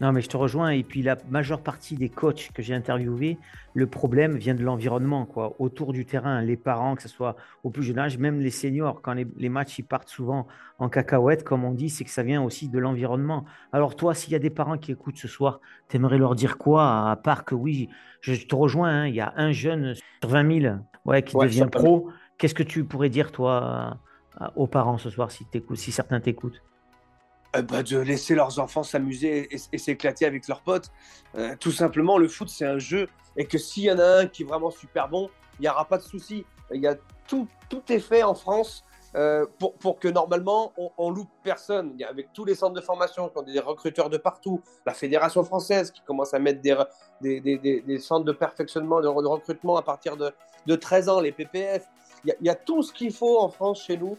Non, 0.00 0.12
mais 0.12 0.20
je 0.20 0.28
te 0.28 0.36
rejoins. 0.36 0.70
Et 0.70 0.82
puis 0.82 1.02
la 1.02 1.16
majeure 1.30 1.62
partie 1.62 1.96
des 1.96 2.10
coachs 2.10 2.50
que 2.52 2.62
j'ai 2.62 2.74
interviewés, 2.74 3.38
le 3.74 3.86
problème 3.86 4.36
vient 4.36 4.54
de 4.54 4.62
l'environnement, 4.62 5.24
quoi. 5.24 5.54
Autour 5.58 5.92
du 5.92 6.04
terrain, 6.04 6.42
les 6.42 6.56
parents, 6.56 6.96
que 6.96 7.02
ce 7.02 7.08
soit 7.08 7.36
au 7.64 7.70
plus 7.70 7.82
jeune 7.82 7.98
âge, 7.98 8.18
même 8.18 8.40
les 8.40 8.50
seniors, 8.50 9.00
quand 9.00 9.14
les, 9.14 9.48
matchs 9.48 9.78
ils 9.78 9.84
partent 9.84 10.08
souvent 10.08 10.46
en 10.78 10.90
cacahuète, 10.90 11.44
comme 11.44 11.64
on 11.64 11.72
dit, 11.72 11.88
c'est 11.88 12.04
que 12.04 12.10
ça 12.10 12.22
vient 12.22 12.42
aussi 12.42 12.68
de 12.68 12.78
l'environnement. 12.78 13.46
Alors 13.72 13.96
toi, 13.96 14.14
s'il 14.14 14.32
y 14.32 14.36
a 14.36 14.38
des 14.38 14.50
parents 14.50 14.76
qui 14.76 14.92
écoutent 14.92 15.16
ce 15.16 15.28
soir, 15.28 15.60
tu 15.88 15.96
aimerais 15.96 16.18
leur 16.18 16.34
dire 16.34 16.58
quoi? 16.58 17.10
À 17.10 17.16
part 17.16 17.44
que 17.44 17.54
oui, 17.54 17.88
je 18.20 18.34
te 18.46 18.54
rejoins. 18.54 18.90
Hein, 18.90 19.06
il 19.06 19.14
y 19.14 19.20
a 19.20 19.32
un 19.36 19.52
jeune 19.52 19.94
sur 19.94 20.28
20 20.28 20.60
000 20.60 20.76
ouais, 21.06 21.22
qui 21.22 21.36
devient 21.38 21.68
pro. 21.70 22.10
Qu'est-ce 22.36 22.54
que 22.54 22.62
tu 22.62 22.84
pourrais 22.84 23.08
dire 23.08 23.32
toi 23.32 23.98
aux 24.56 24.66
parents 24.66 24.98
ce 24.98 25.08
soir 25.08 25.30
si, 25.30 25.46
si 25.74 25.92
certains 25.92 26.20
t'écoutent? 26.20 26.60
Euh, 27.56 27.62
bah, 27.62 27.82
de 27.82 27.98
laisser 27.98 28.34
leurs 28.34 28.58
enfants 28.58 28.82
s'amuser 28.82 29.48
et, 29.50 29.78
s'éclater 29.78 30.26
avec 30.26 30.48
leurs 30.48 30.60
potes. 30.60 30.90
Euh, 31.36 31.54
tout 31.58 31.72
simplement, 31.72 32.18
le 32.18 32.28
foot, 32.28 32.48
c'est 32.48 32.66
un 32.66 32.78
jeu 32.78 33.08
et 33.36 33.46
que 33.46 33.58
s'il 33.58 33.84
y 33.84 33.92
en 33.92 33.98
a 33.98 34.20
un 34.20 34.26
qui 34.26 34.42
est 34.42 34.46
vraiment 34.46 34.70
super 34.70 35.08
bon, 35.08 35.30
il 35.58 35.62
n'y 35.62 35.68
aura 35.68 35.86
pas 35.86 35.98
de 35.98 36.02
souci. 36.02 36.44
Il 36.72 36.80
y 36.80 36.86
a 36.86 36.96
tout, 37.28 37.46
tout 37.68 37.82
est 37.90 38.00
fait 38.00 38.22
en 38.22 38.34
France 38.34 38.84
euh, 39.14 39.46
pour, 39.58 39.74
pour, 39.74 39.98
que 39.98 40.08
normalement 40.08 40.72
on, 40.76 40.90
on 40.98 41.10
loupe 41.10 41.30
personne. 41.42 41.94
Y 41.98 42.04
a, 42.04 42.08
avec 42.08 42.32
tous 42.32 42.44
les 42.44 42.54
centres 42.54 42.74
de 42.74 42.80
formation 42.80 43.28
qui 43.28 43.38
ont 43.38 43.42
des 43.42 43.60
recruteurs 43.60 44.10
de 44.10 44.18
partout, 44.18 44.60
la 44.84 44.94
fédération 44.94 45.44
française 45.44 45.90
qui 45.90 46.02
commence 46.02 46.34
à 46.34 46.38
mettre 46.38 46.60
des, 46.60 47.40
des, 47.40 47.98
centres 47.98 48.24
de 48.24 48.32
perfectionnement, 48.32 49.00
de, 49.00 49.08
recrutement 49.08 49.76
à 49.76 49.82
partir 49.82 50.16
de, 50.16 50.32
de 50.66 50.74
13 50.74 51.08
ans, 51.08 51.20
les 51.20 51.32
PPF. 51.32 51.86
Il 52.24 52.34
y 52.40 52.48
a 52.48 52.54
tout 52.54 52.82
ce 52.82 52.92
qu'il 52.92 53.12
faut 53.12 53.38
en 53.38 53.48
France 53.48 53.82
chez 53.82 53.96
nous 53.96 54.18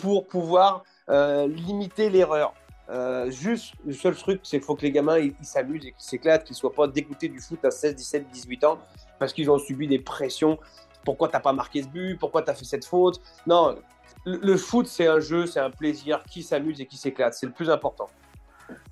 pour 0.00 0.26
pouvoir 0.26 0.84
limiter 1.08 2.08
l'erreur. 2.08 2.54
Euh, 2.90 3.30
juste, 3.30 3.74
le 3.86 3.92
seul 3.92 4.16
truc, 4.16 4.40
c'est 4.42 4.58
qu'il 4.58 4.66
faut 4.66 4.74
que 4.74 4.82
les 4.82 4.90
gamins 4.90 5.18
ils 5.18 5.34
s'amusent 5.42 5.86
et 5.86 5.92
qu'ils 5.92 6.04
s'éclatent, 6.04 6.44
qu'ils 6.44 6.54
ne 6.54 6.58
soient 6.58 6.72
pas 6.72 6.88
dégoûtés 6.88 7.28
du 7.28 7.38
foot 7.38 7.64
à 7.64 7.70
16, 7.70 7.94
17, 7.94 8.30
18 8.30 8.64
ans 8.64 8.78
parce 9.18 9.32
qu'ils 9.32 9.50
ont 9.50 9.58
subi 9.58 9.86
des 9.86 10.00
pressions. 10.00 10.58
Pourquoi 11.04 11.28
tu 11.28 11.34
n'as 11.34 11.40
pas 11.40 11.52
marqué 11.52 11.82
ce 11.82 11.88
but? 11.88 12.18
Pourquoi 12.18 12.42
tu 12.42 12.50
as 12.50 12.54
fait 12.54 12.64
cette 12.64 12.84
faute? 12.84 13.20
Non, 13.46 13.76
le, 14.24 14.56
foot, 14.56 14.86
c'est 14.86 15.06
un 15.06 15.20
jeu, 15.20 15.46
c'est 15.46 15.60
un 15.60 15.70
plaisir. 15.70 16.22
Qui 16.24 16.42
s'amuse 16.42 16.80
et 16.80 16.86
qui 16.86 16.96
s'éclate, 16.96 17.34
c'est 17.34 17.46
le 17.46 17.52
plus 17.52 17.70
important. 17.70 18.08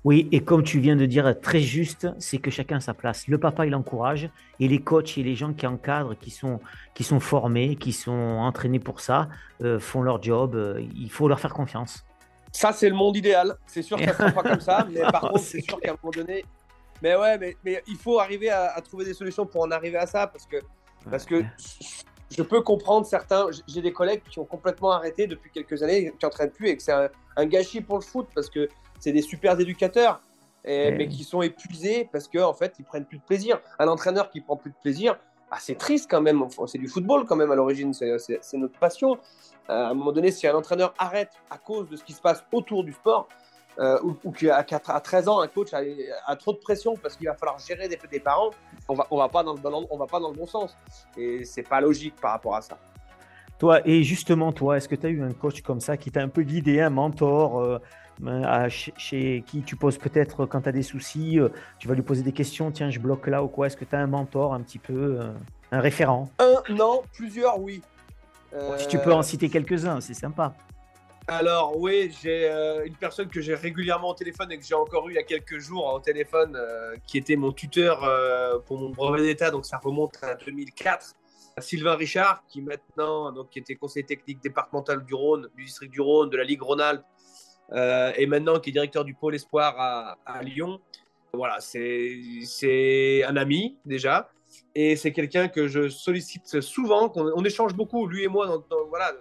Oui, 0.03 0.27
et 0.31 0.41
comme 0.41 0.63
tu 0.63 0.79
viens 0.79 0.95
de 0.95 1.05
dire 1.05 1.39
très 1.41 1.59
juste, 1.59 2.07
c'est 2.19 2.37
que 2.37 2.51
chacun 2.51 2.77
a 2.77 2.79
sa 2.79 2.93
place. 2.93 3.27
Le 3.27 3.37
papa, 3.37 3.65
il 3.65 3.75
encourage, 3.75 4.29
et 4.59 4.67
les 4.67 4.79
coachs 4.79 5.17
et 5.17 5.23
les 5.23 5.35
gens 5.35 5.53
qui 5.53 5.67
encadrent, 5.67 6.17
qui 6.17 6.31
sont, 6.31 6.59
qui 6.93 7.03
sont 7.03 7.19
formés, 7.19 7.75
qui 7.75 7.93
sont 7.93 8.11
entraînés 8.11 8.79
pour 8.79 9.01
ça, 9.01 9.29
euh, 9.61 9.79
font 9.79 10.01
leur 10.01 10.21
job. 10.21 10.55
Euh, 10.55 10.81
il 10.95 11.11
faut 11.11 11.27
leur 11.27 11.39
faire 11.39 11.53
confiance. 11.53 12.05
Ça, 12.51 12.73
c'est 12.73 12.89
le 12.89 12.95
monde 12.95 13.15
idéal. 13.15 13.55
C'est 13.67 13.81
sûr 13.81 13.97
que 13.97 14.05
ça 14.05 14.11
ne 14.11 14.29
sera 14.29 14.31
pas 14.31 14.49
comme 14.49 14.61
ça, 14.61 14.87
mais 14.89 15.01
par 15.01 15.21
contre, 15.31 15.39
c'est 15.39 15.61
sûr 15.61 15.79
qu'à 15.79 15.91
un 15.91 15.95
moment 16.01 16.11
donné. 16.11 16.45
Mais 17.01 17.15
ouais, 17.15 17.37
mais, 17.37 17.55
mais 17.63 17.81
il 17.87 17.95
faut 17.95 18.19
arriver 18.19 18.49
à, 18.49 18.79
trouver 18.81 19.05
des 19.05 19.13
solutions 19.13 19.45
pour 19.45 19.61
en 19.61 19.71
arriver 19.71 19.97
à 19.97 20.05
ça 20.05 20.27
parce 20.27 20.45
que, 20.45 20.57
parce 21.09 21.25
que 21.25 21.43
je 22.29 22.43
peux 22.43 22.61
comprendre 22.61 23.05
certains. 23.05 23.47
J'ai 23.67 23.81
des 23.81 23.93
collègues 23.93 24.21
qui 24.29 24.39
ont 24.39 24.45
complètement 24.45 24.91
arrêté 24.91 25.27
depuis 25.27 25.49
quelques 25.51 25.81
années, 25.81 26.13
qui 26.19 26.25
n'entraînent 26.25 26.51
plus 26.51 26.69
et 26.69 26.77
que 26.77 26.83
c'est 26.83 26.91
un, 26.91 27.45
gâchis 27.45 27.81
pour 27.81 27.97
le 27.97 28.03
foot 28.03 28.27
parce 28.35 28.49
que 28.49 28.67
c'est 28.99 29.13
des 29.13 29.21
super 29.21 29.57
éducateurs, 29.59 30.21
mais 30.65 31.07
qui 31.07 31.23
sont 31.23 31.41
épuisés 31.41 32.09
parce 32.11 32.27
qu'en 32.27 32.49
en 32.49 32.53
fait, 32.53 32.75
ils 32.79 32.85
prennent 32.85 33.05
plus 33.05 33.19
de 33.19 33.23
plaisir. 33.23 33.61
Un 33.79 33.87
entraîneur 33.87 34.29
qui 34.29 34.41
prend 34.41 34.57
plus 34.57 34.71
de 34.71 34.77
plaisir, 34.81 35.17
c'est 35.59 35.77
triste 35.77 36.07
quand 36.09 36.21
même. 36.21 36.45
c'est 36.67 36.77
du 36.77 36.87
football 36.87 37.25
quand 37.25 37.35
même 37.35 37.51
à 37.51 37.55
l'origine, 37.55 37.93
c'est 37.93 38.53
notre 38.53 38.77
passion. 38.77 39.17
Euh, 39.69 39.85
à 39.85 39.89
un 39.89 39.93
moment 39.93 40.11
donné, 40.11 40.31
si 40.31 40.47
un 40.47 40.55
entraîneur 40.55 40.93
arrête 40.97 41.31
à 41.49 41.57
cause 41.57 41.89
de 41.89 41.95
ce 41.95 42.03
qui 42.03 42.13
se 42.13 42.21
passe 42.21 42.43
autour 42.51 42.83
du 42.83 42.93
sport, 42.93 43.27
euh, 43.79 43.97
ou, 44.03 44.31
qu'à 44.31 44.57
à 44.57 44.99
13 44.99 45.29
ans, 45.29 45.39
un 45.39 45.47
coach 45.47 45.69
a, 45.73 46.35
trop 46.35 46.51
de 46.51 46.57
pression 46.57 46.95
parce 46.97 47.15
qu'il 47.15 47.27
va 47.27 47.35
falloir 47.35 47.57
gérer 47.59 47.87
des, 47.87 47.97
des 48.11 48.19
parents, 48.19 48.49
on 48.89 48.93
va, 48.93 49.07
on 49.09 49.17
va 49.17 49.29
pas 49.29 49.41
dans 49.41 49.53
le 49.53 49.59
bon, 49.59 49.87
on 49.89 49.97
va 49.97 50.05
pas 50.05 50.19
dans 50.19 50.31
le 50.31 50.35
bon 50.35 50.45
sens. 50.45 50.75
Et 51.15 51.45
c'est 51.45 51.63
pas 51.63 51.79
logique 51.79 52.15
par 52.19 52.31
rapport 52.31 52.55
à 52.55 52.61
ça. 52.61 52.77
Toi, 53.57 53.81
et 53.85 54.03
justement, 54.03 54.51
toi, 54.51 54.77
est-ce 54.77 54.87
que 54.87 54.95
tu 54.95 55.05
as 55.05 55.09
eu 55.09 55.21
un 55.21 55.33
coach 55.33 55.61
comme 55.61 55.81
ça 55.81 55.97
qui 55.97 56.11
t'a 56.11 56.21
un 56.21 56.29
peu 56.29 56.43
guidé, 56.43 56.81
un 56.81 56.89
mentor 56.89 57.59
euh, 57.59 57.79
chez, 58.69 59.43
qui 59.47 59.61
tu 59.61 59.75
poses 59.75 59.97
peut-être 59.97 60.45
quand 60.45 60.61
tu 60.61 60.69
as 60.69 60.71
des 60.71 60.83
soucis, 60.83 61.39
tu 61.77 61.87
vas 61.87 61.93
lui 61.93 62.01
poser 62.01 62.23
des 62.23 62.31
questions, 62.31 62.71
tiens, 62.71 62.89
je 62.89 62.99
bloque 62.99 63.27
là 63.27 63.43
ou 63.43 63.47
quoi 63.47 63.67
Est-ce 63.67 63.77
que 63.77 63.85
tu 63.85 63.95
as 63.95 63.99
un 63.99 64.07
mentor 64.07 64.53
un 64.53 64.61
petit 64.61 64.79
peu, 64.79 65.19
un 65.71 65.79
référent? 65.79 66.29
Un, 66.39 66.73
non, 66.73 67.01
plusieurs, 67.13 67.59
oui. 67.59 67.81
Si 68.77 68.87
tu 68.87 68.97
peux 68.99 69.13
en 69.13 69.21
citer 69.21 69.49
quelques-uns, 69.49 70.01
c'est 70.01 70.13
sympa. 70.13 70.53
Alors 71.31 71.77
oui, 71.77 72.11
j'ai 72.23 72.49
euh, 72.49 72.87
une 72.87 72.95
personne 72.95 73.27
que 73.27 73.39
j'ai 73.39 73.53
régulièrement 73.53 74.09
au 74.09 74.13
téléphone 74.15 74.51
et 74.51 74.57
que 74.57 74.65
j'ai 74.65 74.73
encore 74.73 75.07
eu 75.09 75.11
il 75.11 75.15
y 75.15 75.19
a 75.19 75.23
quelques 75.23 75.59
jours 75.59 75.85
au 75.93 75.99
téléphone, 75.99 76.55
euh, 76.55 76.95
qui 77.05 77.19
était 77.19 77.35
mon 77.35 77.51
tuteur 77.51 78.03
euh, 78.03 78.57
pour 78.65 78.79
mon 78.79 78.89
brevet 78.89 79.21
d'état, 79.21 79.51
donc 79.51 79.67
ça 79.67 79.77
remonte 79.77 80.17
à 80.23 80.33
2004. 80.33 81.13
Sylvain 81.59 81.95
Richard, 81.95 82.43
qui 82.47 82.63
maintenant 82.63 83.31
donc 83.31 83.51
qui 83.51 83.59
était 83.59 83.75
conseiller 83.75 84.07
technique 84.07 84.41
départemental 84.41 85.05
du 85.05 85.13
Rhône, 85.13 85.49
du 85.55 85.65
district 85.65 85.91
du 85.91 86.01
Rhône, 86.01 86.31
de 86.31 86.37
la 86.37 86.43
Ligue 86.43 86.63
Rhône-Alpes, 86.63 87.05
et 87.73 88.25
maintenant 88.25 88.59
qui 88.59 88.69
est 88.69 88.73
directeur 88.73 89.05
du 89.05 89.13
pôle 89.13 89.35
espoir 89.35 90.17
à, 90.25 90.43
Lyon. 90.43 90.79
Voilà, 91.33 91.57
c'est 91.59 93.23
un 93.23 93.35
ami 93.35 93.77
déjà. 93.85 94.29
Et 94.75 94.95
c'est 94.95 95.11
quelqu'un 95.11 95.47
que 95.47 95.67
je 95.67 95.89
sollicite 95.89 96.61
souvent, 96.61 97.09
qu'on 97.09 97.31
on 97.35 97.43
échange 97.43 97.73
beaucoup, 97.75 98.07
lui 98.07 98.23
et 98.23 98.27
moi. 98.27 98.47
Donc, 98.47 98.65
voilà, 98.89 99.11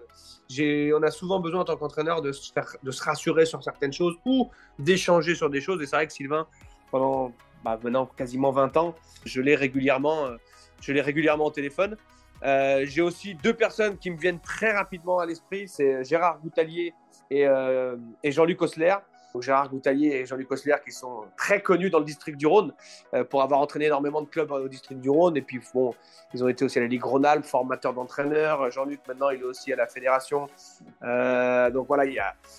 on 0.97 1.03
a 1.03 1.11
souvent 1.11 1.41
besoin 1.41 1.61
en 1.61 1.65
tant 1.65 1.77
qu'entraîneur 1.77 2.23
de, 2.23 2.33
se 2.33 2.53
de 2.83 2.91
se 2.91 3.03
rassurer 3.03 3.45
sur 3.45 3.63
certaines 3.63 3.93
choses 3.93 4.17
ou 4.25 4.51
d'échanger 4.79 5.35
sur 5.35 5.51
des 5.51 5.61
choses. 5.61 5.83
Et 5.83 5.87
c'est 5.87 5.97
vrai 5.97 6.07
que 6.07 6.13
Sylvain, 6.13 6.47
pendant 6.91 7.33
bah, 7.65 7.79
maintenant 7.83 8.07
quasiment 8.07 8.51
20 8.51 8.77
ans, 8.77 8.95
je 9.25 9.41
l'ai 9.41 9.57
régulièrement, 9.57 10.27
euh, 10.27 10.37
régulièrement 10.87 11.47
au 11.47 11.51
téléphone. 11.51 11.97
Euh, 12.45 12.85
j'ai 12.87 13.03
aussi 13.03 13.35
deux 13.35 13.55
personnes 13.55 13.99
qui 13.99 14.11
me 14.11 14.17
viennent 14.17 14.41
très 14.41 14.73
rapidement 14.73 15.19
à 15.19 15.27
l'esprit, 15.27 15.67
c'est 15.67 16.05
Gérard 16.05 16.39
Goutalier 16.41 16.95
et, 17.31 17.47
euh, 17.47 17.97
et 18.23 18.33
Jean-Luc 18.33 18.61
Osler. 18.63 18.95
Gérard 19.41 19.69
Goutaillier 19.69 20.17
et 20.17 20.27
Jean-Luc 20.27 20.51
Osler 20.51 20.77
qui 20.85 20.93
sont 20.93 21.25
très 21.37 21.61
connus 21.63 21.91
dans 21.91 21.99
le 21.99 22.05
district 22.05 22.37
du 22.37 22.47
Rhône 22.47 22.73
euh, 23.15 23.25
pour 23.25 23.43
avoir 23.43 23.61
entraîné 23.61 23.87
énormément 23.87 24.23
de 24.23 24.27
clubs 24.27 24.51
au 24.51 24.69
district 24.69 25.01
du 25.01 25.11
Rhône. 25.11 25.37
Et 25.37 25.43
puis, 25.43 25.61
bon, 25.75 25.95
ils 26.35 26.43
ont 26.45 26.49
été 26.49 26.65
aussi 26.65 26.79
à 26.79 26.83
la 26.83 26.89
Ligue 26.89 27.05
Rhône-Alpes, 27.05 27.45
formateurs 27.45 27.95
d'entraîneurs. 27.95 28.71
Jean-Luc, 28.71 29.01
maintenant, 29.07 29.31
il 29.31 29.41
est 29.41 29.45
aussi 29.45 29.73
à 29.73 29.77
la 29.77 29.87
fédération. 29.87 30.49
Euh, 31.03 31.71
donc 31.71 31.87
voilà, 31.87 32.05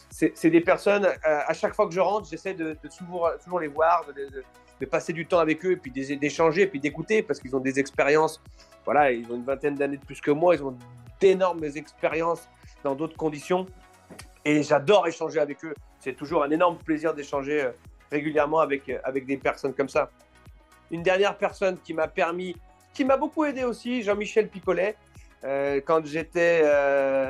c'est 0.10 0.50
des 0.50 0.62
personnes, 0.62 1.06
euh, 1.06 1.40
à 1.48 1.54
chaque 1.54 1.76
fois 1.76 1.88
que 1.88 1.94
je 1.94 2.00
rentre, 2.00 2.28
j'essaie 2.30 2.54
de, 2.54 2.78
toujours, 2.98 3.30
toujours, 3.44 3.60
les 3.60 3.68
voir, 3.68 4.06
de, 4.16 4.86
passer 4.86 5.12
du 5.12 5.26
temps 5.26 5.40
avec 5.40 5.66
eux 5.66 5.74
et 5.74 5.78
puis 5.78 5.92
d'échanger 5.92 6.62
et 6.62 6.68
puis 6.68 6.80
d'écouter 6.80 7.22
parce 7.22 7.40
qu'ils 7.40 7.56
ont 7.56 7.60
des 7.60 7.80
expériences. 7.80 8.42
Voilà, 8.86 9.12
ils 9.12 9.30
ont 9.32 9.36
une 9.36 9.44
vingtaine 9.44 9.76
d'années 9.76 9.98
de 9.98 10.06
plus 10.06 10.22
que 10.22 10.32
moi, 10.32 10.56
ils 10.56 10.64
ont 10.64 10.76
d'énormes 11.20 11.66
expériences 11.66 12.48
dans 12.84 12.96
d'autres 12.96 13.18
conditions. 13.18 13.66
Et 14.46 14.64
j'adore 14.64 15.08
échanger 15.08 15.40
avec 15.40 15.64
eux 15.66 15.74
c'est 16.00 16.14
toujours 16.14 16.44
un 16.44 16.50
énorme 16.50 16.78
plaisir 16.78 17.14
d'échanger 17.14 17.64
euh, 17.64 17.72
régulièrement 18.12 18.60
avec, 18.60 18.88
euh, 18.90 19.00
avec 19.04 19.26
des 19.26 19.38
personnes 19.38 19.74
comme 19.74 19.90
ça. 19.90 20.10
Une 20.92 21.04
dernière 21.04 21.38
personne 21.38 21.78
qui 21.84 21.94
m'a 21.94 22.08
permis, 22.08 22.56
qui 22.94 23.06
m'a 23.06 23.18
beaucoup 23.18 23.46
aidé 23.46 23.64
aussi, 23.64 24.02
Jean-Michel 24.02 24.48
Picolet. 24.48 24.96
Euh, 25.44 25.80
quand 25.86 26.06
j'étais 26.06 26.64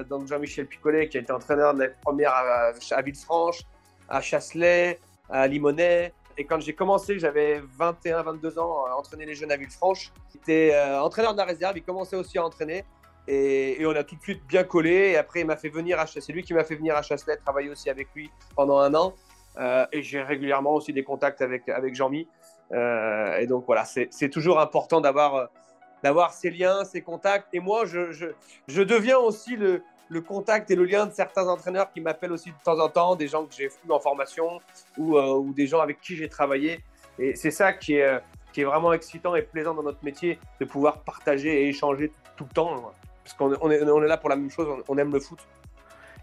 donc 0.05 0.27
Jean-Michel 0.27 0.65
Picolet, 0.65 1.09
qui 1.09 1.17
a 1.17 1.21
été 1.21 1.31
entraîneur 1.31 1.73
de 1.73 1.83
la 1.83 1.89
première 1.89 2.33
à, 2.33 3.01
Villefranche, 3.01 3.63
à 4.07 4.21
Chasselet, 4.21 4.99
à 5.29 5.45
Limonest. 5.47 6.13
Et 6.37 6.45
quand 6.45 6.61
j'ai 6.61 6.73
commencé, 6.73 7.19
j'avais 7.19 7.61
21-22 7.77 8.59
ans 8.59 8.85
à 8.85 8.95
entraîner 8.95 9.25
les 9.25 9.35
jeunes 9.35 9.51
à 9.51 9.57
Villefranche. 9.57 10.13
J'étais 10.31 10.73
entraîneur 11.01 11.33
de 11.33 11.37
la 11.37 11.45
réserve, 11.45 11.77
il 11.77 11.83
commençait 11.83 12.15
aussi 12.15 12.37
à 12.37 12.45
entraîner. 12.45 12.85
Et, 13.31 13.85
on 13.85 13.95
a 13.95 14.03
tout 14.03 14.15
de 14.15 14.21
suite 14.21 14.41
bien 14.47 14.63
collé. 14.63 15.11
Et 15.11 15.17
après, 15.17 15.41
il 15.41 15.45
m'a 15.45 15.55
fait 15.55 15.69
venir 15.69 15.99
à 15.99 16.07
C'est 16.07 16.33
lui 16.33 16.41
qui 16.41 16.53
m'a 16.53 16.63
fait 16.63 16.75
venir 16.75 16.95
à 16.95 17.03
Chasselet, 17.03 17.37
travailler 17.37 17.69
aussi 17.69 17.89
avec 17.89 18.07
lui 18.15 18.31
pendant 18.55 18.79
un 18.79 18.93
an. 18.95 19.13
Euh, 19.57 19.85
et 19.91 20.01
j'ai 20.01 20.21
régulièrement 20.21 20.73
aussi 20.73 20.93
des 20.93 21.03
contacts 21.03 21.41
avec, 21.41 21.69
avec 21.69 21.93
Jean-Mi. 21.95 22.27
Euh, 22.71 23.37
et 23.37 23.45
donc 23.45 23.65
voilà, 23.67 23.85
c'est 23.85 24.29
toujours 24.29 24.59
important 24.59 24.99
d'avoir 24.99 25.49
d'avoir 26.01 26.31
ces 26.33 26.49
liens, 26.49 26.85
ces 26.85 27.01
contacts. 27.01 27.49
Et 27.53 27.59
moi, 27.59 27.85
je, 27.85 28.11
je, 28.67 28.81
deviens 28.81 29.17
aussi 29.17 29.57
le, 29.57 29.83
le, 30.07 30.21
contact 30.21 30.71
et 30.71 30.75
le 30.75 30.85
lien 30.85 31.05
de 31.05 31.11
certains 31.11 31.45
entraîneurs 31.49 31.91
qui 31.91 31.99
m'appellent 31.99 32.31
aussi 32.31 32.51
de 32.51 32.55
temps 32.63 32.79
en 32.79 32.87
temps, 32.87 33.17
des 33.17 33.27
gens 33.27 33.45
que 33.45 33.53
j'ai 33.53 33.67
vu 33.67 33.91
en 33.91 33.99
formation 33.99 34.61
ou, 34.97 35.17
euh, 35.17 35.33
ou, 35.33 35.51
des 35.51 35.67
gens 35.67 35.81
avec 35.81 35.99
qui 35.99 36.15
j'ai 36.15 36.29
travaillé. 36.29 36.79
Et 37.17 37.35
c'est 37.35 37.51
ça 37.51 37.73
qui 37.73 37.95
est, 37.95 38.17
qui 38.53 38.61
est 38.61 38.63
vraiment 38.63 38.93
excitant 38.93 39.35
et 39.35 39.41
plaisant 39.41 39.73
dans 39.73 39.83
notre 39.83 40.01
métier, 40.05 40.39
de 40.61 40.65
pouvoir 40.65 40.99
partager 41.03 41.63
et 41.63 41.67
échanger 41.67 42.07
tout, 42.07 42.15
tout 42.37 42.43
le 42.45 42.53
temps 42.53 42.93
parce 43.37 43.53
qu'on 43.59 43.69
est, 43.69 44.07
là 44.07 44.17
pour 44.17 44.29
la 44.29 44.35
même 44.35 44.49
chose, 44.49 44.67
on, 44.87 44.97
aime 44.97 45.11
le 45.13 45.19
foot. 45.19 45.39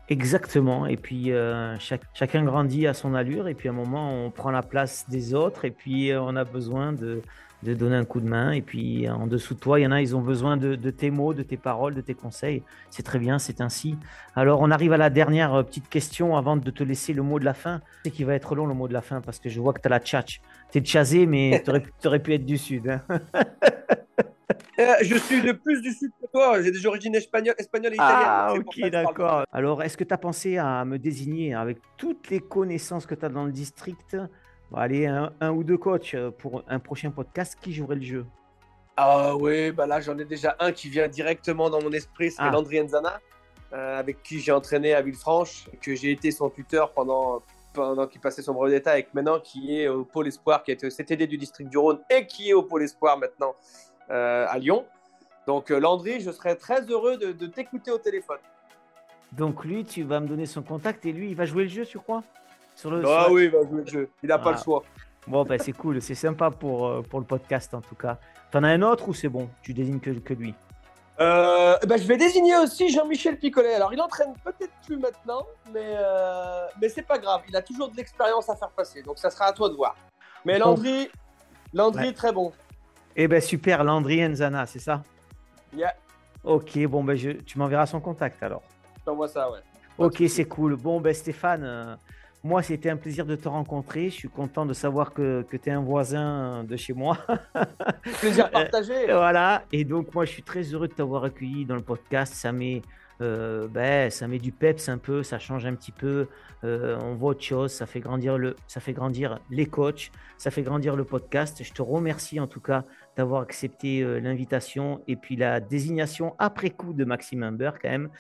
Exactement. 0.09 0.87
Et 0.87 0.97
puis 0.97 1.33
euh, 1.33 1.77
chacun 1.79 2.45
grandit 2.45 2.87
à 2.87 2.95
son 2.95 3.15
allure. 3.15 3.49
Et 3.49 3.55
puis 3.55 3.69
à 3.69 3.73
un 3.73 3.75
moment, 3.75 4.13
on 4.13 4.31
prend 4.31 4.51
la 4.51 4.63
place 4.63 5.09
des 5.09 5.35
autres. 5.35 5.65
Et 5.65 5.71
puis 5.71 6.11
euh, 6.11 6.21
on 6.21 6.37
a 6.37 6.45
besoin 6.45 6.93
de, 6.93 7.23
donner 7.63 7.97
un 7.97 8.05
coup 8.05 8.21
de 8.21 8.29
main. 8.29 8.53
Et 8.53 8.63
puis 8.63 9.09
en 9.09 9.27
dessous 9.27 9.55
de 9.55 9.61
toi, 9.61 9.81
il 9.81 9.85
y 9.85 9.87
en 9.87 9.93
a, 9.93 10.01
ils 10.01 10.15
ont 10.15 10.21
besoin 10.21 10.57
de, 10.57 10.75
tes 10.91 11.11
mots, 11.11 11.35
de 11.35 11.43
tes 11.43 11.57
paroles, 11.57 11.95
de 11.95 12.01
tes 12.01 12.15
conseils. 12.15 12.63
C'est 12.91 13.03
très 13.03 13.19
bien, 13.19 13.39
c'est 13.39 13.61
ainsi. 13.61 13.97
Alors 14.35 14.61
on 14.61 14.71
arrive 14.71 14.93
à 14.93 14.97
la 14.97 15.11
dernière 15.11 15.55
euh, 15.55 15.63
petite 15.63 15.89
question 15.89 16.37
avant 16.37 16.57
de 16.57 16.71
te 16.71 16.85
laisser 16.85 17.13
le 17.13 17.23
mot 17.23 17.41
de 17.41 17.45
la 17.45 17.55
fin. 17.55 17.81
C'est 18.05 18.11
qui 18.11 18.25
va 18.25 18.35
être 18.35 18.55
long 18.55 18.67
le 18.67 18.75
mot 18.75 18.87
de 18.89 18.93
la 18.93 19.03
fin? 19.03 19.21
Parce 19.21 19.41
que 19.41 19.49
je 19.49 19.61
vois 19.61 19.73
que 19.73 19.81
tu 19.81 19.87
as 19.87 19.91
la 19.91 20.01
tchatch. 20.01 20.41
Tu 20.71 20.79
es 20.79 20.85
chasé, 20.85 21.27
mais 21.27 21.63
tu 21.65 22.09
aurais, 22.09 22.19
pu 22.23 22.35
être 22.35 22.47
du 22.47 22.59
sud. 22.59 22.89
Hein. 22.89 23.03
Euh, 24.79 24.95
je 25.03 25.17
suis 25.17 25.43
de 25.43 25.53
plus 25.53 25.83
du 25.83 25.93
sud 25.93 26.13
que 26.21 26.27
toi. 26.31 26.63
J'ai 26.63 26.71
des 26.71 26.87
origines 26.87 27.15
espagnoles, 27.15 27.57
espagnoles 27.59 27.93
et 27.93 27.97
italiennes. 27.97 28.27
Ah, 28.27 28.55
ok, 28.55 28.91
d'accord. 28.91 29.45
Alors, 29.51 29.83
est-ce 29.83 29.97
que 29.97 30.05
tu 30.05 30.15
as 30.15 30.19
pensé 30.19 30.59
à 30.59 30.85
me 30.85 30.99
désigner 30.99 31.55
avec 31.55 31.79
toutes 31.97 32.31
les 32.31 32.41
connaissances 32.41 33.07
que 33.07 33.15
tu 33.15 33.25
as 33.25 33.29
dans 33.29 33.45
le 33.45 33.53
district? 33.53 34.17
Allez, 34.75 35.07
un, 35.07 35.51
ou 35.51 35.65
deux 35.65 35.79
coachs 35.79 36.17
pour 36.39 36.63
un 36.69 36.79
prochain 36.79 37.11
podcast. 37.11 37.57
Qui 37.61 37.73
jouerait 37.73 37.97
le 37.97 38.03
jeu? 38.03 38.27
Ah, 38.97 39.37
oui, 39.37 39.73
bah 39.73 39.87
là, 39.87 40.01
j'en 40.01 40.17
ai 40.19 40.25
déjà 40.25 40.57
un 40.61 40.73
qui 40.73 40.89
vient 40.89 41.09
directement 41.09 41.69
dans 41.69 41.83
mon 41.83 41.93
esprit 41.93 42.31
c'est 42.31 42.41
ah. 42.41 42.51
Landry 42.51 42.81
Enzana, 42.81 43.21
euh, 43.73 43.99
avec 43.99 44.23
qui 44.23 44.41
j'ai 44.41 44.53
entraîné 44.53 44.95
à 44.95 45.03
Villefranche, 45.03 45.69
que 45.83 45.95
j'ai 45.95 46.13
été 46.13 46.31
son 46.31 46.51
tuteur 46.51 46.93
pendant 46.93 47.43
pendant 47.75 48.07
qu'il 48.07 48.23
passait 48.23 48.41
son 48.41 48.55
brevet 48.55 48.71
d'état 48.71 48.99
et 48.99 49.07
maintenant 49.13 49.39
qui 49.39 49.79
est 49.79 49.87
au 49.87 50.03
pôle 50.03 50.29
espoir, 50.29 50.63
qui 50.63 50.71
a 50.71 50.75
été 50.75 50.87
au 50.87 50.91
CTD 50.91 51.27
du 51.27 51.37
district 51.37 51.69
du 51.69 51.77
Rhône 51.77 52.01
et 52.09 52.27
qui 52.27 52.49
est 52.49 52.55
au 52.55 52.63
pôle 52.63 52.83
espoir 52.83 53.19
maintenant 53.19 53.55
à 54.09 54.59
Lyon. 54.59 54.85
Donc 55.47 55.71
euh, 55.71 55.79
Landry, 55.79 56.21
je 56.21 56.31
serais 56.31 56.57
très 56.57 56.83
heureux 56.83 57.17
de, 57.17 57.47
t'écouter 57.47 57.91
au 57.91 57.99
téléphone. 57.99 58.39
Donc 59.33 59.65
lui, 59.65 59.85
tu 59.85 60.03
vas 60.03 60.21
me 60.21 60.27
donner 60.27 60.47
son 60.47 60.63
contact 60.63 61.07
et 61.07 61.13
lui, 61.13 61.31
il 61.31 61.37
va 61.37 61.45
jouer 61.45 61.65
le 61.65 61.69
jeu 61.69 61.85
sur 61.85 62.05
quoi 62.05 62.23
sur 62.75 62.91
le, 62.91 63.03
Ah 63.07 63.29
oui, 63.31 63.45
il 63.45 63.51
va 63.51 63.63
jouer 63.63 63.83
le 63.83 63.87
jeu. 63.87 64.11
Il 64.23 64.29
n'a 64.29 64.39
pas 64.39 64.51
le 64.51 64.57
ah. 64.59 64.63
choix. 64.63 64.83
Bon, 65.27 65.45
ben, 65.45 65.59
c'est 65.59 65.73
cool, 65.73 66.01
c'est 66.03 66.15
sympa 66.15 66.51
pour, 66.51 66.87
euh, 66.87 67.03
pour 67.03 67.21
le 67.21 67.27
podcast 67.27 67.75
en 67.75 67.81
tout 67.81 67.95
cas. 67.95 68.19
T'en 68.51 68.63
as 68.63 68.69
un 68.69 68.83
autre 68.83 69.09
ou 69.09 69.15
c'est 69.15 69.29
bon? 69.29 69.49
Tu 69.63 69.73
désignes 69.73 70.01
que, 70.01 70.11
que 70.11 70.35
lui 70.35 70.55
euh, 71.19 71.79
ben, 71.87 71.97
je 71.97 72.07
vais 72.07 72.19
désigner 72.19 72.59
aussi 72.59 72.91
Jean-Michel 72.91 73.39
Picolet. 73.39 73.73
Alors, 73.73 73.91
il 73.95 74.01
entraîne 74.03 74.35
peut-être 74.45 74.73
plus 74.85 74.99
maintenant, 74.99 75.47
mais, 75.73 75.95
euh, 75.97 76.67
mais 76.79 76.91
c'est 76.91 77.01
pas 77.01 77.17
grave. 77.17 77.41
Il 77.49 77.57
a 77.57 77.63
toujours 77.63 77.89
de 77.89 77.97
l'expérience 77.97 78.51
à 78.51 78.57
faire 78.57 78.69
passer, 78.69 79.01
donc 79.03 79.19
ça 79.19 79.31
sera 79.31 79.47
à 79.47 79.53
toi 79.55 79.71
de 79.71 79.75
voir. 79.75 79.97
Mais 80.45 80.59
Landry, 80.59 81.11
Landry 81.73 82.13
très 82.13 82.33
bon. 82.33 82.53
Eh 83.19 83.29
ben 83.29 83.41
super, 83.41 83.83
Landry 83.83 84.23
Enzana, 84.25 84.67
c'est 84.67 84.79
ça? 84.79 85.03
Yeah. 85.75 85.95
Ok, 86.45 86.79
bon, 86.87 87.03
ben 87.03 87.17
je, 87.17 87.31
tu 87.31 87.59
m'enverras 87.59 87.87
son 87.87 87.99
contact 87.99 88.43
alors. 88.43 88.63
Je 88.99 89.05
t'envoie 89.05 89.27
ça, 89.27 89.51
ouais. 89.51 89.61
Ok, 89.97 90.23
c'est 90.29 90.45
cool. 90.45 90.77
Bon, 90.77 91.01
ben 91.01 91.15
Stéphane, 91.15 91.65
euh, 91.65 91.97
moi, 92.45 92.63
c'était 92.63 92.91
un 92.91 92.97
plaisir 92.97 93.25
de 93.25 93.35
te 93.35 93.49
rencontrer. 93.49 94.11
Je 94.11 94.15
suis 94.15 94.29
content 94.29 94.67
de 94.67 94.75
savoir 94.75 95.15
que, 95.15 95.43
que 95.49 95.57
tu 95.57 95.71
es 95.71 95.73
un 95.73 95.81
voisin 95.81 96.63
de 96.65 96.77
chez 96.77 96.93
moi. 96.93 97.17
plaisir 98.21 98.51
partagé. 98.51 99.07
voilà. 99.07 99.65
Et 99.73 99.85
donc, 99.85 100.15
moi, 100.15 100.27
je 100.27 100.33
suis 100.33 100.43
très 100.43 100.63
heureux 100.63 100.87
de 100.87 100.93
t'avoir 100.93 101.25
accueilli 101.25 101.65
dans 101.65 101.75
le 101.75 101.83
podcast. 101.83 102.35
Ça 102.35 102.53
met, 102.53 102.83
euh, 103.23 103.67
ben, 103.69 104.11
ça 104.11 104.29
met 104.29 104.39
du 104.39 104.53
peps 104.53 104.91
un 104.91 104.99
peu, 104.99 105.23
ça 105.23 105.39
change 105.39 105.65
un 105.65 105.75
petit 105.75 105.93
peu. 105.93 106.29
Euh, 106.65 106.99
on 107.03 107.15
voit 107.15 107.31
autre 107.31 107.43
chose. 107.43 107.73
Ça 107.73 107.87
fait, 107.87 108.01
grandir 108.01 108.37
le, 108.37 108.55
ça 108.69 108.81
fait 108.81 108.93
grandir 108.93 109.41
les 109.51 109.67
coachs. 109.67 110.13
Ça 110.37 110.51
fait 110.51 110.63
grandir 110.63 110.95
le 110.95 111.05
podcast. 111.05 111.65
Je 111.65 111.73
te 111.73 111.81
remercie 111.83 112.39
en 112.39 112.47
tout 112.47 112.61
cas 112.61 112.85
d'avoir 113.17 113.43
accepté 113.43 114.03
euh, 114.03 114.21
l'invitation 114.21 115.01
et 115.09 115.17
puis 115.17 115.37
la 115.37 115.61
désignation 115.61 116.35
après 116.39 116.71
coup 116.71 116.93
de 116.93 117.05
Maxime 117.05 117.43
Humber 117.43 117.73
quand 117.81 117.89
même. 117.89 118.11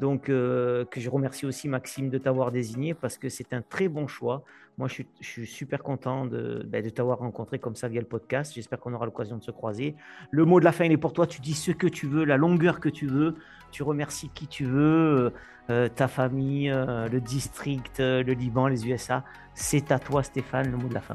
Donc 0.00 0.28
euh, 0.28 0.84
que 0.86 1.00
je 1.00 1.10
remercie 1.10 1.44
aussi 1.44 1.68
Maxime 1.68 2.08
de 2.08 2.18
t'avoir 2.18 2.52
désigné 2.52 2.94
parce 2.94 3.18
que 3.18 3.28
c'est 3.28 3.52
un 3.52 3.62
très 3.62 3.88
bon 3.88 4.06
choix. 4.06 4.44
Moi, 4.76 4.88
je 4.88 5.04
suis, 5.20 5.46
super 5.46 5.84
content 5.84 6.26
de, 6.26 6.66
ben, 6.66 6.82
de 6.82 6.90
t'avoir 6.90 7.18
rencontré 7.18 7.60
comme 7.60 7.76
ça 7.76 7.86
via 7.86 8.00
le 8.00 8.08
podcast. 8.08 8.52
J'espère 8.54 8.80
qu'on 8.80 8.92
aura 8.92 9.06
l'occasion 9.06 9.36
de 9.36 9.42
se 9.42 9.52
croiser. 9.52 9.94
Le 10.32 10.44
mot 10.44 10.58
de 10.58 10.64
la 10.64 10.72
fin, 10.72 10.84
il 10.84 10.90
est 10.90 10.96
pour 10.96 11.12
toi. 11.12 11.28
Tu 11.28 11.40
dis 11.40 11.54
ce 11.54 11.70
que 11.70 11.86
tu 11.86 12.08
veux, 12.08 12.24
la 12.24 12.36
longueur 12.36 12.80
que 12.80 12.88
tu 12.88 13.06
veux. 13.06 13.36
Tu 13.70 13.84
remercies 13.84 14.30
qui 14.34 14.48
tu 14.48 14.64
veux, 14.64 15.32
euh, 15.70 15.88
ta 15.88 16.08
famille, 16.08 16.70
le 16.70 17.20
district, 17.20 18.00
le 18.00 18.32
Liban, 18.32 18.66
les 18.66 18.88
USA. 18.88 19.22
C'est 19.54 19.92
à 19.92 20.00
toi, 20.00 20.24
Stéphane, 20.24 20.72
le 20.72 20.76
mot 20.76 20.88
de 20.88 20.94
la 20.94 21.00
fin. 21.00 21.14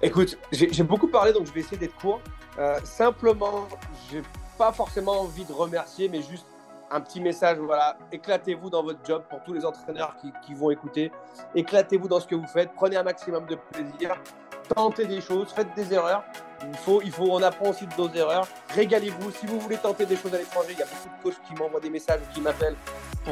Écoute, 0.00 0.38
j'ai 0.52 0.82
beaucoup 0.84 1.08
parlé, 1.08 1.32
donc 1.32 1.46
je 1.46 1.52
vais 1.52 1.60
essayer 1.60 1.76
d'être 1.76 1.96
court. 1.96 2.20
Euh, 2.58 2.78
simplement, 2.84 3.66
j'ai 4.10 4.22
pas 4.56 4.72
forcément 4.72 5.22
envie 5.22 5.44
de 5.44 5.52
remercier, 5.52 6.08
mais 6.08 6.22
juste 6.22 6.46
un 6.90 7.00
petit 7.00 7.20
message. 7.20 7.58
Voilà, 7.58 7.98
éclatez-vous 8.12 8.70
dans 8.70 8.84
votre 8.84 9.00
job 9.04 9.24
pour 9.28 9.42
tous 9.42 9.52
les 9.52 9.64
entraîneurs 9.64 10.16
qui, 10.44 10.54
vont 10.54 10.70
écouter. 10.70 11.10
Éclatez-vous 11.54 12.06
dans 12.06 12.20
ce 12.20 12.28
que 12.28 12.36
vous 12.36 12.46
faites. 12.46 12.70
Prenez 12.76 12.96
un 12.96 13.02
maximum 13.02 13.46
de 13.46 13.56
plaisir. 13.72 14.16
Tentez 14.74 15.06
des 15.06 15.20
choses, 15.20 15.48
faites 15.50 15.74
des 15.74 15.92
erreurs. 15.92 16.22
Il 16.62 16.76
faut, 16.76 17.02
il 17.02 17.10
faut, 17.10 17.30
on 17.30 17.42
apprend 17.42 17.70
aussi 17.70 17.86
de 17.86 17.94
nos 17.96 18.12
erreurs. 18.12 18.46
Régalez-vous. 18.74 19.32
Si 19.32 19.46
vous 19.46 19.58
voulez 19.58 19.78
tenter 19.78 20.06
des 20.06 20.16
choses 20.16 20.34
à 20.34 20.38
l'étranger, 20.38 20.68
il 20.72 20.78
y 20.78 20.82
a 20.82 20.86
beaucoup 20.86 21.16
de 21.16 21.22
coachs 21.22 21.42
qui 21.46 21.54
m'envoient 21.54 21.80
des 21.80 21.90
messages 21.90 22.20
ou 22.20 22.34
qui 22.34 22.40
m'appellent 22.40 22.76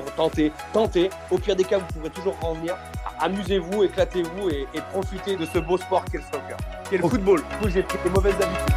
pour 0.00 0.14
tenter. 0.14 0.52
Tentez. 0.72 1.10
Au 1.30 1.38
pire 1.38 1.56
des 1.56 1.64
cas, 1.64 1.78
vous 1.78 1.86
pourrez 1.86 2.10
toujours 2.10 2.38
revenir 2.40 2.76
amusez-vous, 3.20 3.84
éclatez-vous 3.84 4.50
et, 4.50 4.66
profitez 4.90 5.36
de 5.36 5.46
ce 5.46 5.58
beau 5.58 5.76
sport 5.76 6.04
qu'est 6.04 6.18
le 6.18 6.24
soccer, 6.24 6.56
qu'est 6.88 6.98
le 6.98 7.08
football. 7.08 7.42
Du 7.50 7.56
coup, 7.56 7.68
j'ai 7.68 7.82
pris 7.82 7.98
des 8.04 8.10
mauvaises 8.10 8.34
habitudes. 8.34 8.74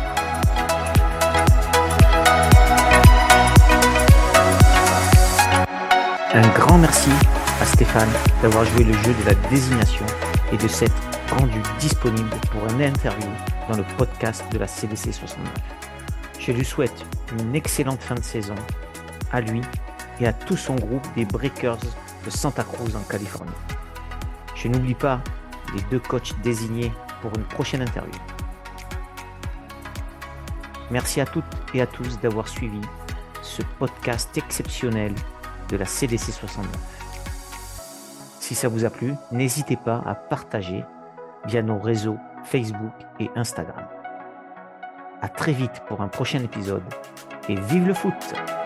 Un 6.32 6.48
grand 6.50 6.78
merci 6.78 7.10
à 7.62 7.66
Stéphane 7.66 8.10
d'avoir 8.42 8.64
joué 8.66 8.84
le 8.84 8.94
jeu 8.94 9.14
de 9.14 9.26
la 9.26 9.34
désignation 9.50 10.06
et 10.54 10.58
de 10.58 10.68
s'être 10.68 10.94
rendu 11.32 11.60
disponible 11.80 12.30
pour 12.52 12.62
une 12.72 12.82
interview 12.82 13.30
dans 13.68 13.78
le 13.78 13.84
podcast 13.98 14.44
de 14.52 14.60
la 14.60 14.68
CDC 14.68 15.12
69. 15.12 15.48
Je 16.40 16.52
lui 16.52 16.66
souhaite 16.66 17.06
une 17.38 17.56
excellente 17.56 18.02
fin 18.02 18.16
de 18.16 18.24
saison 18.24 18.56
à 19.32 19.42
lui 19.42 19.62
et 20.20 20.28
à 20.28 20.34
tout 20.34 20.58
son 20.58 20.76
groupe 20.76 21.08
des 21.16 21.26
Breakers 21.26 21.78
de 22.26 22.30
Santa 22.30 22.64
Cruz 22.64 22.96
en 22.96 23.02
Californie. 23.02 23.52
Je 24.56 24.68
n'oublie 24.68 24.96
pas 24.96 25.22
les 25.74 25.82
deux 25.90 26.00
coachs 26.00 26.34
désignés 26.42 26.92
pour 27.22 27.36
une 27.36 27.44
prochaine 27.44 27.82
interview. 27.82 28.20
Merci 30.92 31.22
à 31.22 31.26
toutes 31.26 31.46
et 31.74 31.82
à 31.82 31.88
tous 31.88 32.20
d'avoir 32.20 32.48
suivi 32.48 32.82
ce 33.42 33.62
podcast 33.78 34.36
exceptionnel 34.38 35.14
de 35.70 35.78
la 35.78 35.86
CDC 35.86 36.32
69. 36.32 36.72
Si 38.40 38.56
ça 38.56 38.68
vous 38.68 38.86
a 38.86 38.90
plu, 38.90 39.14
n'hésitez 39.32 39.76
pas 39.76 40.02
à 40.06 40.16
partager 40.16 40.84
via 41.46 41.62
nos 41.62 41.80
réseaux 41.80 42.18
Facebook 42.46 42.94
et 43.20 43.30
Instagram. 43.36 43.86
À 45.22 45.30
très 45.30 45.52
vite 45.52 45.84
pour 45.88 46.02
un 46.02 46.08
prochain 46.08 46.40
épisode 46.40 46.84
et 47.48 47.56
vive 47.56 47.88
le 47.88 47.94
foot! 47.94 48.59